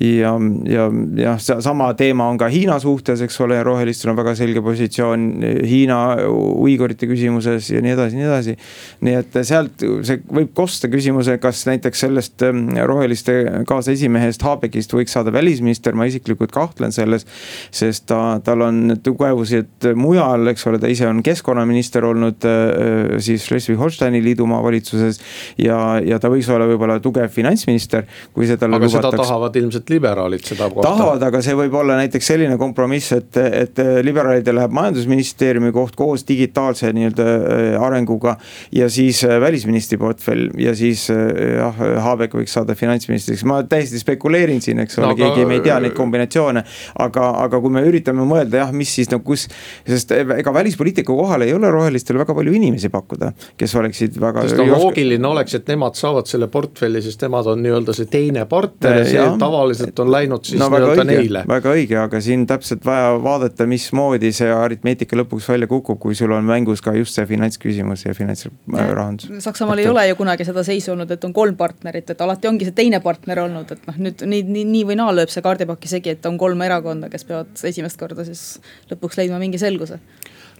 ja, 0.00 0.32
ja, 0.70 0.88
jah, 1.16 1.38
sama 1.38 1.92
teema 1.94 2.28
on 2.28 2.38
ka 2.38 2.48
Hiina 2.52 2.78
suhtes, 2.82 3.20
eks 3.24 3.40
ole, 3.40 3.62
rohelistel 3.62 4.12
on 4.12 4.18
väga 4.18 4.34
selge 4.38 4.62
positsioon 4.62 5.28
Hiina 5.64 6.00
uigurite 6.30 7.08
küsimuses 7.10 7.70
ja 7.74 7.82
nii 7.84 7.94
edasi, 7.96 8.18
nii 8.20 8.28
edasi. 8.28 8.56
nii 9.04 9.18
et 9.20 9.38
sealt 9.46 9.84
see 10.06 10.20
võib 10.28 10.52
kosta 10.56 10.88
küsimuse, 10.92 11.36
kas 11.42 11.64
näiteks 11.68 12.04
sellest 12.06 12.44
ähm, 12.46 12.66
roheliste 12.88 13.36
kaasesimehest 13.68 14.42
Habekist 14.44 14.94
võiks 14.94 15.14
saada 15.14 15.32
välisminister, 15.34 15.96
ma 15.96 16.08
isiklikult 16.08 16.52
kahtlen 16.54 16.92
selles. 16.94 17.26
sest 17.74 18.06
ta, 18.10 18.40
tal 18.44 18.64
on 18.66 18.98
tugevused 19.02 19.90
mujal, 19.98 20.48
eks 20.52 20.66
ole, 20.70 20.80
ta 20.82 20.90
ise 20.90 21.08
on 21.08 21.22
keskkonnaminister 21.24 21.73
peaminister 21.74 22.04
olnud 22.04 22.44
äh, 22.44 23.18
siis 23.18 23.44
Schleswig-Holsteini 23.48 24.22
liidumaa 24.22 24.62
valitsuses. 24.62 25.20
ja, 25.58 25.98
ja 26.04 26.18
ta 26.22 26.30
võiks 26.30 26.48
olla 26.52 26.66
võib-olla 26.68 27.00
tugev 27.02 27.30
finantsminister, 27.32 28.06
kui 28.32 28.46
see 28.46 28.58
talle 28.60 28.78
aga 28.78 28.86
lubataks. 28.86 29.10
seda 29.10 29.22
tahavad 29.22 29.56
ilmselt 29.58 29.90
liberaalid 29.90 30.44
seda 30.46 30.68
kohta. 30.70 30.88
tahavad, 30.88 31.22
aga 31.28 31.42
see 31.42 31.56
võib 31.58 31.74
olla 31.80 31.98
näiteks 31.98 32.30
selline 32.30 32.58
kompromiss, 32.60 33.12
et, 33.16 33.36
et 33.36 33.82
liberaalidel 34.06 34.58
läheb 34.60 34.74
majandusministeeriumi 34.76 35.72
koht 35.74 35.96
koos 35.98 36.26
digitaalse 36.28 36.92
nii-öelda 36.94 37.26
äh, 37.26 37.82
arenguga. 37.82 38.36
ja 38.72 38.88
siis 38.88 39.24
äh, 39.24 39.40
välisministri 39.40 39.98
portfell 39.98 40.50
ja 40.58 40.74
siis 40.78 41.08
jah, 41.10 41.82
Haabek 42.04 42.36
võiks 42.38 42.54
saada 42.54 42.76
finantsministriks, 42.78 43.44
ma 43.48 43.62
täiesti 43.68 43.98
spekuleerin 44.00 44.62
siin, 44.62 44.82
eks 44.84 44.98
ole 45.00 45.12
no,, 45.12 45.18
keegi 45.18 45.48
me 45.48 45.58
ei 45.58 45.64
tea 45.64 45.80
neid 45.82 45.96
kombinatsioone. 45.96 46.64
aga, 47.02 47.30
aga 47.44 47.60
kui 47.60 47.72
me 47.74 47.82
üritame 47.86 48.26
mõelda 48.28 48.62
jah, 48.62 48.72
mis 48.74 48.92
siis 48.94 49.10
no 49.10 49.20
kus, 49.24 49.48
sest 49.88 50.12
ega 50.14 50.54
välispoliitika 50.54 51.14
kohal 51.14 51.44
ei 51.46 51.54
ole 51.54 51.63
ole 51.64 51.72
rohelistel 51.74 52.18
väga 52.20 52.36
palju 52.36 52.54
inimesi 52.54 52.90
pakkuda, 52.92 53.32
kes 53.60 53.74
oleksid 53.80 54.18
väga. 54.20 54.44
sest 54.44 54.60
no 54.60 54.66
loogiline 54.70 55.28
oleks, 55.28 55.56
et 55.58 55.68
nemad 55.72 55.96
saavad 55.98 56.28
selle 56.30 56.48
portfelli, 56.52 57.02
sest 57.04 57.24
nemad 57.24 57.48
on 57.50 57.62
nii-öelda 57.64 57.94
see 57.96 58.10
teine 58.12 58.44
partner 58.50 59.00
ja 59.00 59.06
see 59.08 59.26
tavaliselt 59.40 60.04
on 60.04 60.12
läinud 60.12 60.44
siis 60.48 60.60
no, 60.60 60.68
nii-öelda 60.72 61.06
neile. 61.08 61.44
väga 61.48 61.74
õige, 61.78 61.98
aga 62.04 62.20
siin 62.24 62.46
täpselt 62.50 62.84
vaja 62.86 63.14
vaadata, 63.24 63.66
mismoodi 63.70 64.32
see 64.36 64.50
aritmeetika 64.52 65.18
lõpuks 65.18 65.48
välja 65.52 65.68
kukub, 65.70 66.00
kui 66.02 66.16
sul 66.18 66.34
on 66.36 66.46
mängus 66.48 66.84
ka 66.84 66.94
just 66.98 67.16
see 67.18 67.26
finantsküsimus 67.28 68.06
ja 68.06 68.14
finantsrahandus. 68.16 69.30
Saksamaal 69.44 69.80
et... 69.80 69.86
ei 69.86 69.92
ole 69.92 70.06
ju 70.10 70.18
kunagi 70.20 70.46
seda 70.48 70.64
seisu 70.66 70.94
olnud, 70.94 71.10
et 71.10 71.24
on 71.24 71.34
kolm 71.36 71.56
partnerit, 71.60 72.10
et 72.14 72.24
alati 72.24 72.50
ongi 72.50 72.68
see 72.68 72.76
teine 72.76 73.00
partner 73.04 73.44
olnud, 73.46 73.72
et 73.74 73.88
noh, 73.90 74.00
nüüd 74.08 74.26
nii, 74.28 74.44
nii, 74.48 74.66
nii 74.74 74.84
või 74.92 74.98
naa 75.00 75.14
lööb 75.14 75.32
see 75.32 75.44
kaardipaki 75.44 75.90
segi, 75.90 76.16
et 76.16 76.30
on 76.30 76.38
kolm 76.40 76.62
erakonda, 76.66 77.10
kes 77.12 77.26
peavad 77.28 77.66
esimest 77.70 78.00
korda 78.00 78.26
siis 78.26 78.44
lõpuks 78.90 79.20
leidma 79.20 79.40
mingi 79.42 79.60
selguse 79.60 80.00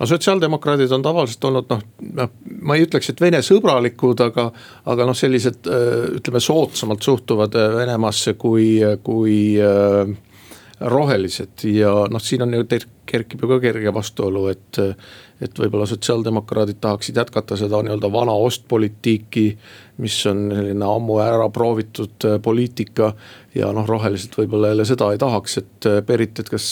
no 0.01 0.07
sotsiaaldemokraadid 0.07 0.93
on 0.93 1.03
tavaliselt 1.05 1.45
olnud 1.49 1.71
noh, 1.71 1.83
noh 2.19 2.31
ma 2.63 2.77
ei 2.77 2.87
ütleks, 2.87 3.11
et 3.11 3.21
Vene 3.21 3.41
sõbralikud, 3.45 4.21
aga, 4.25 4.49
aga 4.91 5.09
noh, 5.09 5.17
sellised 5.17 5.69
ütleme 6.19 6.43
soodsamalt 6.43 7.05
suhtuvad 7.05 7.59
äh, 7.59 7.71
Venemaasse 7.79 8.37
kui, 8.41 8.79
kui 9.07 9.37
äh, 9.63 10.15
rohelised 10.81 11.67
ja 11.71 11.95
noh, 12.11 12.23
siin 12.23 12.47
on 12.47 12.59
ju 12.59 12.67
kerkib 13.07 13.45
ju 13.45 13.55
ka 13.55 13.61
kerge 13.69 13.95
vastuolu, 13.95 14.49
et. 14.53 14.83
Et 15.43 15.59
võib-olla 15.59 15.87
sotsiaaldemokraadid 15.91 16.79
tahaksid 16.81 17.17
jätkata 17.19 17.57
seda 17.59 17.81
nii-öelda 17.83 18.11
vana 18.13 18.37
ostpolitiiki, 18.47 19.47
mis 20.05 20.21
on 20.31 20.47
selline 20.55 20.87
ammu 20.87 21.19
ära 21.25 21.49
proovitud 21.55 22.29
äh, 22.29 22.39
poliitika. 22.43 23.13
ja 23.55 23.73
noh, 23.73 23.87
rohelised 23.87 24.35
võib-olla 24.39 24.73
jälle 24.73 24.87
seda 24.89 25.13
ei 25.13 25.19
tahaks, 25.19 25.59
et 25.59 25.91
Berit, 26.07 26.39
et 26.41 26.49
kas 26.51 26.65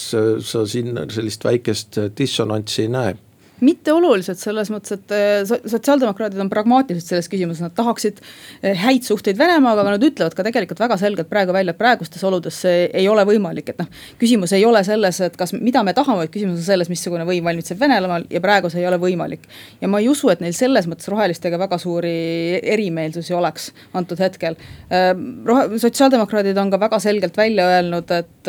sa 0.46 0.64
siin 0.66 0.98
sellist 1.10 1.44
väikest 1.44 2.00
dissonantsi 2.18 2.82
ei 2.86 2.88
näe? 2.88 3.18
Mitte 3.62 3.92
oluliselt 3.94 4.40
selles 4.40 4.70
mõttes, 4.72 4.96
et 4.96 5.14
äh, 5.14 5.42
sotsiaaldemokraadid 5.46 6.40
on 6.42 6.50
pragmaatilised 6.52 7.12
selles 7.12 7.28
küsimuses, 7.30 7.62
nad 7.64 7.74
tahaksid 7.76 8.20
äh, 8.22 8.76
häid 8.82 9.06
suhteid 9.06 9.38
Venemaaga, 9.38 9.84
aga 9.84 9.94
nad 9.96 10.06
ütlevad 10.06 10.36
ka 10.36 10.46
tegelikult 10.46 10.82
väga 10.82 10.98
selgelt 11.00 11.30
praegu 11.30 11.54
välja, 11.54 11.74
et 11.74 11.80
praegustes 11.80 12.24
oludes 12.26 12.58
see 12.64 12.88
ei 12.88 13.08
ole 13.10 13.24
võimalik, 13.28 13.72
et 13.72 13.82
noh. 13.82 13.90
küsimus 14.20 14.54
ei 14.56 14.66
ole 14.68 14.82
selles, 14.86 15.20
et 15.24 15.38
kas, 15.38 15.54
mida 15.54 15.84
me 15.86 15.94
tahame, 15.96 16.24
vaid 16.24 16.34
küsimus 16.34 16.60
on 16.60 16.66
selles, 16.66 16.90
missugune 16.92 17.26
võim 17.28 17.46
valmitseb 17.46 17.80
Venemaal 17.80 18.26
ja 18.32 18.42
praegu 18.44 18.70
see 18.72 18.82
ei 18.82 18.88
ole 18.90 18.98
võimalik. 19.02 19.46
ja 19.80 19.90
ma 19.90 20.02
ei 20.02 20.10
usu, 20.10 20.30
et 20.32 20.42
neil 20.42 20.56
selles 20.56 20.88
mõttes 20.90 21.10
rohelistega 21.12 21.60
väga 21.62 21.78
suuri 21.82 22.14
erimeelsusi 22.74 23.34
oleks 23.38 23.70
antud 23.98 24.20
hetkel. 24.22 24.58
Äh, 24.90 25.14
sotsiaaldemokraadid 25.78 26.58
on 26.58 26.74
ka 26.74 26.80
väga 26.82 26.98
selgelt 27.02 27.36
välja 27.38 27.68
öelnud, 27.76 28.10
et 28.10 28.41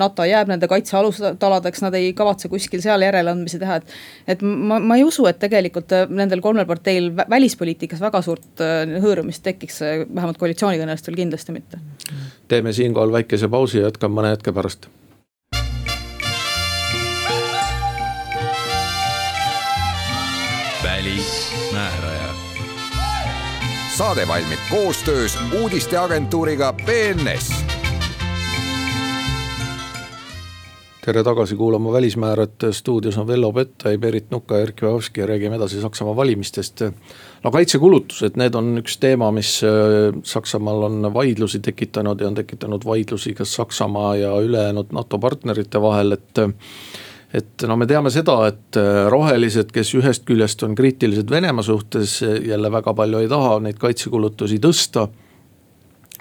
NATO 0.00 0.24
jääb 0.24 0.48
nende 0.50 0.68
kaitsealustaladeks, 0.70 1.82
nad 1.82 1.94
ei 1.98 2.12
kavatse 2.16 2.48
kuskil 2.52 2.82
seal 2.84 3.02
järeleandmisi 3.02 3.58
teha, 3.62 3.80
et 3.80 3.90
et 4.30 4.42
ma, 4.42 4.78
ma 4.78 4.98
ei 4.98 5.04
usu, 5.06 5.26
et 5.30 5.40
tegelikult 5.40 5.92
äh, 5.96 6.06
nendel 6.08 6.42
kolmel 6.44 6.66
parteil 6.68 7.10
välispoliitikas 7.16 8.02
väga 8.02 8.22
suurt 8.24 8.62
äh, 8.64 8.96
hõõrumist 9.02 9.44
tekiks, 9.46 9.80
äh, 9.86 10.04
vähemalt 10.06 10.40
koalitsioonikõnelustel 10.40 11.18
kindlasti 11.18 11.56
mitte. 11.56 11.82
teeme 12.48 12.72
siinkohal 12.72 13.12
väikese 13.12 13.48
pausi 13.48 13.80
ja 13.80 13.90
jätkame 13.90 14.20
mõne 14.20 14.34
hetke 14.36 14.52
pärast. 14.52 14.88
välismääraja. 20.84 22.30
saade 23.96 24.28
valmib 24.28 24.70
koostöös 24.70 25.36
uudisteagentuuriga 25.60 26.72
BNS 26.72 27.79
tere 31.10 31.24
tagasi 31.26 31.56
kuulama 31.58 31.92
Välismäärat, 31.92 32.64
stuudios 32.70 33.16
on 33.18 33.26
Vello 33.26 33.52
Pettai, 33.52 33.98
Berit 33.98 34.30
Nuka, 34.30 34.58
Erkki 34.58 34.86
Vahovski 34.86 35.20
ja 35.20 35.26
räägime 35.26 35.56
edasi 35.56 35.80
Saksamaa 35.80 36.16
valimistest. 36.16 36.82
no 37.44 37.50
kaitsekulutused, 37.50 38.36
need 38.38 38.54
on 38.54 38.78
üks 38.78 38.94
teema, 39.02 39.32
mis 39.34 39.56
äh, 39.66 40.14
Saksamaal 40.22 40.82
on 40.86 41.08
vaidlusi 41.14 41.58
tekitanud 41.58 42.20
ja 42.20 42.28
on 42.28 42.34
tekitanud 42.34 42.86
vaidlusi 42.86 43.34
ka 43.34 43.44
Saksamaa 43.44 44.16
ja 44.16 44.36
ülejäänud 44.40 44.92
NATO 44.92 45.18
partnerite 45.18 45.82
vahel, 45.82 46.12
et 46.12 46.38
et 47.34 47.66
no 47.66 47.76
me 47.76 47.86
teame 47.90 48.10
seda, 48.10 48.36
et 48.46 48.78
äh, 48.78 49.08
rohelised, 49.10 49.74
kes 49.74 49.90
ühest 49.98 50.28
küljest 50.30 50.62
on 50.62 50.78
kriitilised 50.78 51.30
Venemaa 51.30 51.66
suhtes, 51.66 52.20
jälle 52.22 52.70
väga 52.72 52.94
palju 52.94 53.18
ei 53.18 53.28
taha 53.28 53.58
neid 53.66 53.82
kaitsekulutusi 53.82 54.62
tõsta 54.62 55.08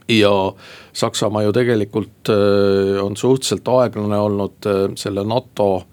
ja 0.10 0.54
Saksamaa 0.94 1.44
ju 1.44 1.54
tegelikult 1.54 2.30
äh, 2.30 3.04
on 3.04 3.18
suhteliselt 3.18 3.68
aeglane 3.68 4.18
olnud 4.18 4.66
äh, 4.66 4.86
selle 4.96 5.24
NATO 5.24 5.84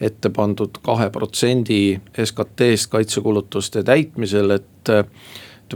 ette 0.00 0.30
pandud 0.30 0.78
kahe 0.84 1.10
protsendi 1.10 1.98
SKT-st 2.24 2.90
kaitsekulutuste 2.90 3.82
täitmisel, 3.82 4.50
et. 4.50 4.94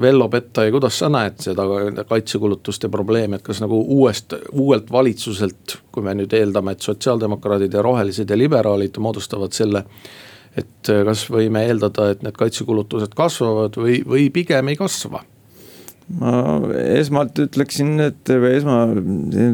Vello 0.00 0.28
Pettai, 0.30 0.68
kuidas 0.70 1.00
sa 1.00 1.08
näed 1.10 1.40
seda 1.42 1.64
kaitsekulutuste 2.06 2.86
probleemi, 2.88 3.40
et 3.40 3.42
kas 3.42 3.58
nagu 3.58 3.80
uuest, 3.96 4.36
uuelt 4.52 4.92
valitsuselt, 4.92 5.74
kui 5.90 6.04
me 6.06 6.14
nüüd 6.14 6.30
eeldame, 6.38 6.76
et 6.76 6.86
sotsiaaldemokraadid 6.86 7.74
ja 7.74 7.82
rohelised 7.82 8.30
ja 8.30 8.38
liberaalid 8.38 9.00
moodustavad 9.02 9.50
selle. 9.50 9.82
et 10.56 10.92
kas 11.06 11.24
võime 11.30 11.64
eeldada, 11.66 12.06
et 12.10 12.22
need 12.22 12.38
kaitsekulutused 12.38 13.18
kasvavad 13.18 13.82
või, 13.82 13.98
või 14.06 14.30
pigem 14.30 14.70
ei 14.70 14.78
kasva 14.78 15.24
ma 16.18 16.32
esmalt 16.98 17.38
ütleksin, 17.44 17.92
et 18.02 18.30
või 18.30 18.54
esma 18.56 18.76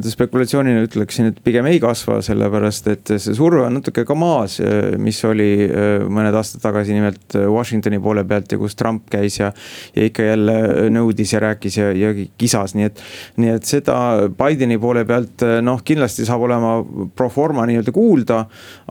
spekulatsioonina 0.08 0.84
ütleksin, 0.86 1.28
et 1.30 1.40
pigem 1.44 1.66
ei 1.68 1.80
kasva, 1.82 2.18
sellepärast 2.24 2.88
et 2.92 3.12
see 3.18 3.34
surve 3.36 3.60
on 3.66 3.76
natuke 3.76 4.06
ka 4.08 4.16
maas, 4.16 4.56
mis 5.02 5.18
oli 5.28 5.50
äh, 5.66 6.06
mõned 6.08 6.36
aastad 6.36 6.64
tagasi 6.64 6.96
nimelt 6.96 7.36
Washingtoni 7.36 8.00
poole 8.02 8.24
pealt 8.28 8.54
ja 8.54 8.60
kus 8.60 8.76
Trump 8.78 9.10
käis 9.12 9.36
ja. 9.40 9.50
ja 9.96 10.06
ikka 10.08 10.24
jälle 10.30 10.56
nõudis 10.94 11.34
ja 11.34 11.42
rääkis 11.44 11.76
ja, 11.76 11.90
ja 11.92 12.14
kisas, 12.40 12.76
nii 12.78 12.88
et, 12.88 13.04
nii 13.42 13.52
et 13.58 13.68
seda 13.68 13.98
Bideni 14.38 14.80
poole 14.80 15.04
pealt 15.08 15.44
noh, 15.66 15.84
kindlasti 15.84 16.24
saab 16.28 16.46
olema 16.48 16.78
pro 17.16 17.28
forma 17.32 17.66
nii-öelda 17.68 17.92
kuulda. 17.92 18.44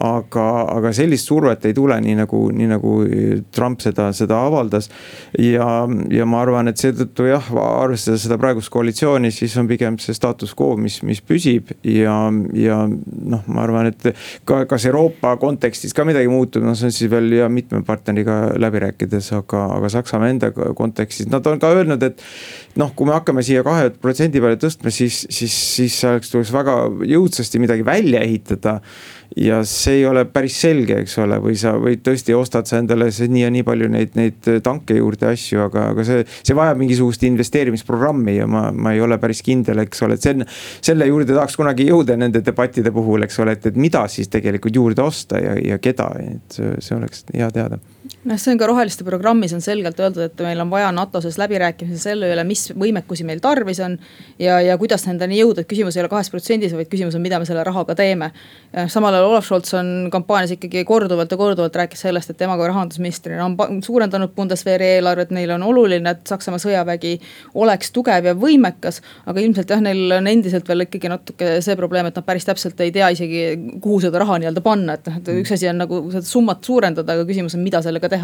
aga, 0.06 0.46
aga 0.76 0.92
sellist 0.94 1.28
survet 1.30 1.66
ei 1.66 1.74
tule, 1.74 1.98
nii 2.04 2.20
nagu, 2.20 2.46
nii 2.54 2.70
nagu 2.76 2.96
Trump 3.56 3.82
seda, 3.82 4.12
seda 4.14 4.38
avaldas 4.46 4.92
ja, 5.40 5.88
ja 6.12 6.30
ma 6.30 6.42
arvan, 6.44 6.70
et 6.70 6.82
seetõttu 6.82 7.30
jah 7.30 7.55
arvestades 7.62 8.26
seda 8.26 8.38
praegust 8.42 8.72
koalitsiooni, 8.74 9.32
siis 9.34 9.56
on 9.62 9.70
pigem 9.70 9.98
see 10.02 10.16
status 10.18 10.54
quo, 10.58 10.74
mis, 10.80 11.00
mis 11.08 11.22
püsib 11.26 11.72
ja, 11.88 12.16
ja 12.58 12.80
noh, 12.90 13.46
ma 13.48 13.64
arvan, 13.64 13.90
et 13.92 14.08
ka, 14.48 14.64
kas 14.70 14.88
Euroopa 14.90 15.36
kontekstis 15.42 15.96
ka 15.96 16.06
midagi 16.08 16.32
muutub, 16.32 16.66
no 16.66 16.76
see 16.78 16.90
on 16.90 16.96
siis 16.96 17.12
veel 17.12 17.32
ja 17.38 17.50
mitme 17.52 17.82
partneriga 17.88 18.38
läbi 18.62 18.84
rääkides, 18.86 19.32
aga, 19.40 19.66
aga 19.80 19.92
Saksamaa 19.98 20.32
enda 20.34 20.52
kontekstis, 20.78 21.30
nad 21.32 21.46
on 21.50 21.62
ka 21.62 21.74
öelnud, 21.76 22.06
et 22.06 22.24
noh, 22.82 22.94
kui 22.96 23.10
me 23.10 23.16
hakkame 23.18 23.46
siia 23.46 23.64
kahe 23.66 23.92
protsendi 24.02 24.44
peale 24.44 24.60
tõstma, 24.62 24.94
siis, 24.94 25.24
siis, 25.30 25.56
siis 25.76 26.00
selleks 26.04 26.34
tuleks 26.34 26.54
väga 26.56 26.80
jõudsasti 27.16 27.62
midagi 27.64 27.86
välja 27.88 28.24
ehitada 28.26 28.80
ja 29.38 29.62
see 29.68 30.00
ei 30.00 30.06
ole 30.10 30.26
päris 30.30 30.58
selge, 30.62 31.00
eks 31.04 31.18
ole, 31.24 31.40
või 31.44 31.56
sa, 31.60 31.76
või 31.82 31.98
tõesti 32.04 32.36
ostad 32.38 32.70
sa 32.70 32.80
endale 32.82 33.10
nii 33.10 33.44
ja 33.44 33.52
nii 33.54 33.66
palju 33.68 33.90
neid, 33.92 34.14
neid 34.20 34.52
tanke 34.66 35.00
juurde 35.00 35.32
asju, 35.32 35.66
aga, 35.68 35.90
aga 35.94 36.06
see, 36.08 36.24
see 36.42 36.58
vajab 36.58 36.80
mingisugust 36.82 37.26
investeerimisprogrammi 37.28 38.38
ja 38.38 38.48
ma, 38.50 38.68
ma 38.72 38.96
ei 38.96 39.04
ole 39.04 39.20
päris 39.22 39.44
kindel, 39.46 39.84
eks 39.86 40.06
ole, 40.06 40.20
et 40.20 40.28
see, 40.28 40.48
selle 40.92 41.10
juurde 41.10 41.36
tahaks 41.36 41.58
kunagi 41.60 41.90
jõuda 41.90 42.18
nende 42.20 42.44
debattide 42.46 42.94
puhul, 42.96 43.26
eks 43.28 43.42
ole, 43.44 43.58
et, 43.58 43.70
et 43.72 43.80
mida 43.80 44.06
siis 44.12 44.32
tegelikult 44.32 44.76
juurde 44.76 45.06
osta 45.06 45.42
ja, 45.42 45.58
ja 45.74 45.82
keda, 45.82 46.12
et 46.22 46.60
see 46.60 46.98
oleks 46.98 47.28
hea 47.34 47.52
teada 47.56 47.82
noh, 48.26 48.38
see 48.42 48.54
on 48.54 48.60
ka 48.60 48.68
roheliste 48.70 49.06
programmis 49.06 49.54
on 49.56 49.62
selgelt 49.64 50.00
öeldud, 50.02 50.26
et 50.26 50.42
meil 50.46 50.62
on 50.64 50.72
vaja 50.72 50.90
NATO 50.96 51.22
sees 51.22 51.38
läbirääkimisi 51.42 52.02
selle 52.02 52.30
üle, 52.34 52.44
mis 52.48 52.68
võimekusi 52.74 53.26
meil 53.28 53.42
tarvis 53.44 53.80
on. 53.86 53.98
ja, 54.42 54.58
ja 54.62 54.78
kuidas 54.82 55.06
nendeni 55.08 55.38
jõuda, 55.40 55.62
et 55.62 55.70
küsimus 55.70 55.98
ei 55.98 56.04
ole 56.04 56.10
kahes 56.12 56.32
protsendis, 56.34 56.74
vaid 56.76 56.90
küsimus 56.92 57.16
on, 57.18 57.24
mida 57.24 57.40
me 57.40 57.46
selle 57.46 57.64
rahaga 57.64 57.96
teeme. 57.96 58.32
samal 58.92 59.14
ajal 59.14 59.30
Olav 59.30 59.46
Scholz 59.46 59.74
on 59.78 60.10
kampaanias 60.12 60.56
ikkagi 60.56 60.84
korduvalt 60.86 61.32
ja 61.32 61.38
korduvalt 61.38 61.76
rääkis 61.76 62.02
sellest, 62.08 62.34
et 62.34 62.38
tema 62.38 62.58
kui 62.58 62.68
rahandusministrina 62.68 63.46
on 63.46 63.82
suurendanud 63.84 64.34
Bundeswehri 64.36 64.96
eelarvet, 64.98 65.32
neile 65.36 65.56
on 65.56 65.64
oluline, 65.64 66.10
et 66.10 66.26
Saksamaa 66.28 66.62
sõjavägi 66.62 67.16
oleks 67.54 67.94
tugev 67.96 68.32
ja 68.32 68.36
võimekas. 68.36 69.02
aga 69.26 69.40
ilmselt 69.42 69.70
jah, 69.70 69.82
neil 69.82 70.18
on 70.18 70.28
endiselt 70.28 70.68
veel 70.68 70.88
ikkagi 70.88 71.10
natuke 71.12 71.62
see 71.62 71.76
probleem, 71.78 72.10
et 72.10 72.18
nad 72.18 72.26
päris 72.26 72.46
täpselt 72.46 72.80
ei 72.82 72.92
tea 72.92 73.10
isegi, 73.14 73.46
kuhu 73.82 74.02
seda 74.02 74.20
raha 74.20 74.40
nii-öelda 74.42 74.66
panna, 74.66 74.98
et 74.98 75.08
noh, 75.10 75.22
et 75.22 75.32
üks 75.38 75.54
asi 75.54 75.70
on 75.70 75.80
nagu 75.84 76.02
seda 76.12 76.26
summat 76.26 76.64
suurendada, 76.66 77.14
aga 77.14 77.26
küsimus 77.28 77.56
on, 77.58 77.64
mida 77.66 77.82
sellega 77.86 78.10
teha. 78.10 78.15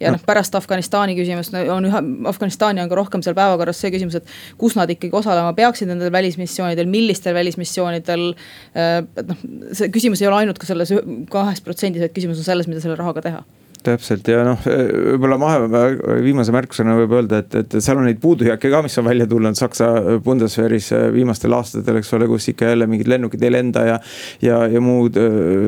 Ja 0.00 0.12
noh, 0.14 0.22
pärast 0.26 0.54
Afganistani 0.58 1.16
küsimust 1.18 1.54
on 1.58 1.88
üha, 1.88 2.02
Afganistani 2.30 2.82
on 2.82 2.90
ka 2.90 2.98
rohkem 2.98 3.24
seal 3.24 3.36
päevakorras 3.38 3.80
see 3.82 3.92
küsimus, 3.94 4.18
et 4.20 4.34
kus 4.60 4.76
nad 4.78 4.90
ikkagi 4.92 5.14
osalema 5.18 5.52
peaksid 5.56 5.90
nendel 5.90 6.12
välismissioonidel, 6.14 6.90
millistel 6.90 7.36
välismissioonidel. 7.36 8.28
Äh, 8.74 8.98
et 9.18 9.30
noh, 9.32 9.46
see 9.76 9.92
küsimus 9.94 10.22
ei 10.22 10.30
ole 10.30 10.42
ainult 10.42 10.60
ka 10.60 10.68
selles 10.68 10.92
kahes 11.32 11.64
protsendis, 11.64 12.04
vaid 12.04 12.16
küsimus 12.16 12.42
on 12.42 12.50
selles, 12.50 12.70
mida 12.70 12.84
selle 12.84 12.98
rahaga 12.98 13.24
teha 13.24 13.46
täpselt 13.84 14.28
ja 14.30 14.42
noh, 14.46 14.62
võib-olla 14.64 15.38
mahe, 15.40 15.82
viimase 16.24 16.54
märkusena 16.54 16.96
võib 16.98 17.14
öelda, 17.18 17.42
et, 17.42 17.56
et 17.62 17.76
seal 17.84 18.00
on 18.00 18.06
neid 18.08 18.20
puudujääke 18.22 18.70
ka, 18.72 18.82
mis 18.84 18.98
on 19.00 19.08
välja 19.08 19.26
tulnud 19.30 19.58
Saksa 19.58 19.90
Bundeswehris 20.24 20.90
viimastel 21.14 21.54
aastatel, 21.56 22.00
eks 22.00 22.12
ole, 22.18 22.28
kus 22.30 22.50
ikka 22.52 22.72
jälle 22.72 22.88
mingid 22.90 23.10
lennukid 23.10 23.42
ei 23.44 23.52
lenda 23.54 23.84
ja. 23.88 23.98
ja, 24.44 24.62
ja 24.70 24.82
muud 24.84 25.18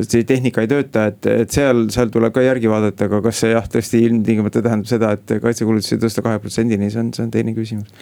see 0.07 0.25
tehnika 0.29 0.65
ei 0.65 0.71
tööta, 0.71 1.07
et, 1.13 1.31
et 1.45 1.55
seal, 1.55 1.87
seal 1.95 2.13
tuleb 2.15 2.35
ka 2.35 2.45
järgi 2.45 2.71
vaadata, 2.71 3.11
aga 3.11 3.23
kas 3.29 3.45
see 3.45 3.55
jah, 3.55 3.69
tõesti 3.71 4.03
ilmtingimata 4.09 4.65
tähendab 4.65 4.91
seda, 4.91 5.15
et 5.17 5.39
kaitsekulutusi 5.43 6.01
tõsta 6.01 6.25
kahe 6.27 6.43
protsendini, 6.43 6.91
see 6.93 7.05
on, 7.05 7.15
see 7.17 7.27
on 7.27 7.33
teine 7.35 7.57
küsimus 7.57 7.95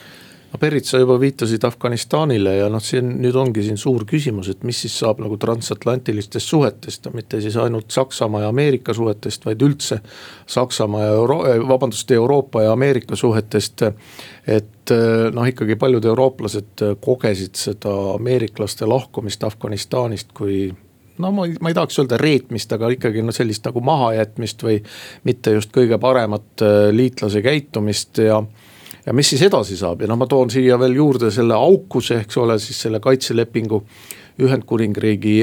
no 0.52 0.58
Berit, 0.60 0.86
sa 0.88 1.00
juba 1.00 1.18
viitasid 1.20 1.64
Afganistanile 1.68 2.54
ja 2.56 2.68
noh, 2.72 2.82
siin 2.84 3.10
nüüd 3.22 3.36
ongi 3.36 3.64
siin 3.66 3.78
suur 3.80 4.04
küsimus, 4.08 4.48
et 4.52 4.64
mis 4.68 4.80
siis 4.84 4.94
saab 5.02 5.20
nagu 5.22 5.36
transatlantilistest 5.40 6.54
suhetest 6.54 7.08
ja 7.08 7.12
mitte 7.14 7.40
siis 7.44 7.58
ainult 7.60 7.92
Saksamaa 7.92 8.46
ja 8.46 8.52
Ameerika 8.52 8.94
suhetest, 8.96 9.44
vaid 9.48 9.62
üldse. 9.64 10.00
Saksamaa 10.48 11.04
ja 11.04 11.12
Euro-, 11.18 11.44
eh, 11.50 11.60
vabandust, 11.68 12.10
Euroopa 12.16 12.64
ja 12.64 12.72
Ameerika 12.72 13.16
suhetest. 13.16 13.82
et 14.46 14.90
eh, 14.90 15.28
noh, 15.32 15.46
ikkagi 15.46 15.76
paljud 15.76 16.04
eurooplased 16.04 16.84
kogesid 17.04 17.56
seda 17.60 17.94
ameeriklaste 18.14 18.86
lahkumist 18.88 19.44
Afganistanist 19.44 20.32
kui 20.32 20.70
no 21.18 21.32
ma 21.32 21.46
ei, 21.46 21.56
ma 21.60 21.70
ei 21.70 21.76
tahaks 21.76 21.98
öelda 22.00 22.16
reetmist, 22.20 22.72
aga 22.72 22.90
ikkagi 22.94 23.22
no 23.22 23.34
sellist 23.34 23.66
nagu 23.66 23.82
mahajätmist 23.84 24.62
või 24.64 24.78
mitte 25.28 25.52
just 25.56 25.74
kõige 25.74 25.98
paremat 26.00 26.64
eh, 26.64 26.88
liitlase 26.94 27.42
käitumist 27.44 28.22
ja 28.24 28.40
ja 29.08 29.14
mis 29.16 29.30
siis 29.32 29.42
edasi 29.46 29.76
saab? 29.78 30.02
Ja 30.04 30.10
noh, 30.10 30.18
ma 30.20 30.28
toon 30.28 30.50
siia 30.52 30.76
veel 30.80 30.98
juurde 30.98 31.30
selle 31.32 31.56
aukuse, 31.56 32.20
eks 32.26 32.40
ole, 32.42 32.58
siis 32.60 32.82
selle 32.84 33.00
kaitselepingu 33.00 33.80
Ühendkuningriigi, 34.44 35.38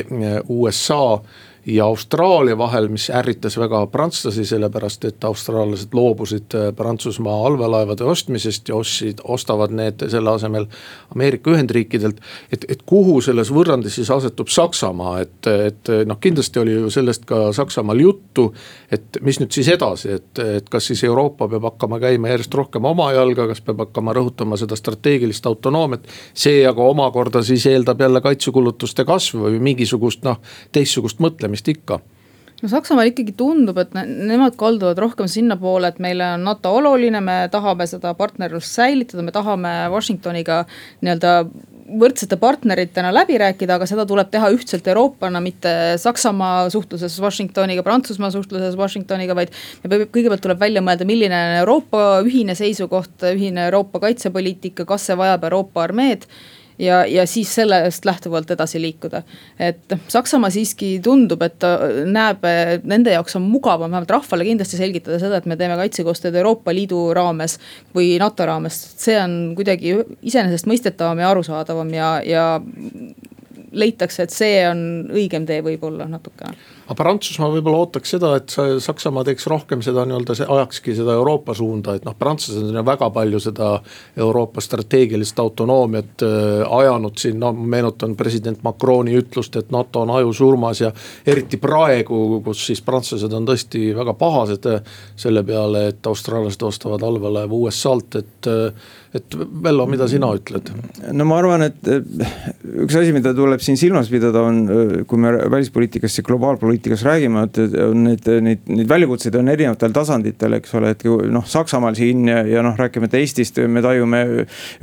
USA 0.53 1.17
ja 1.65 1.85
Austraalia 1.85 2.57
vahel, 2.57 2.87
mis 2.93 3.09
ärritas 3.09 3.57
väga 3.57 3.85
prantslasi, 3.91 4.45
sellepärast 4.45 5.05
et 5.05 5.23
austraallased 5.23 5.93
loobusid 5.93 6.53
äh, 6.53 6.67
Prantsusmaa 6.75 7.45
allveelaevade 7.47 8.03
ostmisest 8.03 8.69
ja 8.69 8.75
ostsid, 8.75 9.21
ostavad 9.23 9.73
need 9.73 10.05
selle 10.09 10.31
asemel 10.31 10.67
Ameerika 11.15 11.51
Ühendriikidelt. 11.51 12.21
et, 12.51 12.65
et 12.69 12.81
kuhu 12.85 13.21
selles 13.21 13.51
võrrandis 13.53 13.97
siis 13.97 14.11
asetub 14.11 14.47
Saksamaa, 14.47 15.19
et, 15.21 15.47
et 15.47 15.91
noh, 16.05 16.19
kindlasti 16.21 16.61
oli 16.61 16.75
ju 16.77 16.89
sellest 16.93 17.25
ka 17.25 17.51
Saksamaal 17.53 17.99
juttu. 17.99 18.53
et 18.91 19.17
mis 19.21 19.39
nüüd 19.39 19.51
siis 19.51 19.67
edasi, 19.73 20.11
et, 20.19 20.39
et 20.39 20.69
kas 20.69 20.85
siis 20.91 21.03
Euroopa 21.03 21.47
peab 21.49 21.65
hakkama 21.71 21.99
käima 21.99 22.29
järjest 22.29 22.53
rohkem 22.53 22.85
oma 22.85 23.09
jalga, 23.13 23.47
kas 23.47 23.61
peab 23.65 23.81
hakkama 23.87 24.13
rõhutama 24.13 24.57
seda 24.57 24.77
strateegilist 24.77 25.45
autonoomiat. 25.45 26.07
see 26.33 26.61
aga 26.67 26.83
omakorda 26.83 27.41
siis 27.43 27.65
eeldab 27.65 28.01
jälle 28.01 28.21
kaitsekulutuste 28.21 29.05
kasvu 29.05 29.49
või 29.49 29.59
mingisugust 29.71 30.23
noh, 30.23 30.37
teistsugust 30.71 31.19
mõtlemist 31.19 31.54
tegemist 31.55 31.71
ikka 31.71 32.01
no 32.63 32.69
Saksamaal 32.71 33.11
ikkagi 33.11 33.35
tundub, 33.37 33.77
et 33.77 33.91
nemad 33.93 34.55
kalduvad 34.57 34.97
rohkem 34.97 35.27
sinnapoole, 35.27 35.91
et 35.91 35.99
meile 35.99 36.35
on 36.37 36.45
NATO 36.47 36.71
oluline, 36.79 37.19
me 37.21 37.47
tahame 37.51 37.85
seda 37.85 38.13
partnerlust 38.15 38.71
säilitada, 38.77 39.21
me 39.21 39.33
tahame 39.35 39.73
Washingtoniga 39.91 40.63
nii-öelda 41.03 41.33
võrdsete 41.99 42.39
partneritena 42.41 43.11
läbi 43.13 43.35
rääkida, 43.37 43.75
aga 43.75 43.85
seda 43.85 44.07
tuleb 44.09 44.31
teha 44.33 44.47
ühtselt 44.55 44.87
Euroopana, 44.87 45.43
mitte 45.43 45.99
Saksamaa 46.01 46.71
suhtluses 46.73 47.19
Washingtoniga, 47.21 47.83
Prantsusmaa 47.85 48.31
suhtluses 48.33 48.79
Washingtoniga, 48.79 49.35
vaid. 49.37 49.53
kõigepealt 49.85 50.41
tuleb 50.41 50.63
välja 50.63 50.81
mõelda, 50.81 51.05
milline 51.05 51.35
on 51.35 51.59
Euroopa 51.59 52.07
ühine 52.25 52.55
seisukoht, 52.57 53.19
ühine 53.35 53.67
Euroopa 53.67 54.01
kaitsepoliitika, 54.07 54.87
kas 54.89 55.11
see 55.11 55.19
vajab 55.19 55.45
Euroopa 55.51 55.85
armeed 55.85 56.25
ja, 56.79 57.05
ja 57.05 57.25
siis 57.27 57.55
sellest 57.55 58.05
lähtuvalt 58.05 58.51
edasi 58.51 58.81
liikuda. 58.81 59.21
et 59.59 59.97
Saksamaa 60.07 60.49
siiski 60.49 60.99
tundub, 61.03 61.41
et 61.41 61.57
ta 61.59 61.77
näeb, 62.05 62.45
nende 62.83 63.13
jaoks 63.15 63.35
on 63.39 63.47
mugavam 63.49 63.91
vähemalt 63.91 64.11
rahvale 64.11 64.47
kindlasti 64.47 64.77
selgitada 64.77 65.19
seda, 65.19 65.37
et 65.37 65.45
me 65.45 65.57
teeme 65.57 65.77
kaitsekoostööd 65.79 66.35
Euroopa 66.35 66.73
Liidu 66.73 67.07
raames 67.13 67.59
või 67.95 68.15
NATO 68.19 68.45
raames. 68.45 68.79
see 68.97 69.17
on 69.21 69.53
kuidagi 69.55 69.97
iseenesestmõistetavam 70.21 71.19
ja 71.19 71.29
arusaadavam 71.29 71.93
ja, 71.93 72.09
ja 72.25 72.45
leitakse, 73.71 74.23
et 74.23 74.33
see 74.33 74.63
on 74.69 74.81
õigem 75.13 75.45
tee 75.45 75.61
võib-olla 75.63 76.07
natukene 76.09 76.55
aga 76.85 76.97
Prantsusmaa 76.99 77.49
võib-olla 77.49 77.81
ootaks 77.81 78.11
seda, 78.13 78.35
et 78.37 78.53
Saksamaa 78.53 79.25
teeks 79.25 79.47
rohkem 79.49 79.81
seda 79.85 80.03
nii-öelda, 80.05 80.35
ajakski 80.53 80.93
seda 80.97 81.15
Euroopa 81.17 81.55
suunda, 81.57 81.95
et 81.97 82.05
noh, 82.05 82.13
prantslased 82.17 82.67
on 82.67 82.77
ju 82.77 82.83
väga 82.85 83.09
palju 83.15 83.41
seda 83.41 83.69
Euroopa 84.21 84.61
strateegilist 84.61 85.39
autonoomiat 85.41 86.25
äh, 86.27 86.61
ajanud 86.77 87.17
siin, 87.17 87.39
no 87.41 87.51
meenutan 87.55 88.13
president 88.19 88.61
Macroni 88.65 89.17
ütlust, 89.17 89.57
et 89.57 89.73
NATO 89.73 90.03
on 90.05 90.13
ajusurmas 90.19 90.83
ja. 90.83 90.91
eriti 91.25 91.57
praegu, 91.61 92.41
kus 92.45 92.67
siis 92.69 92.83
prantslased 92.85 93.33
on 93.33 93.49
tõesti 93.49 93.87
väga 93.97 94.13
pahased 94.19 94.69
äh, 94.69 94.93
selle 95.17 95.41
peale, 95.47 95.87
et 95.89 96.11
austraallased 96.11 96.69
ostavad 96.69 97.01
allveelaevu 97.07 97.63
USA-lt, 97.65 98.21
et 98.21 98.51
äh, 98.51 98.93
et 99.15 99.35
Vello, 99.63 99.85
mida 99.87 100.09
sina 100.11 100.27
ütled? 100.35 100.69
no 101.15 101.23
ma 101.23 101.37
arvan, 101.39 101.63
et 101.69 101.87
üks 101.87 102.97
asi, 102.99 103.13
mida 103.15 103.31
tuleb 103.37 103.61
siin 103.63 103.79
silmas 103.79 104.09
pidada, 104.11 104.41
on, 104.43 104.57
kui 105.07 105.21
me 105.23 105.31
välispoliitikasse 105.53 106.25
globaalpoliitikasse 106.27 106.74
poliitikas 106.75 107.03
räägime, 107.03 107.43
et 107.43 107.57
on 107.79 108.03
neid, 108.03 108.27
neid, 108.43 108.87
väljakutseid 108.89 109.35
on 109.39 109.47
erinevatel 109.51 109.93
tasanditel, 109.95 110.57
eks 110.57 110.73
ole, 110.75 110.91
et 110.91 111.03
noh, 111.31 111.45
Saksamaal 111.47 111.95
siin 111.95 112.27
ja, 112.27 112.41
ja 112.47 112.63
noh, 112.65 112.75
rääkimata 112.77 113.17
Eestist, 113.19 113.59
me 113.71 113.81
tajume 113.83 114.21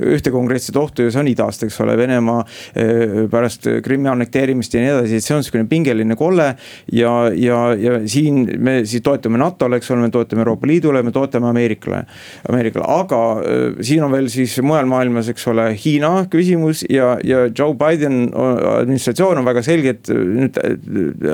ühte 0.01 0.31
konkreetset 0.33 0.77
ohtu 0.79 1.05
ja 1.05 1.11
see 1.13 1.21
on 1.21 1.29
idast, 1.29 1.65
eks 1.67 1.77
ole, 1.83 1.95
Venemaa 1.97 2.39
eh, 2.75 3.13
pärast 3.31 3.67
Krimmi 3.85 4.09
annekteerimist 4.09 4.73
ja 4.73 4.81
nii 4.81 4.93
edasi, 4.95 5.19
et 5.19 5.27
see 5.27 5.35
on 5.37 5.45
sihukene 5.45 5.69
pingeline 5.69 6.17
kolle. 6.17 6.55
ja, 6.91 7.11
ja, 7.35 7.59
ja 7.77 7.99
siin 8.09 8.47
me 8.57 8.79
siis 8.85 9.03
toetume 9.05 9.37
NATO-le, 9.41 9.77
eks 9.77 9.91
ole, 9.93 10.07
me 10.07 10.11
toetume 10.13 10.41
Euroopa 10.41 10.67
Liidule, 10.67 11.03
me 11.03 11.13
toetame 11.13 11.49
Ameerikale, 11.51 12.03
Ameerikale, 12.49 12.87
aga 12.89 13.21
äh, 13.37 13.63
siin 13.81 14.03
on 14.03 14.13
veel 14.13 14.31
siis 14.33 14.57
mujal 14.65 14.89
maailmas, 14.89 15.29
eks 15.33 15.47
ole, 15.53 15.69
Hiina 15.83 16.25
küsimus 16.31 16.83
ja, 16.89 17.13
ja 17.23 17.45
Joe 17.51 17.77
Biden 17.77 18.25
administratsioon 18.33 19.43
on 19.43 19.45
väga 19.45 19.63
selgelt 19.65 20.09
nüüd 20.09 20.57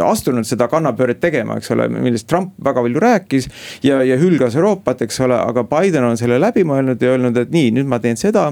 astunud 0.04 0.49
seda 0.50 0.68
kannapööret 0.72 1.22
tegema, 1.22 1.60
eks 1.60 1.72
ole, 1.76 1.88
millest 1.94 2.28
Trump 2.30 2.56
väga 2.66 2.84
palju 2.86 3.04
rääkis. 3.04 3.50
ja, 3.84 4.02
ja 4.04 4.18
hülgas 4.18 4.56
Euroopat, 4.56 5.06
eks 5.08 5.20
ole, 5.26 5.38
aga 5.38 5.64
Biden 5.70 6.04
on 6.04 6.18
selle 6.18 6.40
läbi 6.42 6.66
mõelnud 6.68 7.02
ja 7.02 7.16
öelnud, 7.16 7.38
et 7.38 7.54
nii, 7.54 7.72
nüüd 7.78 7.90
ma 7.90 8.02
teen 8.04 8.18
seda 8.20 8.52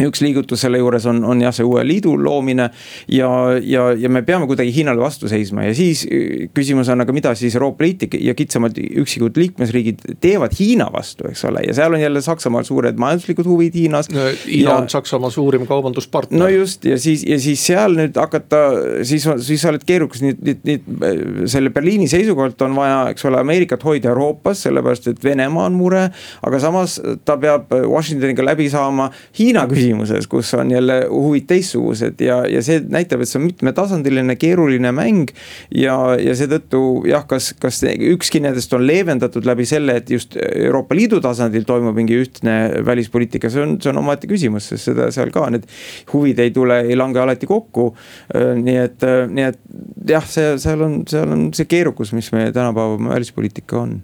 üks 0.00 0.22
liigutus 0.24 0.62
selle 0.64 0.80
juures 0.80 1.04
on, 1.10 1.20
on 1.28 1.42
jah, 1.42 1.52
see 1.54 1.66
uue 1.66 1.82
liidu 1.84 2.14
loomine 2.16 2.68
ja, 3.12 3.28
ja, 3.60 3.88
ja 3.98 4.10
me 4.12 4.22
peame 4.24 4.46
kuidagi 4.48 4.72
Hiinale 4.72 5.02
vastu 5.02 5.28
seisma 5.28 5.66
ja 5.66 5.74
siis 5.76 6.06
äh, 6.06 6.46
küsimus 6.54 6.88
on, 6.92 7.04
aga 7.04 7.12
mida 7.12 7.34
siis 7.36 7.56
Euroopa 7.58 7.84
Liit 7.84 8.06
ja 8.16 8.34
kitsamalt 8.38 8.78
üksikud 8.80 9.36
liikmesriigid 9.36 10.16
teevad 10.22 10.56
Hiina 10.56 10.88
vastu, 10.92 11.28
eks 11.28 11.44
ole, 11.50 11.66
ja 11.66 11.76
seal 11.76 11.92
on 11.92 12.00
jälle 12.00 12.22
Saksamaal 12.24 12.64
suured 12.64 12.96
majanduslikud 13.00 13.48
huvid 13.48 13.76
Hiinas. 13.76 14.08
Hiina 14.46 14.70
ja, 14.70 14.78
on 14.80 14.88
Saksamaa 14.92 15.30
suurim 15.30 15.66
kaubanduspartner. 15.68 16.40
no 16.40 16.48
just 16.48 16.86
ja 16.88 16.96
siis, 17.00 17.26
ja 17.28 17.38
siis 17.42 17.66
seal 17.66 17.98
nüüd 17.98 18.16
hakata, 18.16 18.62
siis, 19.04 19.28
siis 19.44 19.60
sa 19.60 19.72
oled 19.74 19.84
keerukas, 19.86 20.24
nii, 20.24 20.38
nii, 20.40 20.56
nii 20.70 21.50
selle 21.52 21.72
Berliini 21.74 22.08
seisukohalt 22.10 22.64
on 22.64 22.76
vaja, 22.78 23.04
eks 23.12 23.28
ole, 23.28 23.42
Ameerikat 23.42 23.84
hoida 23.84 24.12
Euroopas, 24.12 24.64
sellepärast 24.68 25.12
et 25.12 25.24
Venemaa 25.24 25.68
on 25.68 25.76
mure. 25.76 26.08
aga 26.42 26.58
samas 26.62 26.96
ta 27.26 27.36
peab 27.40 27.72
Washingtoniga 27.92 28.44
läbi 28.46 28.70
saama 28.72 29.10
Hiina 29.38 29.66
küsimuses 29.68 29.82
küsimuses, 29.92 30.26
kus 30.30 30.52
on 30.54 30.70
jälle 30.70 31.06
huvid 31.10 31.46
teistsugused 31.46 32.20
ja, 32.20 32.42
ja 32.48 32.62
see 32.64 32.80
näitab, 32.88 33.22
et 33.22 33.28
see 33.28 33.38
on 33.40 33.46
mitmetasandiline, 33.46 34.36
keeruline 34.40 34.92
mäng. 34.92 35.30
ja, 35.74 36.16
ja 36.20 36.34
seetõttu 36.36 37.04
jah, 37.08 37.26
kas, 37.28 37.52
kas 37.60 37.82
ükski 37.84 38.40
nendest 38.40 38.72
on 38.72 38.86
leevendatud 38.86 39.46
läbi 39.46 39.66
selle, 39.68 39.96
et 40.00 40.10
just 40.10 40.36
Euroopa 40.36 40.96
Liidu 40.96 41.20
tasandil 41.20 41.64
toimub 41.68 41.96
mingi 41.96 42.16
ühtne 42.22 42.84
välispoliitika, 42.86 43.50
see 43.50 43.62
on, 43.62 43.76
see 43.82 43.92
on 43.92 44.00
omaette 44.02 44.30
küsimus, 44.30 44.70
sest 44.72 44.90
seda 44.90 45.10
seal 45.14 45.32
ka 45.34 45.48
need 45.52 45.68
huvid 46.12 46.40
ei 46.42 46.54
tule, 46.54 46.82
ei 46.86 46.96
lange 46.96 47.20
alati 47.20 47.46
kokku. 47.46 47.92
nii 48.32 48.78
et, 48.78 49.04
nii 49.28 49.48
et 49.50 49.60
jah, 50.08 50.24
see, 50.28 50.56
seal 50.62 50.86
on, 50.86 51.02
seal 51.08 51.30
on 51.32 51.50
see 51.56 51.68
keerukus, 51.68 52.14
mis 52.16 52.32
meie 52.32 52.52
tänapäeva 52.52 52.98
välispoliitika 53.12 53.82
on 53.82 54.00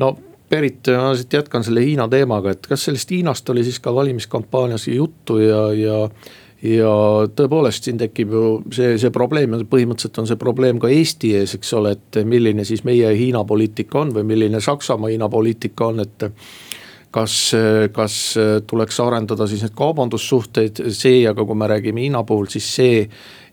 no 0.00 0.16
Perit, 0.48 0.86
ma 0.94 1.10
siit 1.18 1.32
jätkan 1.32 1.64
selle 1.66 1.82
Hiina 1.82 2.06
teemaga, 2.08 2.52
et 2.54 2.66
kas 2.70 2.86
sellest 2.86 3.10
Hiinast 3.10 3.48
oli 3.50 3.64
siis 3.66 3.80
ka 3.82 3.94
valimiskampaanias 3.94 4.88
juttu 4.88 5.40
ja, 5.42 5.62
ja 5.74 6.02
ja 6.62 6.92
tõepoolest 7.36 7.84
siin 7.84 7.98
tekib 8.00 8.32
ju 8.32 8.46
see, 8.72 8.94
see 9.00 9.12
probleem 9.14 9.52
ja 9.54 9.60
põhimõtteliselt 9.68 10.22
on 10.22 10.28
see 10.30 10.40
probleem 10.40 10.80
ka 10.80 10.88
Eesti 10.92 11.34
ees, 11.36 11.56
eks 11.58 11.72
ole, 11.76 11.92
et 11.96 12.20
milline 12.24 12.64
siis 12.64 12.82
meie 12.88 13.12
Hiina 13.16 13.44
poliitika 13.44 14.00
on 14.00 14.14
või 14.16 14.24
milline 14.32 14.62
Saksamaa 14.64 15.12
Hiina 15.12 15.28
poliitika 15.32 15.92
on, 15.92 16.02
et. 16.06 16.30
kas, 17.16 17.34
kas 17.96 18.14
tuleks 18.68 18.98
arendada 19.00 19.46
siis 19.48 19.62
neid 19.64 19.72
kaubandussuhteid, 19.78 20.82
see, 20.92 21.22
aga 21.28 21.44
kui 21.48 21.56
me 21.56 21.68
räägime 21.70 22.02
Hiina 22.02 22.20
puhul, 22.28 22.48
siis 22.52 22.66
see 22.76 23.06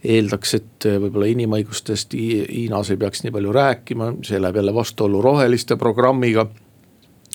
eeldaks, 0.04 0.54
et 0.58 0.88
võib-olla 1.00 1.30
inimõigustest 1.32 2.16
Hiinas 2.18 2.92
ei 2.92 3.00
peaks 3.00 3.24
nii 3.24 3.32
palju 3.32 3.54
rääkima, 3.56 4.10
see 4.26 4.42
läheb 4.42 4.60
jälle 4.60 4.74
vastuollu 4.76 5.22
roheliste 5.24 5.78
programmiga 5.80 6.48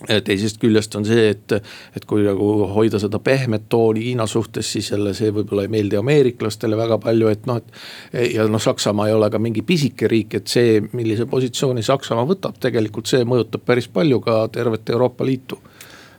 teisest 0.07 0.61
küljest 0.63 0.95
on 0.95 1.07
see, 1.07 1.31
et, 1.33 1.55
et 1.97 2.05
kui 2.07 2.23
nagu 2.23 2.49
hoida 2.71 3.01
seda 3.03 3.19
pehmet 3.23 3.67
tooni 3.69 4.05
Hiina 4.05 4.29
suhtes, 4.31 4.71
siis 4.73 4.93
jälle 4.93 5.15
see 5.17 5.33
võib-olla 5.35 5.65
ei 5.67 5.73
meeldi 5.73 5.99
ameeriklastele 5.99 6.79
väga 6.79 7.01
palju, 7.03 7.33
et 7.33 7.49
noh, 7.51 7.59
et. 7.59 8.29
ja 8.35 8.47
noh, 8.47 8.63
Saksamaa 8.63 9.09
ei 9.09 9.17
ole 9.17 9.31
ka 9.31 9.41
mingi 9.43 9.65
pisike 9.67 10.11
riik, 10.11 10.39
et 10.39 10.53
see, 10.53 10.79
millise 10.93 11.27
positsiooni 11.31 11.83
Saksamaa 11.83 12.29
võtab, 12.29 12.61
tegelikult 12.63 13.11
see 13.11 13.27
mõjutab 13.27 13.67
päris 13.67 13.91
palju 13.91 14.21
ka 14.23 14.45
tervet 14.55 14.95
Euroopa 14.95 15.27
Liitu 15.27 15.59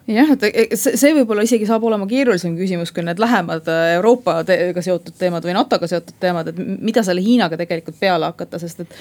jah, 0.09 0.31
et 0.33 0.45
e, 0.47 0.65
see, 0.79 1.11
võib-olla 1.13 1.43
isegi 1.45 1.67
saab 1.69 1.83
olema 1.85 2.07
keerulisem 2.09 2.55
küsimus 2.57 2.91
kui 2.95 3.03
need 3.05 3.19
lähemad 3.21 3.67
äh, 3.69 3.95
Euroopaga 3.97 4.83
seotud 4.83 5.15
teemad 5.19 5.45
või 5.45 5.55
NATO-ga 5.57 5.89
seotud 5.91 6.17
teemad, 6.21 6.49
et 6.51 6.59
mida 6.59 7.03
selle 7.05 7.21
Hiinaga 7.23 7.59
tegelikult 7.59 7.99
peale 7.99 8.29
hakata, 8.31 8.59
sest 8.61 8.83
et 8.85 8.95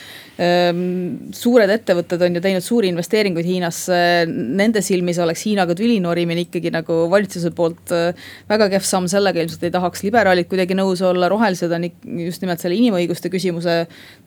ähm,. 0.44 1.32
suured 1.34 1.70
ettevõtted 1.72 2.22
on 2.26 2.38
ju 2.38 2.42
teinud 2.44 2.64
suuri 2.64 2.92
investeeringuid 2.92 3.48
Hiinasse, 3.48 4.00
nende 4.28 4.82
silmis 4.84 5.20
oleks 5.22 5.46
Hiinaga 5.48 5.76
tüli 5.78 5.98
norimine 6.04 6.44
ikkagi 6.46 6.72
nagu 6.74 7.00
valitsuse 7.12 7.52
poolt 7.56 7.94
äh, 7.96 8.28
väga 8.50 8.68
kehv 8.74 8.86
samm, 8.86 9.09
sellega 9.11 9.42
ilmselt 9.42 9.64
ei 9.68 9.74
tahaks 9.74 10.04
liberaalid 10.06 10.50
kuidagi 10.50 10.76
nõus 10.78 11.02
olla, 11.06 11.30
rohelised 11.32 11.72
on 11.72 11.88
just 12.26 12.44
nimelt 12.44 12.62
selle 12.62 12.76
inimõiguste 12.78 13.32
küsimuse 13.32 13.78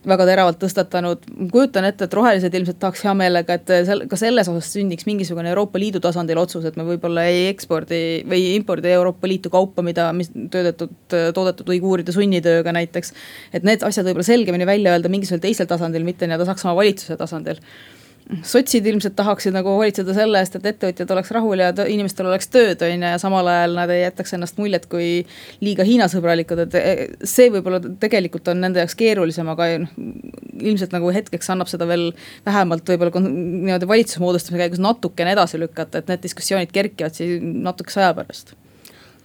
väga 0.07 0.25
teravalt 0.29 0.61
tõstatanud. 0.61 1.29
kujutan 1.51 1.85
ette, 1.85 2.09
et 2.09 2.13
rohelised 2.17 2.53
ilmselt 2.57 2.79
tahaks 2.81 3.05
hea 3.05 3.13
meelega, 3.17 3.59
et 3.59 3.73
sel, 3.85 4.05
ka 4.09 4.17
selles 4.17 4.49
osas 4.49 4.71
sünniks 4.73 5.05
mingisugune 5.05 5.51
Euroopa 5.53 5.79
Liidu 5.79 6.01
tasandil 6.01 6.41
otsus, 6.41 6.65
et 6.71 6.79
me 6.79 6.87
võib-olla 6.87 7.27
ei 7.29 7.45
ekspordi 7.51 8.01
või 8.31 8.55
impordi 8.55 8.93
Euroopa 8.95 9.29
Liitu 9.29 9.51
kaupa, 9.53 9.83
mida, 9.85 10.09
mis 10.15 10.31
töödetud, 10.33 10.93
toodetud 11.11 11.71
uiguuride 11.75 12.15
sunnitööga 12.15 12.73
näiteks. 12.75 13.13
et 13.53 13.67
need 13.67 13.83
asjad 13.87 14.07
võib-olla 14.07 14.27
selgemini 14.27 14.67
välja 14.69 14.95
öelda 14.95 15.11
mingisugusel 15.11 15.43
teisel 15.43 15.69
tasandil, 15.69 16.07
mitte 16.07 16.27
nii-öelda 16.27 16.49
Saksamaa 16.53 16.79
valitsuse 16.79 17.19
tasandil 17.19 17.61
sotsid 18.47 18.85
ilmselt 18.87 19.15
tahaksid 19.17 19.55
nagu 19.55 19.73
hoolitseda 19.75 20.13
selle 20.15 20.39
eest, 20.41 20.55
et 20.57 20.67
ettevõtjad 20.71 21.11
oleks 21.15 21.31
rahul 21.35 21.63
ja 21.63 21.71
inimestel 21.91 22.29
oleks 22.29 22.49
tööd, 22.53 22.81
on 22.85 22.93
ju, 22.93 22.99
ja 23.01 23.19
samal 23.21 23.49
ajal 23.51 23.75
nad 23.79 23.91
ei 23.93 24.03
jätaks 24.05 24.35
ennast 24.37 24.59
muljet 24.61 24.87
kui 24.91 25.09
liiga 25.63 25.85
Hiina 25.87 26.07
sõbralikud, 26.11 26.63
et 26.65 26.77
e, 26.79 26.95
see 27.27 27.51
võib-olla 27.53 27.81
tegelikult 28.01 28.47
on 28.53 28.63
nende 28.63 28.83
jaoks 28.83 28.97
keerulisem, 28.99 29.51
aga 29.51 29.69
noh. 29.83 29.99
ilmselt 30.61 30.95
nagu 30.95 31.11
hetkeks 31.13 31.51
annab 31.53 31.69
seda 31.71 31.87
veel 31.89 32.11
vähemalt 32.47 32.87
võib-olla 32.87 33.23
niimoodi 33.25 33.89
valitsuse 33.89 34.23
moodustamise 34.23 34.63
käigus 34.63 34.83
natukene 34.83 35.35
edasi 35.35 35.59
lükata, 35.61 36.01
et 36.01 36.11
need 36.11 36.23
diskussioonid 36.23 36.73
kerkivad 36.75 37.17
siis 37.17 37.39
natukese 37.41 38.03
aja 38.03 38.15
pärast 38.17 38.55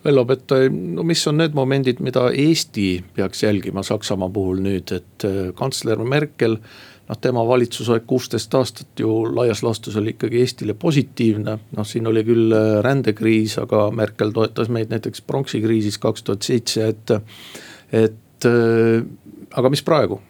Vello 0.06 0.22
Pett, 0.28 0.52
no 0.70 1.02
mis 1.06 1.22
on 1.26 1.40
need 1.40 1.56
momendid, 1.56 1.98
mida 2.04 2.28
Eesti 2.30 3.00
peaks 3.16 3.42
jälgima 3.42 3.82
Saksamaa 3.86 4.28
puhul 4.30 4.60
nüüd, 4.62 4.92
et 4.94 5.26
äh, 5.26 5.48
kantsler 5.58 5.98
Merkel 6.06 6.60
noh, 7.08 7.18
tema 7.20 7.44
valitsusaeg 7.46 8.06
kuusteist 8.06 8.54
aastat 8.58 9.02
ju 9.02 9.10
laias 9.34 9.62
laastus 9.66 9.96
oli 9.96 10.14
ikkagi 10.14 10.42
Eestile 10.42 10.74
positiivne. 10.74 11.58
noh, 11.76 11.86
siin 11.86 12.06
oli 12.06 12.24
küll 12.26 12.54
äh, 12.54 12.78
rändekriis, 12.84 13.58
aga 13.62 13.88
Merkel 13.94 14.32
toetas 14.36 14.70
meid 14.72 14.92
näiteks 14.94 15.22
pronksi 15.26 15.62
kriisis 15.64 15.98
kaks 16.02 16.26
tuhat 16.26 16.46
seitse, 16.46 16.88
et, 16.94 17.18
et 17.92 18.48
äh, 18.48 19.04
aga 19.56 19.72
mis 19.72 19.84
praegu? 19.86 20.20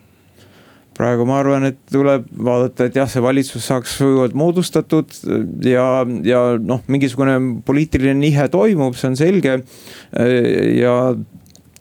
praegu 0.97 1.27
ma 1.29 1.41
arvan, 1.43 1.66
et 1.68 1.79
tuleb 1.93 2.24
vaadata, 2.33 2.87
et 2.89 2.95
jah, 2.97 3.09
see 3.11 3.20
valitsus 3.20 3.66
saaks 3.68 3.99
sujuvalt 3.99 4.37
moodustatud 4.39 5.12
ja, 5.68 5.85
ja 6.24 6.41
noh, 6.57 6.81
mingisugune 6.89 7.37
poliitiline 7.68 8.14
nihe 8.16 8.47
toimub, 8.53 8.97
see 8.97 9.11
on 9.11 9.18
selge. 9.20 9.59
ja 10.16 10.95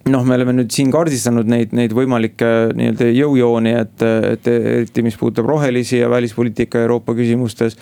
noh, 0.06 0.22
me 0.22 0.36
oleme 0.38 0.54
nüüd 0.54 0.70
siin 0.70 0.92
kaardistanud 0.94 1.48
neid, 1.50 1.72
neid 1.74 1.94
võimalikke 1.98 2.50
nii-öelda 2.78 3.08
jõujooni, 3.10 3.72
et, 3.80 4.04
et 4.06 4.50
eriti, 4.52 5.02
mis 5.02 5.16
puudutab 5.18 5.48
rohelisi 5.50 5.98
ja 5.98 6.10
välispoliitika 6.12 6.84
Euroopa 6.84 7.16
küsimustes. 7.18 7.74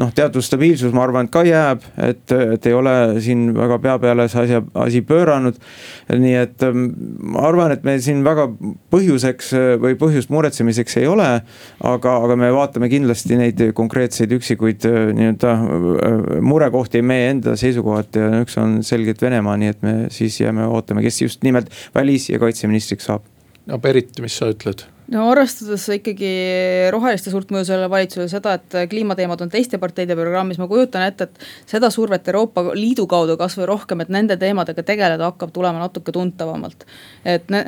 noh, 0.00 0.08
teatud 0.16 0.44
stabiilsus, 0.44 0.94
ma 0.96 1.04
arvan, 1.04 1.28
et 1.28 1.34
ka 1.34 1.42
jääb, 1.44 1.84
et, 2.00 2.32
et 2.32 2.68
ei 2.70 2.76
ole 2.76 2.94
siin 3.20 3.50
väga 3.56 3.76
pea 3.84 3.96
peale 4.00 4.24
see 4.32 4.46
asja, 4.46 4.62
asi 4.86 5.02
pööranud. 5.04 5.58
nii 6.16 6.32
et 6.40 6.64
ähm, 6.64 6.86
ma 7.34 7.44
arvan, 7.50 7.74
et 7.76 7.84
meil 7.84 8.00
siin 8.00 8.24
väga 8.24 8.48
põhjuseks 8.94 9.52
või 9.82 9.98
põhjust 10.00 10.32
muretsemiseks 10.32 10.96
ei 11.02 11.10
ole. 11.12 11.28
aga, 11.92 12.16
aga 12.24 12.38
me 12.40 12.50
vaatame 12.56 12.88
kindlasti 12.88 13.36
neid 13.36 13.60
konkreetseid 13.76 14.32
üksikuid 14.38 14.88
äh, 14.88 14.98
nii-öelda 15.12 15.52
äh, 15.52 16.40
murekohti 16.40 17.04
meie 17.04 17.28
enda 17.34 17.52
seisukohalt 17.60 18.16
ja 18.16 18.32
üks 18.40 18.56
on 18.64 18.80
selgelt 18.86 19.20
Venemaa, 19.20 19.60
nii 19.60 19.74
et 19.74 19.84
me 19.84 19.94
siis 20.14 20.40
jääme 20.40 20.64
ootama, 20.72 21.04
kes 21.04 21.20
just 21.20 21.44
nimelt 21.44 21.65
nimelt 21.66 21.94
välis- 21.94 22.30
ja 22.30 22.38
kaitseministriks 22.38 23.04
saab. 23.04 23.22
no 23.66 23.78
Berit, 23.78 24.20
mis 24.20 24.36
sa 24.36 24.50
ütled? 24.52 24.84
no 25.08 25.28
arvestades 25.30 25.84
ikkagi 25.94 26.30
roheliste 26.90 27.30
suurt 27.30 27.50
mõju 27.54 27.68
sellele 27.68 27.88
valitsusele, 27.90 28.28
seda, 28.28 28.56
et 28.58 28.90
kliimateemad 28.90 29.40
on 29.44 29.50
teiste 29.50 29.78
parteide 29.78 30.16
programmis, 30.18 30.58
ma 30.58 30.66
kujutan 30.66 31.04
ette, 31.06 31.28
et 31.28 31.70
seda 31.70 31.90
survet 31.94 32.26
Euroopa 32.26 32.72
Liidu 32.74 33.06
kaudu 33.06 33.36
kasvõi 33.38 33.68
rohkem, 33.70 34.02
et 34.02 34.10
nende 34.10 34.36
teemadega 34.36 34.82
tegeleda 34.82 35.30
hakkab 35.30 35.52
tulema 35.54 35.78
natuke 35.78 36.12
tuntavamalt. 36.12 36.86
et 37.24 37.48
ne, 37.50 37.64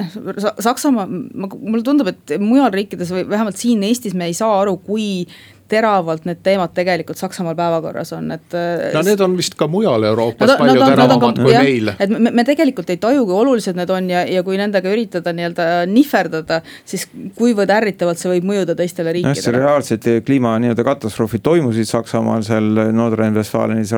Saksamaa, 0.58 1.06
mulle 1.06 1.84
tundub, 1.86 2.08
et 2.08 2.38
mujal 2.42 2.72
riikides 2.74 3.14
või 3.14 3.28
vähemalt 3.28 3.56
siin 3.56 3.82
Eestis 3.86 4.14
me 4.14 4.26
ei 4.26 4.34
saa 4.34 4.60
aru, 4.60 4.76
kui 4.82 5.28
teravalt 5.68 6.24
need 6.28 6.40
teemad 6.44 6.72
tegelikult 6.76 7.18
Saksamaal 7.20 7.56
päevakorras 7.58 8.12
on, 8.16 8.30
et. 8.34 8.56
no 8.94 9.02
need 9.04 9.20
on 9.24 9.36
vist 9.38 9.56
ka 9.58 9.68
mujal 9.70 10.04
Euroopas 10.08 10.50
no, 10.50 10.56
palju 10.60 10.84
teravamad 10.84 11.40
kui 11.42 11.54
meil. 11.54 11.92
et 11.98 12.14
me, 12.14 12.32
me 12.40 12.44
tegelikult 12.48 12.92
ei 12.92 13.00
taju, 13.02 13.24
kui 13.28 13.36
olulised 13.36 13.76
need 13.78 13.92
on 13.92 14.08
ja, 14.12 14.22
ja 14.28 14.42
kui 14.46 14.58
nendega 14.60 14.92
üritada 14.92 15.34
nii-öelda 15.36 15.66
nihverdada, 15.90 16.60
siis 16.88 17.06
kuivõrd 17.38 17.72
ärritavalt 17.74 18.20
see 18.20 18.32
võib 18.32 18.48
mõjuda 18.52 18.76
teistele 18.78 19.12
riikidele. 19.18 19.56
reaalsed 19.58 20.08
kliima 20.26 20.54
nii-öelda 20.62 20.86
katastroofid 20.88 21.44
toimusid 21.44 21.90
Saksamaal 21.90 22.46
seal 22.46 22.82
Nordrhein-Westfalenis, 22.96 23.92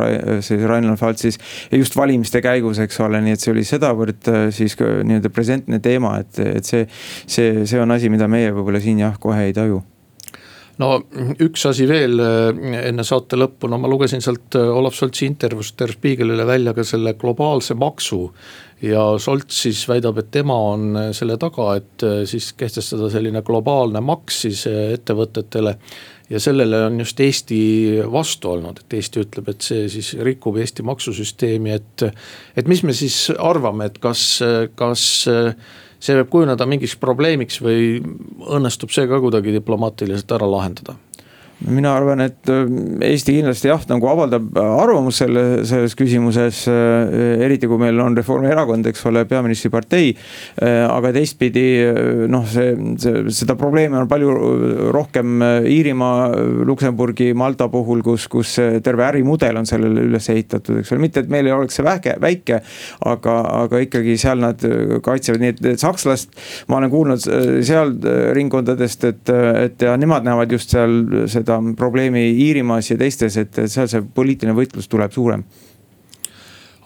siis 0.47 0.66
Rheinland-Pfalzis. 0.66 1.39
just 1.77 1.97
valimiste 1.97 2.43
käigus, 2.45 2.83
eks 2.83 3.01
ole, 3.07 3.23
nii 3.25 3.39
et 3.39 3.45
see 3.45 3.55
oli 3.55 3.64
sedavõrd 3.66 4.33
siis 4.57 4.77
nii-öelda 4.81 5.31
presentne 5.35 5.79
teema, 5.83 6.16
et, 6.25 6.43
et 6.61 6.66
see, 6.66 6.87
see, 7.27 7.64
see 7.71 7.81
on 7.81 7.95
asi, 7.95 8.11
mida 8.12 8.29
meie 8.31 8.51
võib-olla 8.55 8.83
siin 8.83 9.03
jah, 9.05 9.16
kohe 9.21 9.47
ei 9.47 9.57
taju 9.57 9.83
no 10.81 10.91
üks 11.43 11.64
asi 11.68 11.87
veel 11.89 12.20
äh, 12.22 12.49
enne 12.89 13.05
saate 13.07 13.39
lõppu, 13.39 13.68
no 13.70 13.78
ma 13.81 13.91
lugesin 13.91 14.22
sealt 14.24 14.57
äh, 14.59 14.68
Olav 14.72 14.97
Soltsi 14.97 15.26
intervjuust 15.28 15.78
Der 15.81 15.93
Spiegelile 15.95 16.47
välja 16.49 16.74
ka 16.76 16.85
selle 16.87 17.14
globaalse 17.20 17.76
maksu. 17.78 18.22
ja 18.83 19.03
Solts 19.20 19.62
siis 19.66 19.83
väidab, 19.89 20.18
et 20.18 20.31
tema 20.33 20.57
on 20.72 20.97
äh, 20.97 21.11
selle 21.16 21.37
taga, 21.41 21.74
et 21.76 22.07
siis 22.28 22.53
kehtestada 22.57 23.11
selline 23.12 23.43
globaalne 23.47 24.01
maks 24.01 24.41
siis 24.47 24.64
ettevõtetele. 24.70 25.76
ja 26.31 26.41
sellele 26.41 26.85
on 26.87 26.99
just 27.01 27.20
Eesti 27.20 27.61
vastu 28.12 28.55
olnud, 28.55 28.81
et 28.81 28.99
Eesti 29.01 29.24
ütleb, 29.24 29.51
et 29.51 29.61
see 29.66 29.89
siis 29.89 30.14
rikub 30.22 30.57
Eesti 30.57 30.87
maksusüsteemi, 30.87 31.76
et. 31.76 32.09
et 32.57 32.68
mis 32.68 32.83
me 32.83 32.97
siis 32.97 33.31
arvame, 33.39 33.91
et 33.91 33.99
kas, 33.99 34.41
kas 34.74 35.26
see 36.01 36.16
võib 36.16 36.32
kujuneda 36.32 36.66
mingiks 36.68 36.96
probleemiks 37.01 37.61
või 37.64 38.01
õnnestub 38.48 38.92
see 38.94 39.09
ka 39.11 39.20
kuidagi 39.22 39.55
diplomaatiliselt 39.59 40.36
ära 40.36 40.48
lahendada 40.51 40.96
mina 41.68 41.92
arvan, 41.92 42.22
et 42.24 42.48
äh, 42.48 42.68
Eesti 43.11 43.34
kindlasti 43.36 43.68
jah, 43.68 43.82
nagu 43.90 44.08
avaldab 44.08 44.56
arvamust 44.61 45.22
selle, 45.22 45.44
selles 45.68 45.96
küsimuses. 45.98 46.62
Äh, 46.70 47.44
eriti 47.44 47.68
kui 47.68 47.80
meil 47.80 48.00
on 48.00 48.16
Reformierakond, 48.16 48.88
eks 48.90 49.04
ole, 49.11 49.26
peaministripartei. 49.28 50.14
Äh, 50.62 50.84
aga 50.88 51.12
teistpidi 51.16 51.66
noh, 52.30 52.46
see, 52.48 52.72
see, 53.00 53.24
seda 53.34 53.56
probleemi 53.61 53.98
on 54.00 54.08
palju 54.11 54.36
rohkem 54.94 55.44
Iirimaa, 55.68 56.30
Luksemburgi, 56.68 57.30
Malta 57.36 57.68
puhul, 57.72 58.02
kus, 58.06 58.26
kus 58.32 58.56
terve 58.84 59.04
ärimudel 59.06 59.61
on 59.61 59.68
sellele 59.68 60.06
üles 60.08 60.30
ehitatud, 60.32 60.80
eks 60.80 60.94
ole, 60.94 61.04
mitte 61.04 61.24
et 61.24 61.30
meil 61.32 61.48
ei 61.48 61.54
oleks 61.54 61.78
see 61.78 61.86
väike, 61.86 62.16
väike. 62.22 62.61
aga, 63.11 63.36
aga 63.64 63.80
ikkagi 63.84 64.16
seal 64.20 64.40
nad 64.42 64.62
kaitsevad, 65.04 65.42
nii 65.42 65.52
et 65.52 65.80
sakslast 65.80 66.34
ma 66.70 66.78
olen 66.78 66.92
kuulnud 66.92 67.24
seal 67.66 67.94
ringkondadest, 68.36 69.06
et, 69.08 69.32
et 69.64 69.84
ja 69.84 69.96
nemad 70.00 70.26
näevad 70.26 70.52
just 70.54 70.72
seal 70.74 71.26
seda 71.30 71.49
seda 71.51 71.74
probleemi 71.76 72.30
Iirimaas 72.30 72.90
ja 72.90 72.98
teistes, 72.98 73.36
et 73.36 73.61
seal 73.66 73.88
see 73.90 74.03
poliitiline 74.14 74.55
võitlus 74.57 74.88
tuleb 74.90 75.12
suurem. 75.12 75.44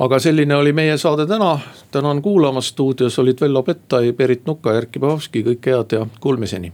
Aga 0.05 0.19
selline 0.19 0.57
oli 0.57 0.73
meie 0.75 0.97
saade 0.99 1.27
täna, 1.31 1.59
tänan 1.95 2.23
kuulamast, 2.23 2.75
stuudios 2.75 3.19
olid 3.23 3.41
Vello 3.41 3.63
Pettai, 3.63 4.13
Berit 4.13 4.47
Nuka, 4.47 4.75
Erkki 4.75 4.99
Bahovski, 4.99 5.45
kõike 5.47 5.77
head 5.77 5.99
ja 5.99 6.07
kuulmiseni. 6.21 6.73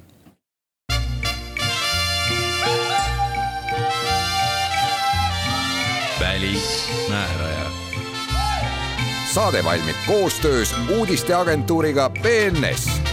välismääraja. 6.21 7.67
saade 9.35 9.65
valmib 9.65 9.97
koostöös 10.07 10.75
uudisteagentuuriga 10.99 12.11
BNS 12.11 13.10